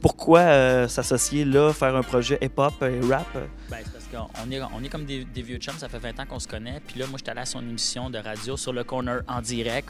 Pourquoi 0.00 0.40
euh, 0.40 0.88
s'associer 0.88 1.44
là, 1.44 1.72
faire 1.72 1.94
un 1.94 2.02
projet 2.02 2.38
hip-hop 2.42 2.82
et 2.82 3.00
rap? 3.08 3.26
Ben, 3.70 3.78
c'est 3.84 3.92
parce 3.92 4.28
qu'on 4.32 4.50
est, 4.50 4.60
on 4.60 4.82
est 4.82 4.88
comme 4.88 5.04
des, 5.04 5.24
des 5.24 5.42
vieux 5.42 5.58
chums, 5.58 5.78
ça 5.78 5.88
fait 5.88 5.98
20 5.98 6.20
ans 6.20 6.26
qu'on 6.26 6.38
se 6.40 6.48
connaît. 6.48 6.80
Puis 6.86 6.98
là, 6.98 7.06
moi, 7.06 7.18
j'étais 7.18 7.30
allé 7.30 7.40
à 7.40 7.46
son 7.46 7.60
émission 7.60 8.10
de 8.10 8.18
radio 8.18 8.56
sur 8.56 8.72
le 8.72 8.82
corner 8.84 9.20
en 9.28 9.40
direct. 9.40 9.88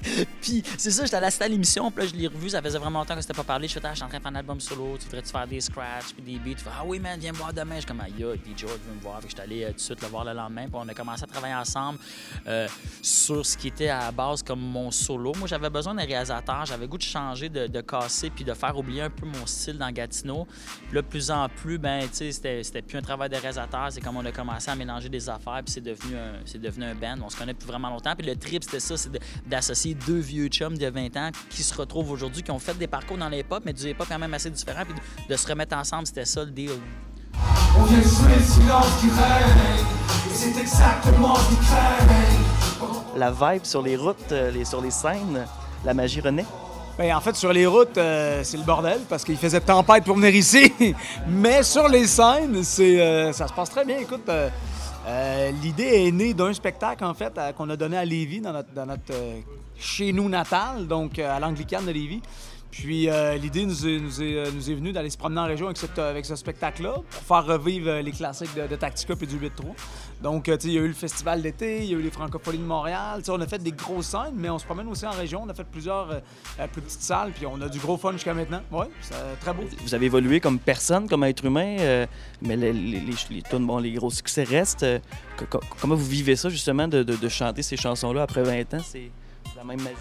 puis 0.40 0.62
c'est 0.78 0.90
ça, 0.90 1.04
j'étais 1.04 1.44
à 1.44 1.48
l'émission, 1.48 1.90
puis 1.90 2.04
là, 2.04 2.10
je 2.12 2.18
l'ai 2.18 2.26
revu, 2.26 2.48
ça 2.50 2.62
faisait 2.62 2.78
vraiment 2.78 3.00
longtemps 3.00 3.14
que 3.14 3.20
c'était 3.20 3.34
pas 3.34 3.44
parlé. 3.44 3.68
Je 3.68 3.74
fais, 3.74 3.80
ah, 3.84 3.90
je 3.90 3.96
suis 3.96 4.04
en 4.04 4.08
train 4.08 4.18
de 4.18 4.22
faire 4.22 4.32
un 4.32 4.36
album 4.36 4.60
solo, 4.60 4.96
tu 4.98 5.04
voudrais-tu 5.04 5.30
faire 5.30 5.46
des 5.46 5.60
scratchs, 5.60 6.12
puis 6.14 6.22
des 6.22 6.38
beats? 6.38 6.56
Tu 6.56 6.64
fais, 6.64 6.70
ah 6.78 6.82
oui, 6.84 6.98
man, 6.98 7.18
viens 7.18 7.32
me 7.32 7.36
voir 7.36 7.52
demain. 7.52 7.74
Je 7.76 7.80
suis 7.80 7.86
comme, 7.86 8.00
aïe, 8.00 8.12
puis 8.42 8.54
George 8.56 8.78
veut 8.86 8.94
me 8.94 9.00
voir. 9.00 9.20
Fait 9.20 9.24
que 9.24 9.30
j'étais 9.30 9.42
allé 9.42 9.64
euh, 9.64 9.68
tout 9.68 9.74
de 9.74 9.80
suite 9.80 10.02
le 10.02 10.08
voir 10.08 10.24
le 10.24 10.32
lendemain, 10.32 10.62
puis 10.62 10.74
on 10.74 10.88
a 10.88 10.94
commencé 10.94 11.24
à 11.24 11.26
travailler 11.26 11.54
ensemble 11.54 11.98
euh, 12.46 12.66
sur 13.02 13.44
ce 13.44 13.56
qui 13.56 13.68
était 13.68 13.88
à 13.88 14.06
la 14.06 14.12
base 14.12 14.42
comme 14.42 14.60
mon 14.60 14.90
solo. 14.90 15.32
Moi, 15.36 15.46
j'avais 15.46 15.70
besoin 15.70 15.94
d'un 15.94 16.04
réalisateur, 16.04 16.64
j'avais 16.66 16.86
goût 16.86 16.98
de 16.98 17.02
changer, 17.02 17.48
de, 17.48 17.80
casser, 17.80 18.30
puis 18.30 18.44
de 18.44 18.54
faire 18.54 18.76
oublier 18.76 19.02
un 19.02 19.10
peu 19.10 19.26
mon 19.26 19.46
style 19.46 19.78
dans 19.78 19.90
Gatineau. 19.90 20.46
Puis 20.86 20.94
là, 20.94 21.02
de 21.02 21.06
plus 21.06 21.30
en 21.30 21.48
plus, 21.48 21.78
ben, 21.78 22.02
tu 22.08 22.30
sais, 22.32 22.62
c'était, 22.62 22.82
plus 22.82 22.98
un 22.98 23.02
travail 23.02 23.28
de 23.28 23.36
réalisateur, 23.36 23.88
c'est 23.90 24.00
comme 24.00 24.16
on 24.16 24.24
a 24.24 24.32
commencé 24.32 24.70
à 24.70 24.74
mélanger 24.74 25.08
des 25.08 25.28
affaires, 25.28 25.60
puis 25.64 25.72
c'est 25.72 25.80
devenu 25.80 26.16
un, 26.16 26.58
devenu 26.58 26.84
un 26.84 26.94
band. 26.94 27.16
On 27.24 27.30
se 27.30 27.36
connaît 27.36 27.52
depuis 27.52 27.66
vraiment 27.66 27.90
longtemps. 27.90 28.14
Puis 28.16 28.26
le 28.26 28.36
trip, 28.36 28.64
c'était 28.64 28.80
ça, 28.80 28.96
c'est 28.96 29.10
deux 29.94 30.18
vieux 30.18 30.48
chums 30.48 30.76
de 30.76 30.86
20 30.86 31.16
ans 31.16 31.30
qui 31.48 31.62
se 31.62 31.74
retrouvent 31.74 32.10
aujourd'hui, 32.10 32.42
qui 32.42 32.50
ont 32.50 32.58
fait 32.58 32.76
des 32.76 32.86
parcours 32.86 33.18
dans 33.18 33.28
les 33.28 33.42
pop, 33.42 33.62
mais 33.64 33.72
du 33.72 33.88
hip-hop 33.88 34.06
quand 34.08 34.18
même 34.18 34.34
assez 34.34 34.50
différent, 34.50 34.82
puis 34.84 34.94
de, 34.94 35.32
de 35.32 35.36
se 35.36 35.46
remettre 35.46 35.76
ensemble, 35.76 36.06
c'était 36.06 36.24
ça 36.24 36.44
le 36.44 36.50
deal. 36.50 36.70
On 37.78 37.84
vient 37.84 37.98
de 37.98 38.02
jouer 38.02 38.36
le 38.36 38.42
silence 38.42 39.00
qui 39.00 39.06
règne 39.08 39.84
Et 40.30 40.34
c'est 40.34 40.60
exactement 40.60 41.36
ce 41.36 43.18
La 43.18 43.30
vibe 43.30 43.64
sur 43.64 43.82
les 43.82 43.96
routes, 43.96 44.32
euh, 44.32 44.50
les, 44.50 44.64
sur 44.64 44.80
les 44.80 44.90
scènes, 44.90 45.46
la 45.84 45.94
magie 45.94 46.20
renaît. 46.20 46.46
Ben, 47.00 47.14
en 47.14 47.20
fait, 47.20 47.34
sur 47.34 47.50
les 47.50 47.66
routes, 47.66 47.96
euh, 47.96 48.42
c'est 48.44 48.58
le 48.58 48.62
bordel 48.62 48.98
parce 49.08 49.24
qu'il 49.24 49.38
faisait 49.38 49.60
tempête 49.60 50.04
pour 50.04 50.16
venir 50.16 50.34
ici. 50.34 50.70
Mais 51.28 51.62
sur 51.62 51.88
les 51.88 52.06
scènes, 52.06 52.62
c'est, 52.62 53.00
euh, 53.00 53.32
ça 53.32 53.48
se 53.48 53.54
passe 53.54 53.70
très 53.70 53.86
bien. 53.86 53.98
Écoute, 54.00 54.28
euh, 54.28 54.50
euh, 55.10 55.50
l'idée 55.62 56.06
est 56.06 56.12
née 56.12 56.34
d'un 56.34 56.52
spectacle, 56.52 57.04
en 57.04 57.14
fait, 57.14 57.32
qu'on 57.56 57.68
a 57.70 57.76
donné 57.76 57.96
à 57.96 58.04
Lévis, 58.04 58.40
dans 58.40 58.52
notre, 58.52 59.12
euh, 59.12 59.40
chez 59.78 60.12
nous 60.12 60.28
natal, 60.28 60.86
donc 60.86 61.18
euh, 61.18 61.36
à 61.36 61.40
l'Anglicane 61.40 61.84
de 61.84 61.90
Lévis. 61.90 62.22
Puis 62.70 63.08
l'idée 63.42 63.66
nous 63.66 63.84
est, 63.84 64.74
venue 64.74 64.92
d'aller 64.92 65.10
se 65.10 65.18
promener 65.18 65.40
en 65.40 65.46
région 65.46 65.66
avec, 65.96 66.24
ce 66.24 66.36
spectacle-là 66.36 66.94
pour 67.10 67.22
faire 67.22 67.44
revivre 67.44 67.94
les 67.94 68.12
classiques 68.12 68.54
de, 68.54 68.68
de 68.68 68.76
Tactica 68.76 69.14
et 69.20 69.26
du 69.26 69.40
8-3. 69.40 69.50
Donc, 70.22 70.48
euh, 70.50 70.56
tu 70.58 70.64
sais, 70.64 70.68
il 70.68 70.74
y 70.74 70.78
a 70.78 70.82
eu 70.82 70.88
le 70.88 70.92
festival 70.92 71.40
d'été, 71.40 71.78
il 71.82 71.90
y 71.90 71.94
a 71.94 71.98
eu 71.98 72.02
les 72.02 72.10
Francophonies 72.10 72.58
de 72.58 72.64
Montréal. 72.64 73.20
Tu 73.20 73.24
sais, 73.24 73.30
on 73.30 73.40
a 73.40 73.46
fait 73.46 73.62
des 73.62 73.72
grosses 73.72 74.08
scènes, 74.08 74.34
mais 74.36 74.50
on 74.50 74.58
se 74.58 74.66
promène 74.66 74.86
aussi 74.88 75.06
en 75.06 75.12
région. 75.12 75.42
On 75.44 75.48
a 75.48 75.54
fait 75.54 75.64
plusieurs 75.64 76.10
euh, 76.10 76.20
euh, 76.60 76.66
plus 76.66 76.82
petites 76.82 77.00
salles, 77.00 77.32
puis 77.34 77.46
on 77.46 77.58
a 77.62 77.68
du 77.70 77.78
gros 77.78 77.96
fun 77.96 78.12
jusqu'à 78.12 78.34
maintenant. 78.34 78.60
Oui, 78.70 78.84
c'est 79.00 79.14
très 79.40 79.54
beau. 79.54 79.62
Vous 79.82 79.94
avez 79.94 80.06
évolué 80.06 80.38
comme 80.40 80.58
personne, 80.58 81.08
comme 81.08 81.24
être 81.24 81.42
humain, 81.44 81.76
euh, 81.80 82.06
mais 82.42 82.56
les, 82.56 82.72
les, 82.74 83.00
les, 83.00 83.14
les 83.30 83.42
tunes, 83.42 83.66
bon, 83.66 83.78
les 83.78 83.92
gros 83.92 84.10
succès 84.10 84.42
restent. 84.42 84.82
Euh, 84.82 84.98
co- 85.38 85.46
co- 85.58 85.60
comment 85.80 85.94
vous 85.94 86.04
vivez 86.06 86.36
ça, 86.36 86.50
justement, 86.50 86.86
de, 86.86 87.02
de- 87.02 87.16
de 87.16 87.28
chanter 87.30 87.62
ces 87.62 87.78
chansons-là 87.78 88.22
après 88.22 88.42
20 88.42 88.74
ans? 88.74 88.82
C'est 88.84 89.10
la 89.56 89.64
même 89.64 89.80
magie. 89.80 89.96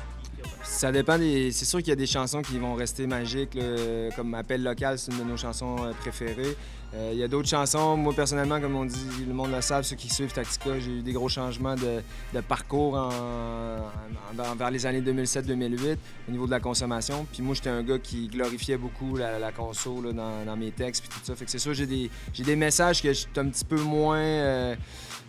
Ça 0.64 0.92
dépend 0.92 1.18
des. 1.18 1.52
C'est 1.52 1.66
sûr 1.66 1.80
qu'il 1.80 1.90
y 1.90 1.94
a 1.94 1.96
des 1.96 2.06
chansons 2.06 2.42
qui 2.42 2.58
vont 2.60 2.74
rester 2.76 3.08
magiques, 3.08 3.56
là, 3.56 4.10
comme 4.16 4.34
Appel 4.36 4.62
local, 4.64 5.00
c'est 5.00 5.12
une 5.12 5.20
de 5.20 5.24
nos 5.24 5.38
chansons 5.38 5.78
euh, 5.80 5.92
Euh, 6.96 7.12
Il 7.14 7.20
y 7.20 7.24
a 7.24 7.28
d'autres 7.28 7.48
chansons, 7.48 7.96
moi 7.98 8.14
personnellement, 8.14 8.60
comme 8.60 8.76
on 8.76 8.86
dit, 8.86 9.26
le 9.28 9.34
monde 9.34 9.52
le 9.52 9.62
savent, 9.62 9.84
ceux 9.84 9.96
qui 9.96 10.10
suivent 10.10 10.34
Tactica, 10.34 10.80
j'ai 10.80 10.90
eu 10.92 11.02
des 11.02 11.14
gros 11.14 11.30
changements 11.30 11.76
de, 11.76 12.02
parcours 12.42 12.96
en, 12.96 13.78
vers 14.56 14.72
les 14.72 14.86
années 14.86 15.02
2007-2008 15.02 15.98
au 16.28 16.32
niveau 16.32 16.46
de 16.46 16.52
la 16.52 16.60
consommation. 16.60 17.28
Puis 17.32 17.44
moi, 17.44 17.54
j'étais 17.54 17.70
un 17.70 17.84
gars 17.84 18.00
qui 18.00 18.28
glorifiait 18.28 18.78
beaucoup 18.78 19.18
la, 19.18 19.38
la 19.38 19.52
conso 19.52 20.02
dans, 20.12 20.58
mes 20.58 20.72
textes 20.72 21.04
puis 21.04 21.20
tout 21.20 21.24
ça. 21.24 21.36
Fait 21.36 21.46
que 21.46 21.52
c'est 21.52 21.60
sûr, 21.60 21.74
j'ai 21.74 21.86
des, 21.86 22.56
messages 22.56 23.02
que 23.04 23.10
je 23.10 23.20
suis 23.20 23.30
un 23.38 23.50
petit 23.50 23.66
peu 23.66 23.80
moins 23.80 24.18
euh, 24.18 24.76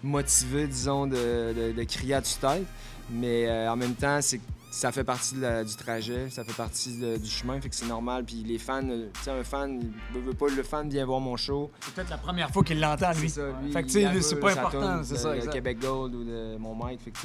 motivé, 0.02 0.66
disons, 0.66 1.06
de 1.06 1.84
crier 1.84 2.14
à 2.14 2.22
tue-tête. 2.22 2.66
Mais 3.11 3.48
euh, 3.48 3.70
en 3.70 3.76
même 3.76 3.94
temps, 3.94 4.20
c'est 4.20 4.40
ça 4.70 4.92
fait 4.92 5.04
partie 5.04 5.34
de 5.34 5.40
la- 5.40 5.64
du 5.64 5.74
trajet, 5.74 6.30
ça 6.30 6.44
fait 6.44 6.52
partie 6.52 6.96
de- 6.96 7.16
du 7.16 7.28
chemin, 7.28 7.60
fait 7.60 7.68
que 7.68 7.74
c'est 7.74 7.86
normal. 7.88 8.24
Puis 8.24 8.36
les 8.44 8.58
fans, 8.58 8.80
euh, 8.88 9.08
tu 9.14 9.20
sais, 9.22 9.30
un 9.30 9.42
fan, 9.44 9.80
il 10.14 10.20
veut, 10.20 10.32
pas, 10.32 10.46
le 10.48 10.62
fan 10.62 10.88
vient 10.88 11.04
voir 11.04 11.20
mon 11.20 11.36
show. 11.36 11.70
C'est 11.80 11.94
peut-être 11.94 12.10
la 12.10 12.18
première 12.18 12.50
fois 12.50 12.62
qu'il 12.62 12.78
l'entend, 12.80 13.10
lui. 13.12 13.28
C'est 13.28 13.40
ça, 13.40 13.48
lui, 13.62 13.72
Fait 13.72 13.82
que, 13.82 13.86
tu 13.88 13.92
sais, 13.94 14.22
c'est 14.22 14.36
pas 14.40 14.52
important, 14.52 15.02
c'est 15.02 15.16
ça, 15.16 15.30
de 15.32 15.36
exact. 15.36 15.52
Québec 15.52 15.78
Gold 15.80 16.14
ou 16.14 16.24
de 16.24 16.56
mon 16.58 16.74
mic, 16.74 17.00
fait 17.00 17.10
que, 17.10 17.18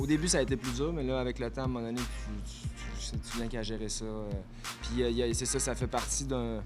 au 0.00 0.06
début, 0.06 0.28
ça 0.28 0.38
a 0.38 0.42
été 0.42 0.56
plus 0.56 0.72
dur, 0.74 0.92
mais 0.92 1.02
là, 1.02 1.18
avec 1.20 1.38
le 1.38 1.50
temps, 1.50 1.62
à 1.62 1.64
un 1.64 1.68
moment 1.68 1.86
donné, 1.86 1.98
tu, 2.00 2.52
tu, 2.52 3.10
tu- 3.10 3.30
tu 3.30 3.36
viens 3.38 3.48
qu'à 3.48 3.62
gérer 3.62 3.88
ça. 3.88 4.04
euh. 4.04 4.30
Puis 4.82 5.02
euh, 5.02 5.30
c'est 5.32 5.46
ça, 5.46 5.58
ça 5.58 5.74
fait 5.74 5.86
partie 5.86 6.24
d'un, 6.24 6.60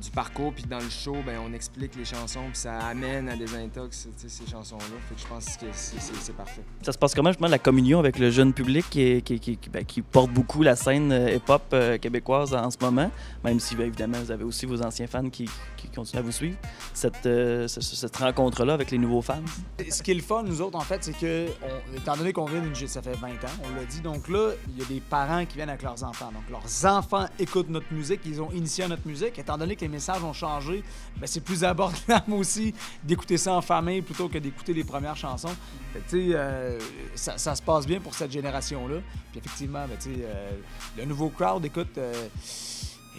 du 0.00 0.10
parcours. 0.10 0.52
Puis 0.52 0.64
dans 0.64 0.78
le 0.78 0.88
show, 0.90 1.16
ben, 1.24 1.38
on 1.46 1.52
explique 1.52 1.94
les 1.96 2.04
chansons, 2.04 2.44
puis 2.50 2.58
ça 2.58 2.78
amène 2.78 3.28
à 3.28 3.36
des 3.36 3.54
intox, 3.54 4.08
ces 4.16 4.46
chansons-là. 4.50 4.84
Fait 5.08 5.14
que 5.14 5.20
je 5.20 5.26
pense 5.26 5.56
que 5.56 5.66
c'est, 5.72 6.32
parfait. 6.36 6.62
Ça 6.82 6.92
se 6.92 6.98
passe 6.98 7.14
comment, 7.14 7.30
justement, 7.30 7.48
la 7.48 7.58
communion 7.58 7.98
avec 7.98 8.18
le 8.18 8.30
jeune 8.30 8.52
public 8.52 8.84
qui, 8.90 9.02
est- 9.02 9.22
qui, 9.22 9.38
qui- 9.40 9.56
qui- 9.56 9.68
ben, 9.70 9.84
qui 9.84 10.02
porte 10.02 10.30
beaucoup 10.30 10.62
la 10.62 10.76
scène 10.76 11.12
euh, 11.12 11.34
hip-hop 11.34 11.62
euh, 11.72 11.98
québécoise 11.98 12.54
en 12.54 12.70
ce 12.70 12.78
moment, 12.80 13.10
même 13.44 13.60
si, 13.60 13.74
ben, 13.76 13.86
évidemment, 13.86 14.18
vous 14.18 14.30
avez 14.30 14.44
aussi 14.44 14.66
vos 14.66 14.82
anciens 14.82 15.06
fans 15.06 15.28
qui, 15.30 15.48
qui 15.76 15.88
continuent 15.88 16.20
à 16.20 16.22
vous 16.22 16.32
suivre. 16.32 16.56
Cette, 16.94 17.26
euh, 17.26 17.68
ce- 17.68 17.80
ce- 17.80 17.96
cette 17.96 18.16
rencontre-là 18.16 18.74
avec 18.74 18.90
les 18.90 18.98
nouveaux 18.98 19.22
fans. 19.22 19.42
Ce 19.90 20.02
qui 20.02 20.10
est 20.12 20.14
le 20.14 20.22
fun, 20.22 20.42
nous 20.42 20.60
autres, 20.60 20.76
en 20.78 20.82
fait, 20.82 21.02
c'est 21.04 21.16
que, 21.18 21.46
on- 21.62 21.96
étant 21.96 22.16
donné 22.16 22.32
qu'on 22.32 22.46
vient 22.46 22.60
d'une 22.60 22.72
ça 22.88 23.02
fait 23.02 23.12
20 23.14 23.28
ans, 23.28 23.52
on 23.64 23.76
l'a 23.76 23.84
dit, 23.84 24.00
donc 24.00 24.28
là, 24.28 24.52
il 24.68 24.78
y 24.78 24.82
a 24.82 24.86
des 24.86 25.00
parents 25.00 25.44
qui 25.46 25.56
viennent 25.56 25.68
avec 25.68 25.82
leurs 25.82 26.02
enfants. 26.02 26.32
Donc, 26.32 26.42
leurs 26.50 26.92
enfants 26.92 27.26
écoutent 27.38 27.68
notre 27.70 27.92
musique, 27.92 28.20
ils 28.26 28.40
ont 28.40 28.50
initié 28.52 28.84
à 28.84 28.88
notre 28.88 29.06
musique. 29.06 29.31
Étant 29.38 29.58
donné 29.58 29.76
que 29.76 29.80
les 29.82 29.88
messages 29.88 30.22
ont 30.22 30.32
changé, 30.32 30.82
ben, 31.16 31.26
c'est 31.26 31.40
plus 31.40 31.64
abordable 31.72 32.32
aussi 32.32 32.74
d'écouter 33.02 33.36
ça 33.36 33.54
en 33.54 33.62
famille 33.62 34.02
plutôt 34.02 34.28
que 34.28 34.38
d'écouter 34.38 34.72
les 34.72 34.84
premières 34.84 35.16
chansons. 35.16 35.54
Tu 35.94 36.00
sais, 36.08 36.28
euh, 36.34 36.78
ça, 37.14 37.54
se 37.54 37.62
passe 37.62 37.86
bien 37.86 38.00
pour 38.00 38.14
cette 38.14 38.32
génération-là. 38.32 38.96
Puis, 39.30 39.40
effectivement, 39.40 39.84
ben, 39.86 39.98
euh, 40.06 40.50
le 40.96 41.04
nouveau 41.04 41.28
crowd, 41.28 41.64
écoute, 41.64 41.98
euh, 41.98 42.28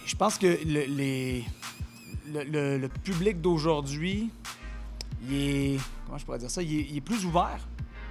je 0.04 0.16
pense 0.16 0.38
que 0.38 0.58
le, 0.66 1.42
le, 2.32 2.88
public 3.02 3.40
d'aujourd'hui, 3.40 4.30
est. 5.30 5.80
Comment 6.06 6.18
je 6.18 6.24
pourrais 6.24 6.38
dire 6.38 6.50
ça? 6.50 6.62
Il 6.62 6.78
est, 6.78 6.86
il 6.90 6.96
est 6.98 7.00
plus 7.00 7.24
ouvert 7.24 7.58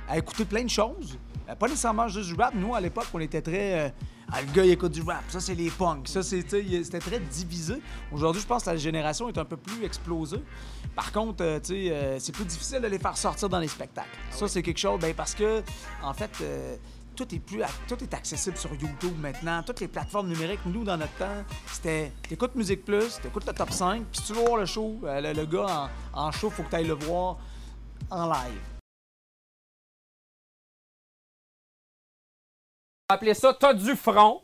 à 0.08 0.18
écouter 0.18 0.45
plein 0.45 0.64
de 0.64 0.70
choses. 0.70 1.18
Pas 1.60 1.68
nécessairement 1.68 2.08
juste 2.08 2.30
du 2.30 2.36
rap. 2.36 2.54
Nous, 2.56 2.74
à 2.74 2.82
l'époque, 2.82 3.08
on 3.14 3.20
était 3.20 3.41
très. 3.41 3.93
Ah, 4.36 4.41
le 4.41 4.51
gars, 4.51 4.65
il 4.65 4.71
écoute 4.71 4.91
du 4.91 5.01
rap. 5.03 5.23
Ça, 5.27 5.39
c'est 5.39 5.53
les 5.53 5.69
punks. 5.69 6.07
Ça, 6.07 6.23
c'est, 6.23 6.41
c'était 6.49 6.99
très 6.99 7.19
divisé. 7.19 7.75
Aujourd'hui, 8.11 8.41
je 8.41 8.47
pense 8.47 8.63
que 8.63 8.71
la 8.71 8.77
génération 8.77 9.29
est 9.29 9.38
un 9.38 9.45
peu 9.45 9.57
plus 9.57 9.84
explosée. 9.86 10.41
Par 10.95 11.11
contre, 11.11 11.43
euh, 11.43 11.59
tu 11.59 11.73
sais, 11.73 11.91
euh, 11.91 12.17
c'est 12.19 12.31
plus 12.31 12.45
difficile 12.45 12.81
de 12.81 12.88
les 12.88 12.97
faire 12.97 13.15
sortir 13.15 13.47
dans 13.47 13.59
les 13.59 13.67
spectacles. 13.67 14.09
ça, 14.31 14.47
c'est 14.47 14.63
quelque 14.63 14.79
chose. 14.79 14.99
Ben, 14.99 15.13
parce 15.13 15.36
que, 15.36 15.61
en 16.01 16.13
fait. 16.13 16.31
euh, 16.41 16.75
tout 17.15 17.36
est 17.36 17.39
plus 17.39 17.61
tout 17.88 18.03
est 18.03 18.11
accessible 18.15 18.57
sur 18.57 18.71
YouTube 18.73 19.15
maintenant, 19.19 19.61
toutes 19.61 19.81
les 19.81 19.88
plateformes 19.88 20.29
numériques. 20.29 20.61
Nous, 20.65 20.84
dans 20.84 20.97
notre 20.97 21.13
temps, 21.13 21.43
c'était 21.71 22.11
t'écoutes 22.27 22.55
Musique 22.55 22.84
Plus, 22.84 23.19
t'écoutes 23.21 23.45
le 23.45 23.53
top 23.53 23.69
5, 23.71 24.03
puis 24.11 24.19
si 24.19 24.23
tu 24.23 24.34
veux 24.34 24.43
voir 24.43 24.57
le 24.57 24.65
show, 24.65 24.97
le, 25.03 25.31
le 25.31 25.45
gars 25.45 25.89
en, 26.11 26.25
en 26.25 26.31
show, 26.31 26.49
faut 26.49 26.63
que 26.63 26.71
tu 26.71 26.75
ailles 26.77 26.88
le 26.88 26.95
voir 26.95 27.38
en 28.09 28.25
live. 28.25 28.72
Appeler 33.14 33.34
ça 33.34 33.55
T'as 33.57 33.74
du 33.74 33.95
front, 33.95 34.41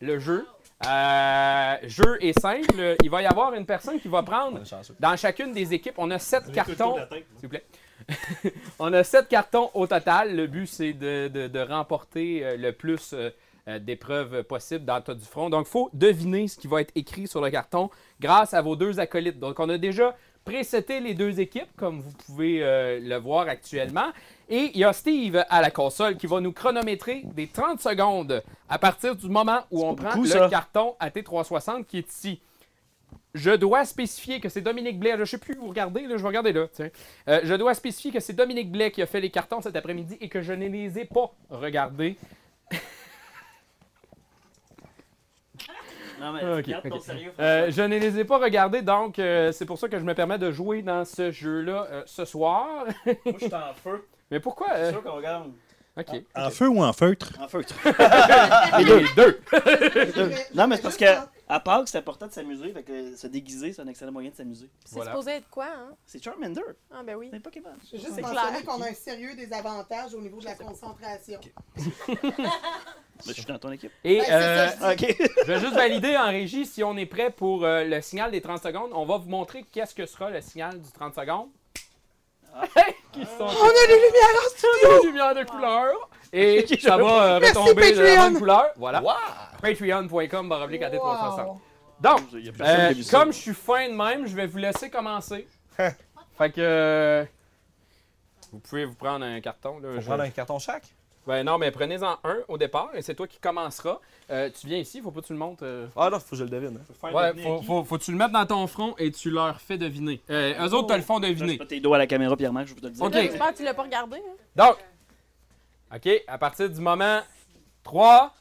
le 0.00 0.18
jeu. 0.18 0.46
Euh, 0.86 1.76
jeu 1.82 2.16
est 2.24 2.38
simple. 2.40 2.96
Il 3.02 3.10
va 3.10 3.20
y 3.22 3.26
avoir 3.26 3.52
une 3.54 3.66
personne 3.66 4.00
qui 4.00 4.08
va 4.08 4.22
prendre 4.22 4.60
dans 4.98 5.16
chacune 5.16 5.52
des 5.52 5.74
équipes. 5.74 5.94
On 5.98 6.10
a 6.10 6.18
sept 6.18 6.50
cartons. 6.52 6.94
tête, 6.94 7.26
S'il 7.36 7.42
vous 7.42 7.48
plaît. 7.48 7.64
on 8.78 8.92
a 8.94 9.04
sept 9.04 9.28
cartons 9.28 9.70
au 9.74 9.86
total. 9.86 10.34
Le 10.34 10.46
but, 10.46 10.66
c'est 10.66 10.94
de, 10.94 11.28
de- 11.28 11.48
de 11.48 11.60
remporter 11.60 12.44
euh, 12.44 12.56
le 12.56 12.72
plus 12.72 13.12
euh, 13.12 13.28
euh, 13.68 13.78
d'épreuves 13.78 14.42
possibles 14.44 14.86
dans 14.86 15.02
T'as 15.02 15.12
du 15.14 15.24
front. 15.24 15.50
Donc, 15.50 15.66
il 15.68 15.70
faut 15.70 15.90
deviner 15.92 16.48
ce 16.48 16.56
qui 16.56 16.66
va 16.66 16.80
être 16.80 16.92
écrit 16.94 17.28
sur 17.28 17.42
le 17.42 17.50
carton 17.50 17.90
grâce 18.18 18.54
à 18.54 18.62
vos 18.62 18.74
deux 18.74 18.98
acolytes. 19.00 19.38
Donc, 19.38 19.60
on 19.60 19.68
a 19.68 19.76
déjà 19.76 20.16
préseté 20.44 21.00
les 21.00 21.14
deux 21.14 21.40
équipes, 21.40 21.68
comme 21.76 22.00
vous 22.00 22.12
pouvez 22.26 22.62
euh, 22.62 23.00
le 23.00 23.16
voir 23.16 23.48
actuellement. 23.48 24.10
Et 24.48 24.70
il 24.74 24.80
y 24.80 24.84
a 24.84 24.92
Steve 24.92 25.44
à 25.48 25.60
la 25.62 25.70
console 25.70 26.16
qui 26.16 26.26
va 26.26 26.40
nous 26.40 26.52
chronométrer 26.52 27.22
des 27.24 27.46
30 27.46 27.80
secondes 27.80 28.42
à 28.68 28.78
partir 28.78 29.14
du 29.14 29.28
moment 29.28 29.60
où 29.70 29.84
on 29.84 29.94
prend 29.94 30.10
beaucoup, 30.10 30.24
le 30.24 30.28
ça. 30.28 30.48
carton 30.48 30.96
AT360 31.00 31.84
qui 31.84 31.98
est 31.98 32.08
ici. 32.08 32.40
Je 33.32 33.52
dois 33.52 33.84
spécifier 33.84 34.40
que 34.40 34.48
c'est 34.48 34.60
Dominique 34.60 34.98
Blais. 34.98 35.12
Je 35.14 35.20
ne 35.20 35.24
sais 35.24 35.38
plus 35.38 35.56
où 35.60 35.68
regarder, 35.68 36.02
là, 36.02 36.16
je 36.16 36.22
vais 36.22 36.28
regarder 36.28 36.52
là. 36.52 36.66
Euh, 37.28 37.40
je 37.44 37.54
dois 37.54 37.74
spécifier 37.74 38.10
que 38.10 38.18
c'est 38.18 38.32
Dominique 38.32 38.72
Blais 38.72 38.90
qui 38.90 39.02
a 39.02 39.06
fait 39.06 39.20
les 39.20 39.30
cartons 39.30 39.60
cet 39.60 39.76
après-midi 39.76 40.16
et 40.20 40.28
que 40.28 40.42
je 40.42 40.52
ne 40.52 40.66
les 40.66 40.98
ai 40.98 41.04
pas 41.04 41.32
regardés. 41.48 42.16
Non, 46.20 46.32
mais 46.32 46.58
Ok, 46.58 46.66
garde 46.68 46.88
ton 46.88 47.00
sérieux, 47.00 47.32
Euh, 47.40 47.70
je 47.70 47.82
ne 47.82 47.98
les 47.98 48.18
ai 48.18 48.24
pas 48.24 48.38
regardés, 48.38 48.82
donc 48.82 49.18
euh, 49.18 49.52
c'est 49.52 49.64
pour 49.66 49.78
ça 49.78 49.88
que 49.88 49.98
je 49.98 50.04
me 50.04 50.14
permets 50.14 50.38
de 50.38 50.50
jouer 50.50 50.82
dans 50.82 51.04
ce 51.04 51.30
jeu-là 51.30 51.86
euh, 51.90 52.02
ce 52.06 52.24
soir. 52.24 52.84
Moi, 53.06 53.14
je 53.40 53.46
suis 53.46 53.54
en 53.54 53.74
feu. 53.82 54.06
Mais 54.30 54.38
pourquoi 54.40 54.68
C'est 54.76 54.90
sûr 54.90 55.02
qu'on 55.02 55.16
regarde. 55.16 55.50
Ok. 55.98 56.22
En 56.36 56.50
feu 56.50 56.68
ou 56.68 56.82
en 56.84 56.92
feutre? 56.92 57.32
En 57.40 57.48
feutre. 57.48 57.74
Les 58.78 58.84
deux. 59.16 59.40
Les 59.96 60.12
deux. 60.12 60.30
Non, 60.54 60.66
mais 60.68 60.76
c'est 60.76 60.82
parce 60.82 60.96
que 60.96 61.04
à 61.50 61.60
Pâques, 61.60 61.88
c'est 61.88 61.98
important 61.98 62.26
de 62.26 62.32
s'amuser. 62.32 62.72
Fait 62.72 62.82
que 62.82 63.16
se 63.16 63.26
déguiser, 63.26 63.72
c'est 63.72 63.82
un 63.82 63.86
excellent 63.88 64.12
moyen 64.12 64.30
de 64.30 64.36
s'amuser. 64.36 64.70
C'est 64.84 65.00
supposé 65.02 65.32
être 65.32 65.48
quoi, 65.50 65.66
hein? 65.66 65.90
C'est 66.06 66.22
Charmander. 66.22 66.62
Ah, 66.90 67.02
ben 67.04 67.16
oui. 67.16 67.28
C'est 67.32 67.40
Pokémon. 67.40 67.70
J'ai 67.90 67.98
juste 67.98 68.16
clair. 68.16 68.64
qu'on 68.64 68.80
a 68.82 68.88
un 68.88 68.94
sérieux 68.94 69.34
désavantage 69.34 70.14
au 70.14 70.20
niveau 70.20 70.38
de 70.40 70.44
la 70.44 70.54
concentration. 70.54 71.40
Mais 71.76 71.84
je 73.26 73.32
suis 73.32 73.44
dans 73.44 73.58
ton 73.58 73.72
équipe. 73.72 73.92
Et 74.04 74.18
Ben, 74.20 74.30
euh, 74.30 74.68
ça, 74.68 74.96
je 74.96 75.04
je 75.46 75.46
vais 75.52 75.60
juste 75.60 75.74
valider 75.74 76.16
en 76.16 76.28
régie 76.28 76.64
si 76.66 76.82
on 76.84 76.96
est 76.96 77.06
prêt 77.06 77.30
pour 77.30 77.64
euh, 77.64 77.84
le 77.84 78.00
signal 78.00 78.30
des 78.30 78.40
30 78.40 78.62
secondes. 78.62 78.90
On 78.94 79.04
va 79.04 79.18
vous 79.18 79.28
montrer 79.28 79.64
qu'est-ce 79.64 79.94
que 79.94 80.06
sera 80.06 80.30
le 80.30 80.40
signal 80.40 80.80
du 80.80 80.90
30 80.92 81.14
secondes. 81.14 81.48
Qui 83.12 83.24
sont- 83.24 83.40
On 83.40 83.46
a 83.46 83.86
des 83.86 83.94
lumières 83.94 84.34
en 84.34 84.42
On 84.42 84.46
a 84.46 84.48
studio! 84.50 85.00
des 85.02 85.06
lumières 85.08 85.34
de 85.34 85.44
couleur. 85.44 86.10
Et 86.32 86.64
ça 86.80 86.96
va 86.96 87.22
euh, 87.36 87.40
Merci, 87.40 87.58
retomber 87.58 87.92
de 87.92 88.00
la 88.00 88.06
Patreon. 88.08 88.30
bonne 88.30 88.38
couleur. 88.38 88.64
Voilà. 88.76 89.02
Patreon.com 89.60 90.48
baroblique 90.48 90.82
AT360. 90.82 91.46
Wow. 91.46 91.60
Donc, 92.00 92.20
euh, 92.60 92.94
comme 93.10 93.32
je 93.32 93.38
suis 93.38 93.54
fin 93.54 93.88
de 93.88 93.94
même, 93.94 94.26
je 94.26 94.34
vais 94.34 94.46
vous 94.46 94.58
laisser 94.58 94.88
commencer. 94.90 95.46
fait 95.76 96.50
que. 96.50 96.60
euh, 96.60 97.24
vous 98.52 98.58
pouvez 98.60 98.84
vous 98.84 98.94
prendre 98.94 99.24
un 99.24 99.40
carton. 99.40 99.78
Là, 99.80 99.88
Faut 99.94 100.00
Je- 100.00 100.06
prendre 100.06 100.22
un 100.22 100.30
carton 100.30 100.58
chaque? 100.58 100.84
Ben 101.26 101.44
non, 101.44 101.58
mais 101.58 101.70
prenez-en 101.70 102.18
un 102.24 102.38
au 102.48 102.56
départ 102.56 102.88
et 102.94 103.02
c'est 103.02 103.14
toi 103.14 103.26
qui 103.28 103.38
commenceras. 103.38 103.98
Euh, 104.30 104.48
tu 104.58 104.66
viens 104.66 104.78
ici, 104.78 105.00
faut 105.02 105.10
pas 105.10 105.20
que 105.20 105.26
tu 105.26 105.34
le 105.34 105.38
montes. 105.38 105.62
euh. 105.62 105.86
Ah 105.94 106.08
non, 106.10 106.18
faut 106.18 106.30
que 106.30 106.36
je 106.36 106.44
le 106.44 106.50
devine. 106.50 106.80
hein. 107.02 107.10
Ouais, 107.12 107.34
faut, 107.42 107.60
faut, 107.62 107.84
faut 107.84 107.98
que 107.98 108.02
tu 108.02 108.10
le 108.10 108.16
mettes 108.16 108.32
dans 108.32 108.46
ton 108.46 108.66
front 108.66 108.94
et 108.98 109.12
tu 109.12 109.30
leur 109.30 109.60
fais 109.60 109.76
deviner. 109.76 110.20
Euh, 110.30 110.66
eux 110.66 110.72
autres 110.74 110.88
te 110.88 110.94
le 110.94 111.02
font 111.02 111.16
Je 111.22 111.28
deviner. 111.28 111.58
pas 111.58 111.66
tes 111.66 111.78
doigts 111.78 111.96
à 111.96 111.98
la 111.98 112.06
caméra, 112.06 112.34
Pierre-Marc, 112.36 112.68
je 112.68 112.74
vous 112.74 112.80
te 112.80 112.86
le 112.86 112.92
dis. 112.92 113.02
Ok. 113.02 113.12
J'espère 113.12 113.52
que 113.52 113.58
tu 113.58 113.64
l'as 113.64 113.74
pas 113.74 113.82
regardé. 113.82 114.16
hein? 114.16 114.32
Donc, 114.56 114.76
OK, 115.94 116.08
à 116.26 116.38
partir 116.38 116.70
du 116.70 116.80
moment 116.80 117.20
3, 117.82 118.32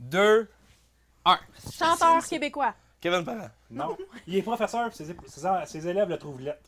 2, 0.00 0.48
1. 1.24 1.38
Chanteur 1.78 2.26
québécois. 2.26 2.74
Kevin 3.00 3.24
Parent. 3.24 3.50
Non. 3.70 3.96
Il 4.26 4.36
est 4.36 4.42
professeur, 4.42 4.92
ses, 4.92 5.06
ses, 5.06 5.14
ses 5.66 5.88
élèves 5.88 6.08
le 6.08 6.18
trouvent 6.18 6.40
lettre. 6.40 6.60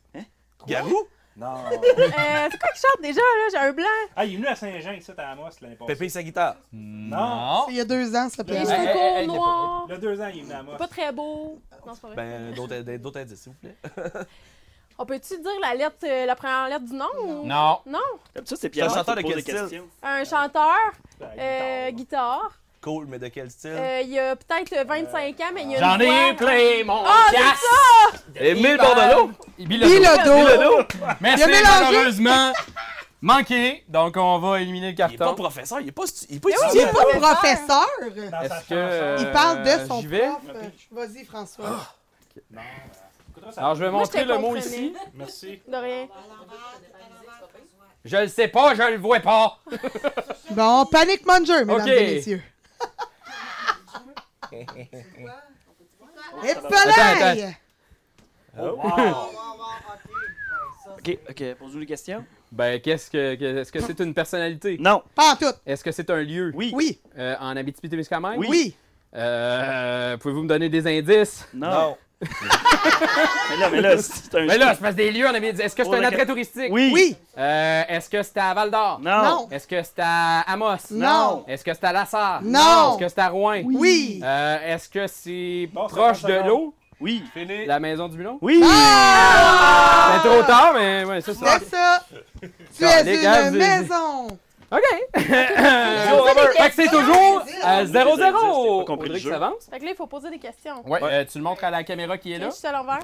Garou? 0.66 1.06
Non. 1.36 1.54
Euh, 1.74 2.48
c'est 2.50 2.58
quoi 2.58 2.68
qui 2.72 2.80
chante 2.80 3.02
déjà, 3.02 3.20
là? 3.20 3.48
J'ai 3.50 3.56
un 3.58 3.72
blanc. 3.72 3.84
Ah, 4.14 4.24
il 4.24 4.34
est 4.34 4.36
venu 4.36 4.46
à 4.46 4.54
Saint-Jean, 4.54 4.92
ici, 4.92 5.10
à 5.16 5.30
Amos, 5.30 5.48
l'année 5.62 5.76
passée. 5.76 5.94
Pépé 5.94 6.08
sa 6.10 6.22
guitare. 6.22 6.56
Non. 6.72 7.64
Il 7.70 7.76
y 7.76 7.80
a 7.80 7.84
deux 7.84 8.14
ans, 8.14 8.28
ça 8.28 8.42
Les 8.42 8.44
plaît. 8.44 8.60
cheveux 8.60 8.72
hey, 8.72 8.92
courts, 8.92 9.16
hey, 9.18 9.26
noirs. 9.26 9.84
Il 9.88 9.92
y 9.92 9.94
a 9.94 9.98
deux 9.98 10.20
ans, 10.20 10.26
il 10.32 10.38
est 10.38 10.42
venu 10.42 10.52
à 10.52 10.58
Amos. 10.58 10.76
Pas 10.76 10.88
très 10.88 11.10
beau. 11.12 11.58
Non, 11.86 11.94
c'est 11.94 12.00
pas 12.02 12.08
vrai. 12.08 12.16
Ben, 12.16 12.54
d'autres 12.54 12.96
d'autres 12.98 13.20
indices, 13.20 13.40
s'il 13.42 13.52
vous 13.52 13.58
plaît. 13.58 13.76
On 14.98 15.06
peut-tu 15.06 15.38
dire 15.38 15.50
la 15.62 15.74
lettre, 15.74 15.96
euh, 16.04 16.26
la 16.26 16.34
première 16.36 16.68
lettre 16.68 16.84
du 16.84 16.94
nom? 16.94 17.06
ou- 17.24 17.44
Non. 17.46 17.78
Non. 17.86 17.98
Comme 18.34 18.46
ça, 18.46 18.56
c'est 18.56 18.72
C'est 18.74 18.82
un 18.82 18.88
chanteur 18.88 19.16
de 19.16 19.22
quel 19.22 19.40
style? 19.40 19.54
questions. 19.54 19.84
Un 20.02 20.24
chanteur, 20.24 20.76
Ben, 21.18 21.28
euh, 21.38 21.90
guitare. 21.90 22.52
Cool, 22.80 23.06
mais 23.08 23.18
de 23.20 23.28
quel 23.28 23.48
style? 23.50 23.70
Euh, 23.74 24.00
il 24.02 24.10
y 24.10 24.18
a 24.18 24.34
peut-être 24.34 24.86
25 24.86 25.40
ans, 25.40 25.44
mais 25.54 25.62
il 25.62 25.70
y 25.70 25.76
a 25.76 25.78
J'en 25.80 25.94
une 25.94 26.02
ai 26.02 26.06
voix- 26.32 26.34
plein 26.36 26.84
mon 26.84 27.04
Ah, 27.06 27.26
c'est 27.30 27.36
ça! 27.38 28.44
Émile 28.44 28.76
Bordelot? 28.76 29.30
Bilodeau. 29.58 29.88
Bilodeau. 29.94 30.86
Il 31.20 31.26
a 31.42 31.46
mélangé. 31.46 31.62
malheureusement 31.84 32.52
manqué, 33.20 33.84
donc 33.88 34.16
on 34.16 34.38
va 34.40 34.60
éliminer 34.60 34.88
le 34.88 34.92
Il 34.98 35.00
est 35.00 35.16
pas 35.16 35.26
carton. 35.26 35.34
professeur, 35.36 35.80
il 35.80 35.88
est 35.88 35.92
pas, 35.92 36.06
stu- 36.06 36.26
il 36.28 36.36
est 36.36 36.40
pas 36.40 36.48
oui, 36.48 36.54
Il 36.60 36.66
étudiant. 36.80 36.88
est 36.88 36.92
pas 37.20 37.34
professeur. 37.34 37.88
Est-ce 38.42 38.68
que, 38.68 38.74
euh, 38.74 39.16
Il 39.20 39.30
parle 39.30 39.62
de 39.62 39.86
son 39.88 40.00
j'y 40.00 40.06
vais? 40.08 40.26
prof. 40.26 40.42
Vas-y, 40.90 41.24
François. 41.24 41.86
Alors, 43.56 43.74
je 43.74 43.84
vais 43.84 43.90
Moi, 43.90 44.00
je 44.04 44.06
montrer 44.06 44.24
le 44.24 44.34
mot 44.38 44.42
comprenais. 44.54 44.60
ici. 44.66 44.94
Merci. 45.14 45.60
De 45.68 45.76
rien. 45.76 46.08
Je 48.04 48.16
le 48.16 48.28
sais 48.28 48.48
pas, 48.48 48.74
je 48.74 48.82
le 48.82 48.98
vois 48.98 49.20
pas. 49.20 49.58
Bon, 50.50 50.84
Panic 50.86 51.24
Manger, 51.24 51.64
mesdames 51.64 51.80
Ok. 51.82 51.88
et 51.88 52.14
messieurs. 52.16 52.42
Et 56.44 56.50
Attends, 56.50 56.68
palais! 56.68 57.56
Oh. 58.60 58.78
Ok, 61.04 61.18
ok, 61.30 61.54
pose-nous 61.58 61.80
des 61.80 61.86
questions. 61.86 62.24
Ben, 62.52 62.80
qu'est-ce 62.80 63.10
que. 63.10 63.34
que- 63.34 63.58
Est-ce 63.58 63.72
que 63.72 63.80
c'est 63.80 63.98
une 63.98 64.14
personnalité? 64.14 64.76
Non. 64.78 65.02
Pas 65.16 65.32
en 65.32 65.36
tout. 65.36 65.52
Est-ce 65.66 65.82
que 65.82 65.90
c'est 65.90 66.08
un 66.10 66.22
lieu? 66.22 66.52
Oui. 66.54 66.70
Oui. 66.74 67.00
Euh, 67.18 67.34
en 67.40 67.56
Abitibi-Témiscamingue? 67.56 68.38
Oui. 68.38 68.46
Oui. 68.48 68.74
Euh, 69.16 70.16
Pouvez-vous 70.18 70.42
me 70.42 70.48
donner 70.48 70.68
des 70.68 70.86
indices? 70.86 71.48
Non. 71.54 71.96
Mais 72.22 73.56
là, 73.56 73.68
mais 73.70 73.80
là, 73.80 73.96
c'est 73.98 74.34
un. 74.34 74.46
Mais 74.46 74.58
là, 74.58 74.74
je 74.74 74.78
passe 74.80 74.94
des 74.94 75.10
lieux 75.10 75.26
en 75.26 75.34
Abitibi. 75.34 75.62
Est-ce 75.62 75.74
que 75.74 75.82
c'est 75.82 75.88
Pour 75.90 75.94
un 75.98 76.04
attrait 76.04 76.26
touristique? 76.26 76.68
Oui. 76.70 76.90
Oui. 76.94 77.16
Euh, 77.36 77.82
Est-ce 77.88 78.08
que 78.08 78.22
c'est 78.22 78.38
à 78.38 78.54
Val 78.54 78.70
d'Or? 78.70 79.00
Non. 79.02 79.22
Non. 79.22 79.48
Est-ce 79.50 79.66
que 79.66 79.82
c'est 79.82 80.00
à 80.02 80.40
Amos? 80.40 80.76
Non. 80.90 81.44
Est-ce 81.48 81.64
que 81.64 81.72
c'est 81.74 81.84
à 81.84 81.92
Lassar? 81.92 82.40
Non. 82.42 82.92
Est-ce 82.92 83.04
que 83.04 83.08
c'est 83.08 83.20
à 83.20 83.28
Rouen? 83.28 83.62
Oui. 83.64 84.20
Euh, 84.22 84.74
Est-ce 84.74 84.88
que 84.88 85.06
c'est 85.06 85.68
Bon, 85.72 85.86
proche 85.88 86.22
de 86.22 86.46
l'eau? 86.46 86.74
Oui. 87.00 87.24
Fini. 87.34 87.66
La 87.66 87.80
maison 87.80 88.08
du 88.08 88.16
Mulon? 88.16 88.38
Oui. 88.40 88.62
Ah! 88.64 90.20
C'est 90.22 90.28
trop 90.28 90.42
tard, 90.44 90.72
mais 90.74 91.04
ouais, 91.04 91.20
c'est 91.20 91.34
ça. 91.34 91.58
C'est 91.58 91.70
ça. 91.70 92.04
Tu 92.76 92.84
es 92.84 93.48
une 93.48 93.56
maison. 93.56 94.28
OK. 94.70 94.80
fait 95.16 96.68
que 96.70 96.74
c'est 96.74 96.88
toujours 96.88 97.31
à 97.62 97.84
0-0. 97.84 98.78
Pas 98.80 98.84
compris 98.84 99.08
le 99.08 99.14
Audrey 99.14 99.18
qui 99.18 99.24
jeu. 99.24 99.30
s'avance. 99.30 99.68
Fait 99.70 99.78
que 99.78 99.84
là, 99.84 99.90
il 99.92 99.96
faut 99.96 100.06
poser 100.06 100.30
des 100.30 100.38
questions. 100.38 100.86
Ouais, 100.88 101.00
euh, 101.02 101.24
tu 101.30 101.38
le 101.38 101.44
montres 101.44 101.64
à 101.64 101.70
la 101.70 101.82
caméra 101.84 102.18
qui 102.18 102.32
est 102.32 102.38
là. 102.38 102.50
je 102.50 102.54
suis 102.56 102.66
à 102.66 102.72
l'envers. 102.72 103.00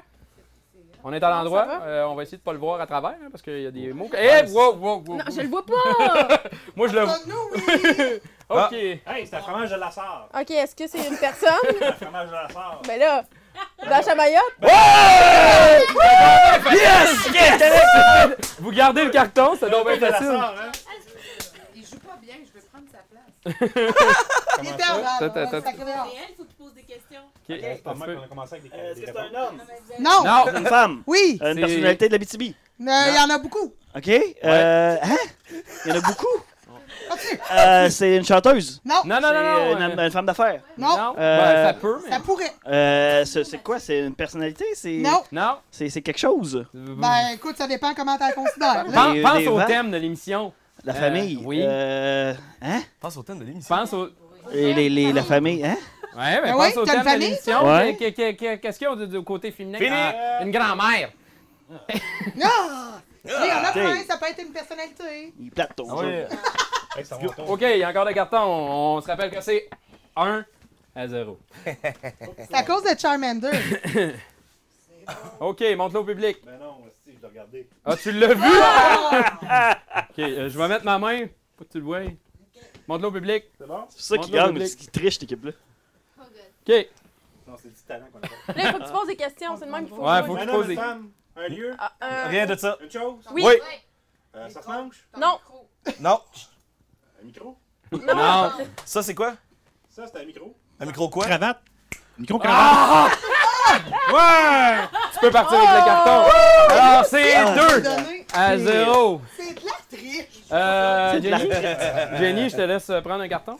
On 1.03 1.13
est 1.13 1.23
à 1.23 1.29
l'endroit. 1.29 1.65
Euh, 1.83 2.03
on 2.05 2.15
va 2.15 2.23
essayer 2.23 2.37
de 2.37 2.43
pas 2.43 2.51
le 2.51 2.59
voir 2.59 2.81
à 2.81 2.85
travers 2.85 3.11
hein, 3.11 3.29
parce 3.31 3.41
qu'il 3.41 3.61
y 3.61 3.65
a 3.65 3.71
des 3.71 3.93
mots. 3.93 4.09
Eh, 4.17 4.49
wow, 4.51 4.75
wow, 4.75 5.03
wow. 5.07 5.15
Non, 5.15 5.23
je 5.33 5.41
le 5.41 5.47
vois 5.47 5.65
pas! 5.65 6.41
Moi, 6.75 6.89
je 6.89 6.93
le 6.93 7.01
vois. 7.03 7.15
Nous, 7.25 7.35
oui. 7.53 7.61
OK. 8.49 8.73
Hey, 8.73 9.25
c'est 9.25 9.35
un 9.37 9.39
fromage 9.39 9.69
de 9.69 9.75
la 9.77 9.91
sarre. 9.91 10.27
ok, 10.37 10.51
est-ce 10.51 10.75
que 10.75 10.87
c'est 10.87 11.07
une 11.07 11.17
personne? 11.17 11.49
Un 11.81 11.93
fromage 11.93 12.27
de 12.27 12.33
la 12.33 12.49
sarre. 12.49 12.81
ben 12.85 12.99
là, 12.99 13.23
dans 13.89 14.01
Chamayotte? 14.01 14.41
Yes! 16.73 17.33
Yes! 17.33 18.57
Vous 18.59 18.71
gardez 18.71 19.05
le 19.05 19.11
carton, 19.11 19.55
ça 19.55 19.69
doit 19.69 19.93
être 19.93 20.01
de 20.01 20.05
la 20.05 20.13
facile. 20.13 20.41
attends. 25.21 25.61
sacrer 25.61 25.77
dehors. 25.77 26.07
il 26.29 26.35
faut 26.35 26.43
qu'il 26.43 26.55
pose 26.57 26.73
des 26.73 26.83
questions. 26.83 27.21
C'est 27.47 27.83
pas 27.83 27.93
mal 27.93 28.15
qu'on 28.15 28.23
a 28.23 28.27
commencé 28.27 28.55
avec 28.55 28.71
des 28.71 28.77
Euh, 28.77 28.91
Est-ce 28.91 28.99
que 29.01 29.05
c'est 29.07 29.17
un 29.17 29.41
homme? 29.41 29.61
Non. 29.99 30.23
Non! 30.23 30.57
Une 30.59 30.65
femme. 30.67 31.03
Oui. 31.07 31.39
Euh, 31.41 31.49
Une 31.51 31.55
C'est- 31.55 31.61
personnalité 31.61 32.07
de 32.07 32.11
l'Abitibi. 32.13 32.55
Euh, 32.81 32.85
Il 33.09 33.15
y 33.15 33.19
en 33.19 33.29
a 33.29 33.37
beaucoup. 33.39 33.73
OK. 33.95 34.07
Euh, 34.43 34.97
hein? 35.01 35.17
Il 35.85 35.89
y 35.89 35.91
en 35.93 35.97
a 35.97 36.01
beaucoup. 36.01 36.27
Euh, 37.51 37.89
c'est 37.89 38.17
une 38.17 38.25
chanteuse. 38.25 38.79
Non. 38.85 39.01
Non, 39.05 39.19
non, 39.19 39.33
non, 39.33 39.41
non. 39.41 39.55
C'est 39.77 39.83
une, 39.93 39.99
euh, 39.99 40.05
une 40.05 40.11
femme 40.11 40.25
d'affaires. 40.27 40.61
Non. 40.77 41.15
Euh, 41.17 41.37
Ben, 41.39 41.67
ça 41.67 41.73
peut, 41.73 41.99
mais. 42.05 42.11
Ça 42.11 42.19
pourrait. 42.19 42.53
Euh, 42.67 43.25
c'est 43.25 43.43
c'est 43.45 43.57
quoi? 43.59 43.79
C'est 43.79 43.99
une 44.05 44.13
personnalité? 44.13 44.65
C'est 44.75 44.97
Non. 44.97 45.23
Non. 45.31 45.57
C'est 45.71 45.89
c'est 45.89 46.01
quelque 46.01 46.19
chose. 46.19 46.65
Ben, 46.73 47.29
écoute, 47.33 47.57
ça 47.57 47.67
dépend 47.67 47.93
comment 47.95 48.15
tu 48.15 48.23
la 48.23 48.31
considères. 48.33 48.85
Pense, 49.23 49.47
au 49.47 49.61
thème 49.63 49.89
de 49.91 49.97
l'émission. 49.97 50.53
La 50.83 50.93
Euh, 50.93 50.99
famille. 50.99 51.41
oui. 51.43 51.61
Euh, 51.63 52.33
hein? 52.61 52.81
Pense 52.99 53.17
au 53.17 53.23
thème 53.23 53.39
de 53.39 53.43
l'émission. 53.45 53.75
Pense 53.75 53.93
au. 53.93 54.09
Et 54.53 54.73
les, 54.73 54.89
les- 54.89 55.13
la 55.13 55.23
famille, 55.23 55.63
hein? 55.65 55.77
Ouais, 56.15 56.41
mais 56.41 56.51
Ben 56.51 56.53
pense 56.53 56.65
oui, 56.67 56.77
au 56.77 56.85
t'as 56.85 56.91
une 56.93 56.97
thème 56.97 56.99
de 56.99 57.09
famille, 57.09 57.27
l'émission. 57.29 57.65
Ouais. 57.67 57.95
Qu'est-ce 58.61 58.77
qu'il 58.79 58.87
y 58.87 58.91
a 58.91 58.95
du, 58.95 59.07
du 59.07 59.23
côté 59.23 59.51
féminin? 59.51 59.77
Fini. 59.77 59.89
Ah, 59.91 60.39
une 60.43 60.51
grand-mère? 60.51 61.11
Ah! 62.41 63.01
Il 63.25 63.31
y 63.31 63.51
en 63.51 63.63
a 63.63 63.67
Ok. 63.69 63.73
plein, 63.73 63.97
ça 64.07 64.17
peut 64.17 64.25
être 64.29 64.41
une 64.41 64.51
personnalité. 64.53 65.33
Il 65.39 65.51
plate 65.51 65.75
ton 65.75 65.85
Ah 65.91 66.01
jeu. 66.03 66.25
oui. 67.21 67.27
OK, 67.47 67.61
il 67.61 67.77
y 67.77 67.83
a 67.83 67.89
encore 67.89 68.05
des 68.05 68.13
cartons. 68.13 68.37
On, 68.37 68.95
on 68.97 69.01
se 69.01 69.07
rappelle 69.07 69.29
que 69.29 69.41
c'est 69.41 69.69
1 70.15 70.43
à 70.95 71.07
0. 71.07 71.37
C'est 71.65 72.53
à 72.53 72.63
cause 72.63 72.83
de 72.83 72.97
Charmander. 72.97 73.51
OK, 75.39 75.63
montre-le 75.77 75.99
au 75.99 76.03
public. 76.05 76.37
Ben 76.45 76.53
non, 76.59 76.68
regardé. 77.29 77.69
Ah, 77.85 77.95
tu 77.95 78.11
l'as 78.11 78.33
vu? 78.33 78.41
OK, 80.09 80.19
euh, 80.19 80.49
je 80.49 80.57
vais 80.57 80.67
mettre 80.67 80.85
ma 80.85 80.97
main. 80.99 81.27
Faut 81.57 81.63
que 81.65 81.71
tu 81.71 81.79
le 81.79 81.83
vois. 81.85 81.99
Montre-le 82.87 83.07
au 83.07 83.11
public. 83.11 83.45
C'est 83.57 83.67
bon? 83.67 83.85
C'est 83.89 84.01
ça 84.01 84.17
qui 84.17 84.31
gagne, 84.31 84.47
public. 84.53 84.67
c'est 84.67 84.75
qui 84.77 84.87
triche, 84.87 85.13
cette 85.15 85.23
équipe-là. 85.23 85.51
OK. 86.19 86.87
Non, 87.47 87.55
c'est 87.61 87.69
du 87.73 87.81
talent 87.87 88.05
qu'on 88.11 88.19
a 88.19 88.27
fait. 88.27 88.53
Là, 88.53 88.63
il 88.65 88.71
faut 88.73 88.79
que 88.79 88.85
tu 88.85 88.91
poses 88.91 89.07
des 89.07 89.15
questions, 89.15 89.57
c'est 89.57 89.65
le 89.65 89.71
même 89.71 89.85
qu'il 89.87 89.95
faut 89.95 90.03
Ouais, 90.07 90.23
faut 90.23 90.35
que 90.35 90.39
Un 90.41 90.43
tu 90.45 90.49
homme, 90.49 90.55
poses 90.57 90.65
une 90.65 90.75
des... 90.75 90.81
femme, 90.81 91.09
un 91.35 91.47
lieu, 91.47 91.75
Ah, 91.79 91.91
euh, 92.03 92.27
Rien 92.27 92.45
de 92.45 92.55
ça. 92.55 92.77
une 92.83 92.91
chose? 92.91 93.23
Oui. 93.31 93.43
Oui. 93.45 93.55
Euh, 94.35 94.49
ça 94.49 94.61
se 94.61 94.67
mange? 94.67 95.03
Non. 95.17 95.39
Non. 95.99 96.19
Un 97.21 97.25
micro? 97.25 97.57
Non. 97.91 98.51
Ça, 98.85 99.01
c'est 99.01 99.15
quoi? 99.15 99.33
Ça, 99.89 100.05
c'est 100.05 100.19
un 100.21 100.25
micro. 100.25 100.55
Un 100.79 100.85
micro 100.85 101.09
quoi? 101.09 101.25
Cravate. 101.25 101.61
Micro-cravate. 102.19 103.17
Ouais! 104.13 104.77
Tu 105.13 105.19
peux 105.21 105.31
partir 105.31 105.57
avec 105.57 105.69
le 105.69 105.85
carton. 105.85 106.29
C'est 106.69 106.75
Ah, 106.75 106.77
2 106.79 106.79
donné. 106.79 106.88
À 108.33 108.57
0. 108.57 109.21
C'est 109.37 109.53
de 109.53 109.65
la 109.65 109.97
triche. 109.97 110.25
Euh, 110.51 111.11
C'est 111.13 111.21
de 111.21 111.29
la 111.29 111.37
Jenny? 111.37 112.17
Jenny, 112.19 112.49
je 112.49 112.55
te 112.55 112.61
laisse 112.61 112.89
euh, 112.89 113.01
prendre 113.01 113.21
un 113.23 113.27
carton. 113.27 113.57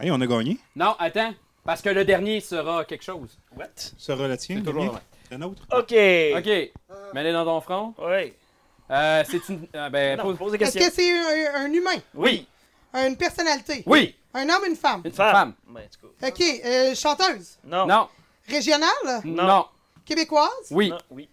Hey, 0.00 0.10
on 0.10 0.20
a 0.20 0.26
gagné. 0.26 0.58
Non, 0.74 0.94
attends. 0.98 1.32
Parce 1.64 1.80
que 1.80 1.90
le 1.90 2.04
dernier 2.04 2.40
sera 2.40 2.84
quelque 2.84 3.04
chose. 3.04 3.38
What? 3.56 3.66
Sera 3.96 4.26
le 4.26 4.36
tien, 4.36 4.60
toujours 4.62 4.98
Le 5.30 5.36
nôtre? 5.36 5.62
OK. 5.72 5.94
OK. 6.36 6.72
Mets-les 7.14 7.32
dans 7.32 7.44
ton 7.44 7.60
front. 7.60 7.94
Oui. 7.98 8.34
Euh, 8.90 9.22
c'est 9.28 9.48
une... 9.48 9.66
euh, 9.76 9.88
ben, 9.88 10.18
Non, 10.18 10.24
pose- 10.24 10.38
pose 10.38 10.52
des 10.52 10.58
Est-ce 10.64 10.78
questions. 10.78 10.88
que 10.90 10.94
c'est 10.94 11.48
un, 11.56 11.64
un 11.66 11.72
humain? 11.72 11.98
Oui. 12.14 12.46
Une 12.94 13.16
personnalité? 13.16 13.82
Oui. 13.86 14.14
Un 14.34 14.48
homme, 14.48 14.64
une 14.68 14.76
femme? 14.76 15.02
Une 15.04 15.12
femme. 15.12 15.54
Ben, 15.68 15.82
tout 15.88 16.08
cas. 16.20 16.28
OK. 16.28 16.42
euh, 16.64 16.94
chanteuse? 16.94 17.58
Non. 17.64 17.86
Non. 17.86 18.08
Régionale? 18.48 19.22
Non. 19.24 19.66
Québécoise? 20.04 20.50
Oui. 20.72 20.90
Non, 20.90 20.98
oui. 21.10 21.28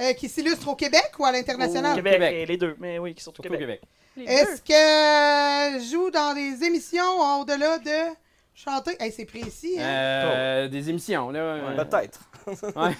Euh, 0.00 0.12
qui 0.14 0.28
s'illustre 0.28 0.66
au 0.68 0.74
Québec 0.76 1.10
ou 1.18 1.24
à 1.26 1.32
l'international? 1.32 1.92
Au 1.92 1.96
Québec, 1.96 2.14
Québec. 2.14 2.34
et 2.34 2.46
les 2.46 2.56
deux. 2.56 2.74
Mais 2.78 2.98
oui, 2.98 3.14
qui 3.14 3.22
sont 3.22 3.30
au 3.30 3.34
Surtout 3.34 3.52
au 3.54 3.56
Québec. 3.58 3.80
Québec. 4.14 4.28
Est-ce 4.28 4.62
que 4.62 5.90
joue 5.90 6.10
dans 6.10 6.34
des 6.34 6.64
émissions 6.64 7.40
au-delà 7.40 7.78
de 7.78 8.14
chanter? 8.54 8.96
Hey, 8.98 9.12
c'est 9.12 9.24
précis, 9.26 9.76
hein? 9.78 9.82
Euh, 9.84 10.68
des 10.68 10.88
émissions, 10.90 11.30
là. 11.30 11.38
euh, 11.40 11.84
Peut-être. 11.84 12.20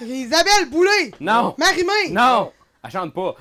Isabelle 0.01 0.69
Boulay! 0.69 1.11
Non. 1.19 1.55
Marimé! 1.57 2.09
Non. 2.11 2.51
Elle 2.83 2.91
chante 2.91 3.13
pas. 3.13 3.35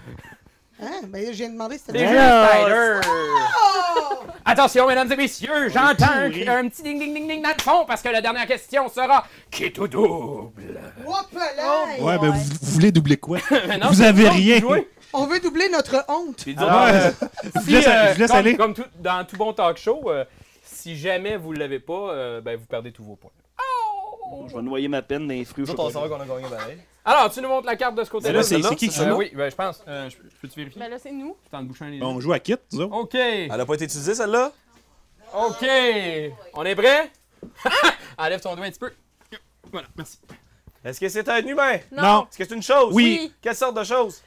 Hein? 0.82 1.00
Ben, 1.08 1.26
je 1.26 1.32
viens 1.32 1.48
de 1.48 1.52
demander 1.54 1.76
si 1.78 1.84
c'était. 1.86 1.98
Tyler. 1.98 3.00
Oh! 3.06 4.14
Attention, 4.44 4.86
mesdames 4.88 5.12
et 5.12 5.16
messieurs, 5.16 5.68
j'entends 5.68 6.06
un, 6.12 6.26
un 6.48 6.68
petit 6.68 6.82
ding 6.82 6.98
ding 6.98 7.14
ding 7.14 7.28
ding 7.28 7.42
dans 7.42 7.50
le 7.56 7.62
fond 7.62 7.84
parce 7.86 8.02
que 8.02 8.08
la 8.08 8.20
dernière 8.22 8.46
question 8.46 8.88
sera 8.88 9.24
qui 9.50 9.64
est 9.64 9.78
au 9.78 9.86
double? 9.86 10.08
Whoop-là! 11.04 11.84
Ouais, 12.00 12.18
ben 12.18 12.30
vous, 12.30 12.40
vous 12.40 12.70
voulez 12.72 12.90
doubler 12.92 13.16
quoi? 13.16 13.38
Non, 13.80 13.88
vous 13.90 14.02
avez 14.02 14.24
bon, 14.24 14.30
rien. 14.30 14.60
On 15.12 15.26
veut 15.26 15.40
doubler 15.40 15.68
notre 15.70 16.04
honte. 16.08 16.36
Puis 16.42 16.54
Alors, 16.56 16.86
disons, 16.86 16.96
euh, 16.96 17.10
euh, 17.22 17.60
je 17.66 17.70
laisse- 17.70 17.86
euh, 17.86 18.14
je 18.14 18.18
laisse 18.20 18.30
comme, 18.30 18.38
aller. 18.38 18.56
comme 18.56 18.74
tout- 18.74 18.84
dans 18.98 19.24
tout 19.24 19.36
bon 19.36 19.52
talk 19.52 19.76
show, 19.76 20.02
euh, 20.06 20.24
si 20.64 20.96
jamais 20.96 21.36
vous 21.36 21.52
l'avez 21.52 21.80
pas, 21.80 22.12
euh, 22.12 22.40
ben 22.40 22.56
vous 22.56 22.66
perdez 22.66 22.92
tous 22.92 23.04
vos 23.04 23.16
points. 23.16 23.30
Bon, 24.30 24.48
je 24.48 24.54
vais 24.56 24.62
noyer 24.62 24.86
ma 24.88 25.02
peine 25.02 25.26
dans 25.26 25.34
les 25.34 25.44
fruits 25.44 25.66
savait 25.66 25.76
qu'on 26.08 26.20
a 26.20 26.24
gagné 26.24 26.48
pareil. 26.48 26.78
Alors, 27.04 27.30
tu 27.32 27.40
nous 27.40 27.48
montres 27.48 27.66
la 27.66 27.76
carte 27.76 27.94
de 27.94 28.04
ce 28.04 28.10
côté-là. 28.10 28.32
Ben 28.32 28.36
là, 28.38 28.42
c'est- 28.42 28.62
c'est 28.62 28.76
qui, 28.76 28.90
Euh? 29.00 29.14
Oui, 29.14 29.30
ben, 29.34 29.50
je 29.50 29.56
pense. 29.56 29.82
Euh, 29.88 30.08
je, 30.10 30.16
je 30.16 30.36
peux-tu 30.40 30.56
vérifier? 30.60 30.80
Ben 30.80 30.90
là, 30.90 30.98
c'est 31.02 31.10
nous. 31.12 31.36
Je 31.46 31.50
t'en 31.50 31.62
bouche 31.62 31.80
un 31.82 31.88
les 31.90 31.98
Bon, 31.98 32.08
on 32.16 32.20
joue 32.20 32.32
à 32.32 32.38
kit, 32.38 32.56
nous 32.72 32.82
autres. 32.82 32.94
OK. 32.94 33.14
Elle 33.14 33.50
a 33.50 33.64
pas 33.66 33.74
été 33.74 33.84
utilisée, 33.86 34.14
celle-là? 34.14 34.52
OK. 35.34 35.66
On 36.54 36.64
est 36.64 36.74
prêt? 36.74 37.10
Enlève 38.18 38.40
ton 38.40 38.54
doigt 38.54 38.66
un 38.66 38.70
petit 38.70 38.78
peu. 38.78 38.92
Voilà, 39.72 39.88
merci. 39.96 40.18
Est-ce 40.84 41.00
que 41.00 41.08
c'est 41.08 41.28
un 41.28 41.38
humain? 41.38 41.78
Non. 41.92 42.22
Est-ce 42.30 42.38
que 42.38 42.44
c'est 42.44 42.54
une 42.54 42.62
chose? 42.62 42.92
Oui. 42.92 43.32
Quelle 43.40 43.54
sorte 43.54 43.76
de 43.76 43.84
chose? 43.84 44.22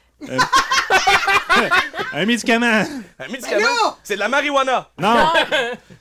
Un 2.12 2.24
médicament. 2.26 2.84
Un 3.18 3.28
médicament? 3.28 3.62
non! 3.62 3.94
C'est 4.02 4.14
de 4.14 4.20
la 4.20 4.28
marijuana. 4.28 4.88
Non. 4.98 5.28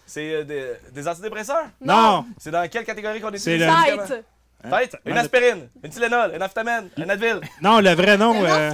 C'est 0.05 0.34
euh, 0.34 0.43
des, 0.43 0.74
des 0.91 1.07
antidépresseurs? 1.07 1.65
Non. 1.82 2.26
C'est 2.39 2.51
dans 2.51 2.67
quelle 2.69 2.86
catégorie 2.86 3.19
qu'on 3.21 3.32
est 3.32 3.38
C'est 3.38 3.57
le- 3.57 3.65
Tête. 4.64 4.91
Tête? 4.91 4.95
Une 5.05 5.18
aspirine, 5.18 5.70
une 5.84 5.89
Tylenol, 5.89 6.34
un 6.36 6.41
Aftamen, 6.41 6.89
un 6.97 7.09
Advil, 7.09 7.41
Non, 7.61 7.80
le 7.80 7.93
vrai 7.93 8.18
nom. 8.18 8.34
euh, 8.45 8.72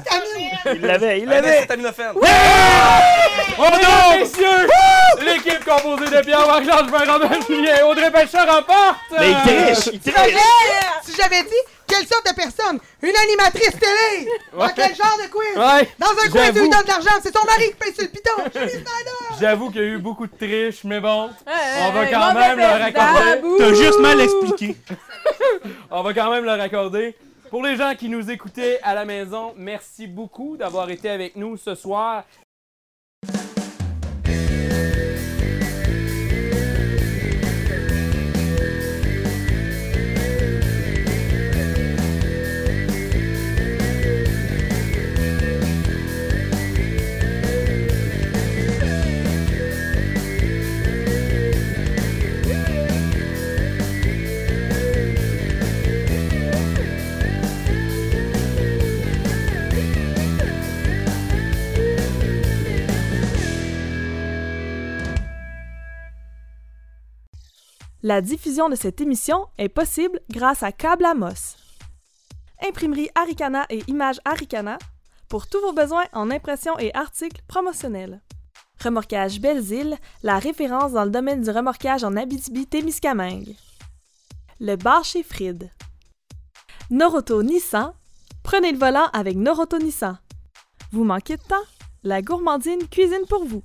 Il 0.76 0.82
l'avait, 0.82 1.20
il 1.22 1.28
un 1.28 1.32
l'avait. 1.32 1.58
acétaminophène. 1.58 2.12
Oh 3.58 3.62
non, 3.62 4.20
messieurs! 4.20 4.68
L'équipe 5.26 5.66
composée 5.66 6.16
de 6.16 6.22
Pierre-Marc 6.24 6.64
Julien 7.48 7.76
et 7.78 7.82
Audrey 7.84 8.12
Pelchard 8.12 8.48
remporte! 8.48 8.98
Mais 9.20 9.32
il 9.32 9.36
triche, 9.76 9.90
il 9.94 10.00
triche. 10.00 10.36
Si 11.04 11.14
j'avais 11.20 11.44
dit 11.44 11.50
quelle 11.90 12.08
sorte 12.08 12.26
de 12.28 12.34
personne? 12.36 12.80
Une 13.02 13.16
animatrice 13.16 13.72
télé! 13.72 14.30
Dans 14.54 14.66
Ouais. 14.66 14.72
quel 14.76 14.96
genre 14.96 15.18
de 15.18 15.30
quiz? 15.30 15.58
Ouais, 15.58 15.90
Dans 15.98 16.08
un 16.08 16.30
quiz, 16.30 16.54
tu 16.54 16.62
lui 16.62 16.70
donnes 16.70 16.84
de 16.84 16.88
l'argent, 16.88 17.20
c'est 17.22 17.32
ton 17.32 17.44
mari 17.46 17.66
qui 17.70 17.74
paye 17.76 17.94
sur 17.94 18.04
le 18.04 18.10
piton! 18.10 18.84
J'avoue 19.40 19.70
qu'il 19.72 19.82
y 19.82 19.84
a 19.84 19.88
eu 19.88 19.98
beaucoup 19.98 20.28
de 20.28 20.36
triches, 20.36 20.84
mais 20.84 21.00
bon, 21.00 21.30
on 21.48 21.92
va 21.92 22.04
Hey, 22.06 22.12
quand 22.12 22.34
même 22.34 22.58
leur 22.60 22.82
accorder. 22.82 23.42
T'as 23.58 23.74
juste 23.74 24.00
mal 24.00 24.20
expliqué. 24.22 24.76
On 25.92 26.02
va 26.04 26.14
quand 26.14 26.30
même 26.32 26.46
leur 26.46 26.60
accorder. 26.60 27.16
Pour 27.50 27.64
les 27.64 27.76
gens 27.76 27.96
qui 27.96 28.10
nous 28.10 28.30
écoutaient 28.30 28.80
à 28.84 28.94
la 28.94 29.06
maison, 29.06 29.54
merci 29.58 30.06
beaucoup 30.08 30.56
d'avoir 30.58 30.90
été 30.90 31.10
avec 31.10 31.36
nous 31.36 31.58
ce 31.58 31.74
soir. 31.76 32.24
La 68.10 68.22
diffusion 68.22 68.70
de 68.70 68.76
cette 68.76 69.02
émission 69.02 69.46
est 69.60 69.70
possible 69.70 70.20
grâce 70.32 70.64
à 70.64 70.72
Câble 70.72 71.06
Amos. 71.06 71.58
Imprimerie 72.68 73.12
Aricana 73.14 73.68
et 73.70 73.84
Images 73.86 74.20
Aricana 74.26 74.80
pour 75.28 75.46
tous 75.46 75.62
vos 75.62 75.74
besoins 75.74 76.06
en 76.14 76.32
impression 76.32 76.76
et 76.80 76.92
articles 76.96 77.44
promotionnels. 77.48 78.20
Remorquage 78.84 79.40
Belles-Îles, 79.40 79.96
la 80.24 80.40
référence 80.40 80.94
dans 80.94 81.04
le 81.04 81.12
domaine 81.12 81.44
du 81.44 81.52
remorquage 81.52 82.04
en 82.04 82.16
Abitibi-Témiscamingue. 82.16 83.56
Le 84.60 84.76
bar 84.76 85.04
chez 85.04 85.22
Fried. 85.22 85.70
Noroto 86.90 87.44
Nissan, 87.44 87.94
prenez 88.42 88.72
le 88.72 88.80
volant 88.80 89.10
avec 89.14 89.38
Noroto 89.38 89.78
Nissan. 89.78 90.18
Vous 90.92 91.04
manquez 91.04 91.38
de 91.38 91.44
temps? 91.44 91.68
La 92.02 92.24
gourmandine 92.24 92.88
cuisine 92.88 93.28
pour 93.30 93.46
vous. 93.46 93.62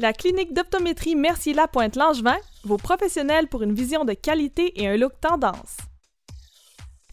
La 0.00 0.12
clinique 0.12 0.54
d'optométrie 0.54 1.16
Mercier 1.16 1.54
Lapointe 1.54 1.96
Langevin, 1.96 2.36
vos 2.62 2.76
professionnels 2.76 3.48
pour 3.48 3.64
une 3.64 3.74
vision 3.74 4.04
de 4.04 4.12
qualité 4.12 4.80
et 4.80 4.86
un 4.86 4.96
look 4.96 5.10
tendance. 5.20 5.76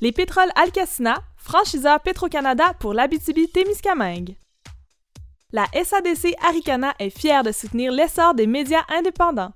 Les 0.02 0.12
pétroles 0.12 0.52
Alcacina, 0.54 1.18
franchiseur 1.36 2.00
Petro-Canada 2.02 2.76
pour 2.80 2.94
l'Abitibi-Témiscamingue. 2.94 4.36
La 5.52 5.66
SADC 5.74 6.36
Aricana 6.48 6.94
est 7.00 7.10
fière 7.10 7.42
de 7.42 7.52
soutenir 7.52 7.92
l'essor 7.92 8.36
des 8.36 8.46
médias 8.46 8.86
indépendants. 8.90 9.54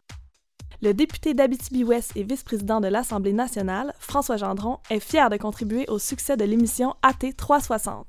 Le 0.82 0.96
député 0.96 1.36
d'Abitibi-Ouest 1.36 2.14
et 2.16 2.24
vice-président 2.24 2.82
de 2.82 2.88
l'Assemblée 2.88 3.34
nationale, 3.34 3.94
François 4.00 4.38
Gendron, 4.38 4.80
est 4.90 5.00
fier 5.00 5.30
de 5.30 5.38
contribuer 5.38 5.86
au 5.88 6.00
succès 6.00 6.36
de 6.36 6.46
l'émission 6.46 6.96
AT 7.04 7.34
360. 7.38 8.08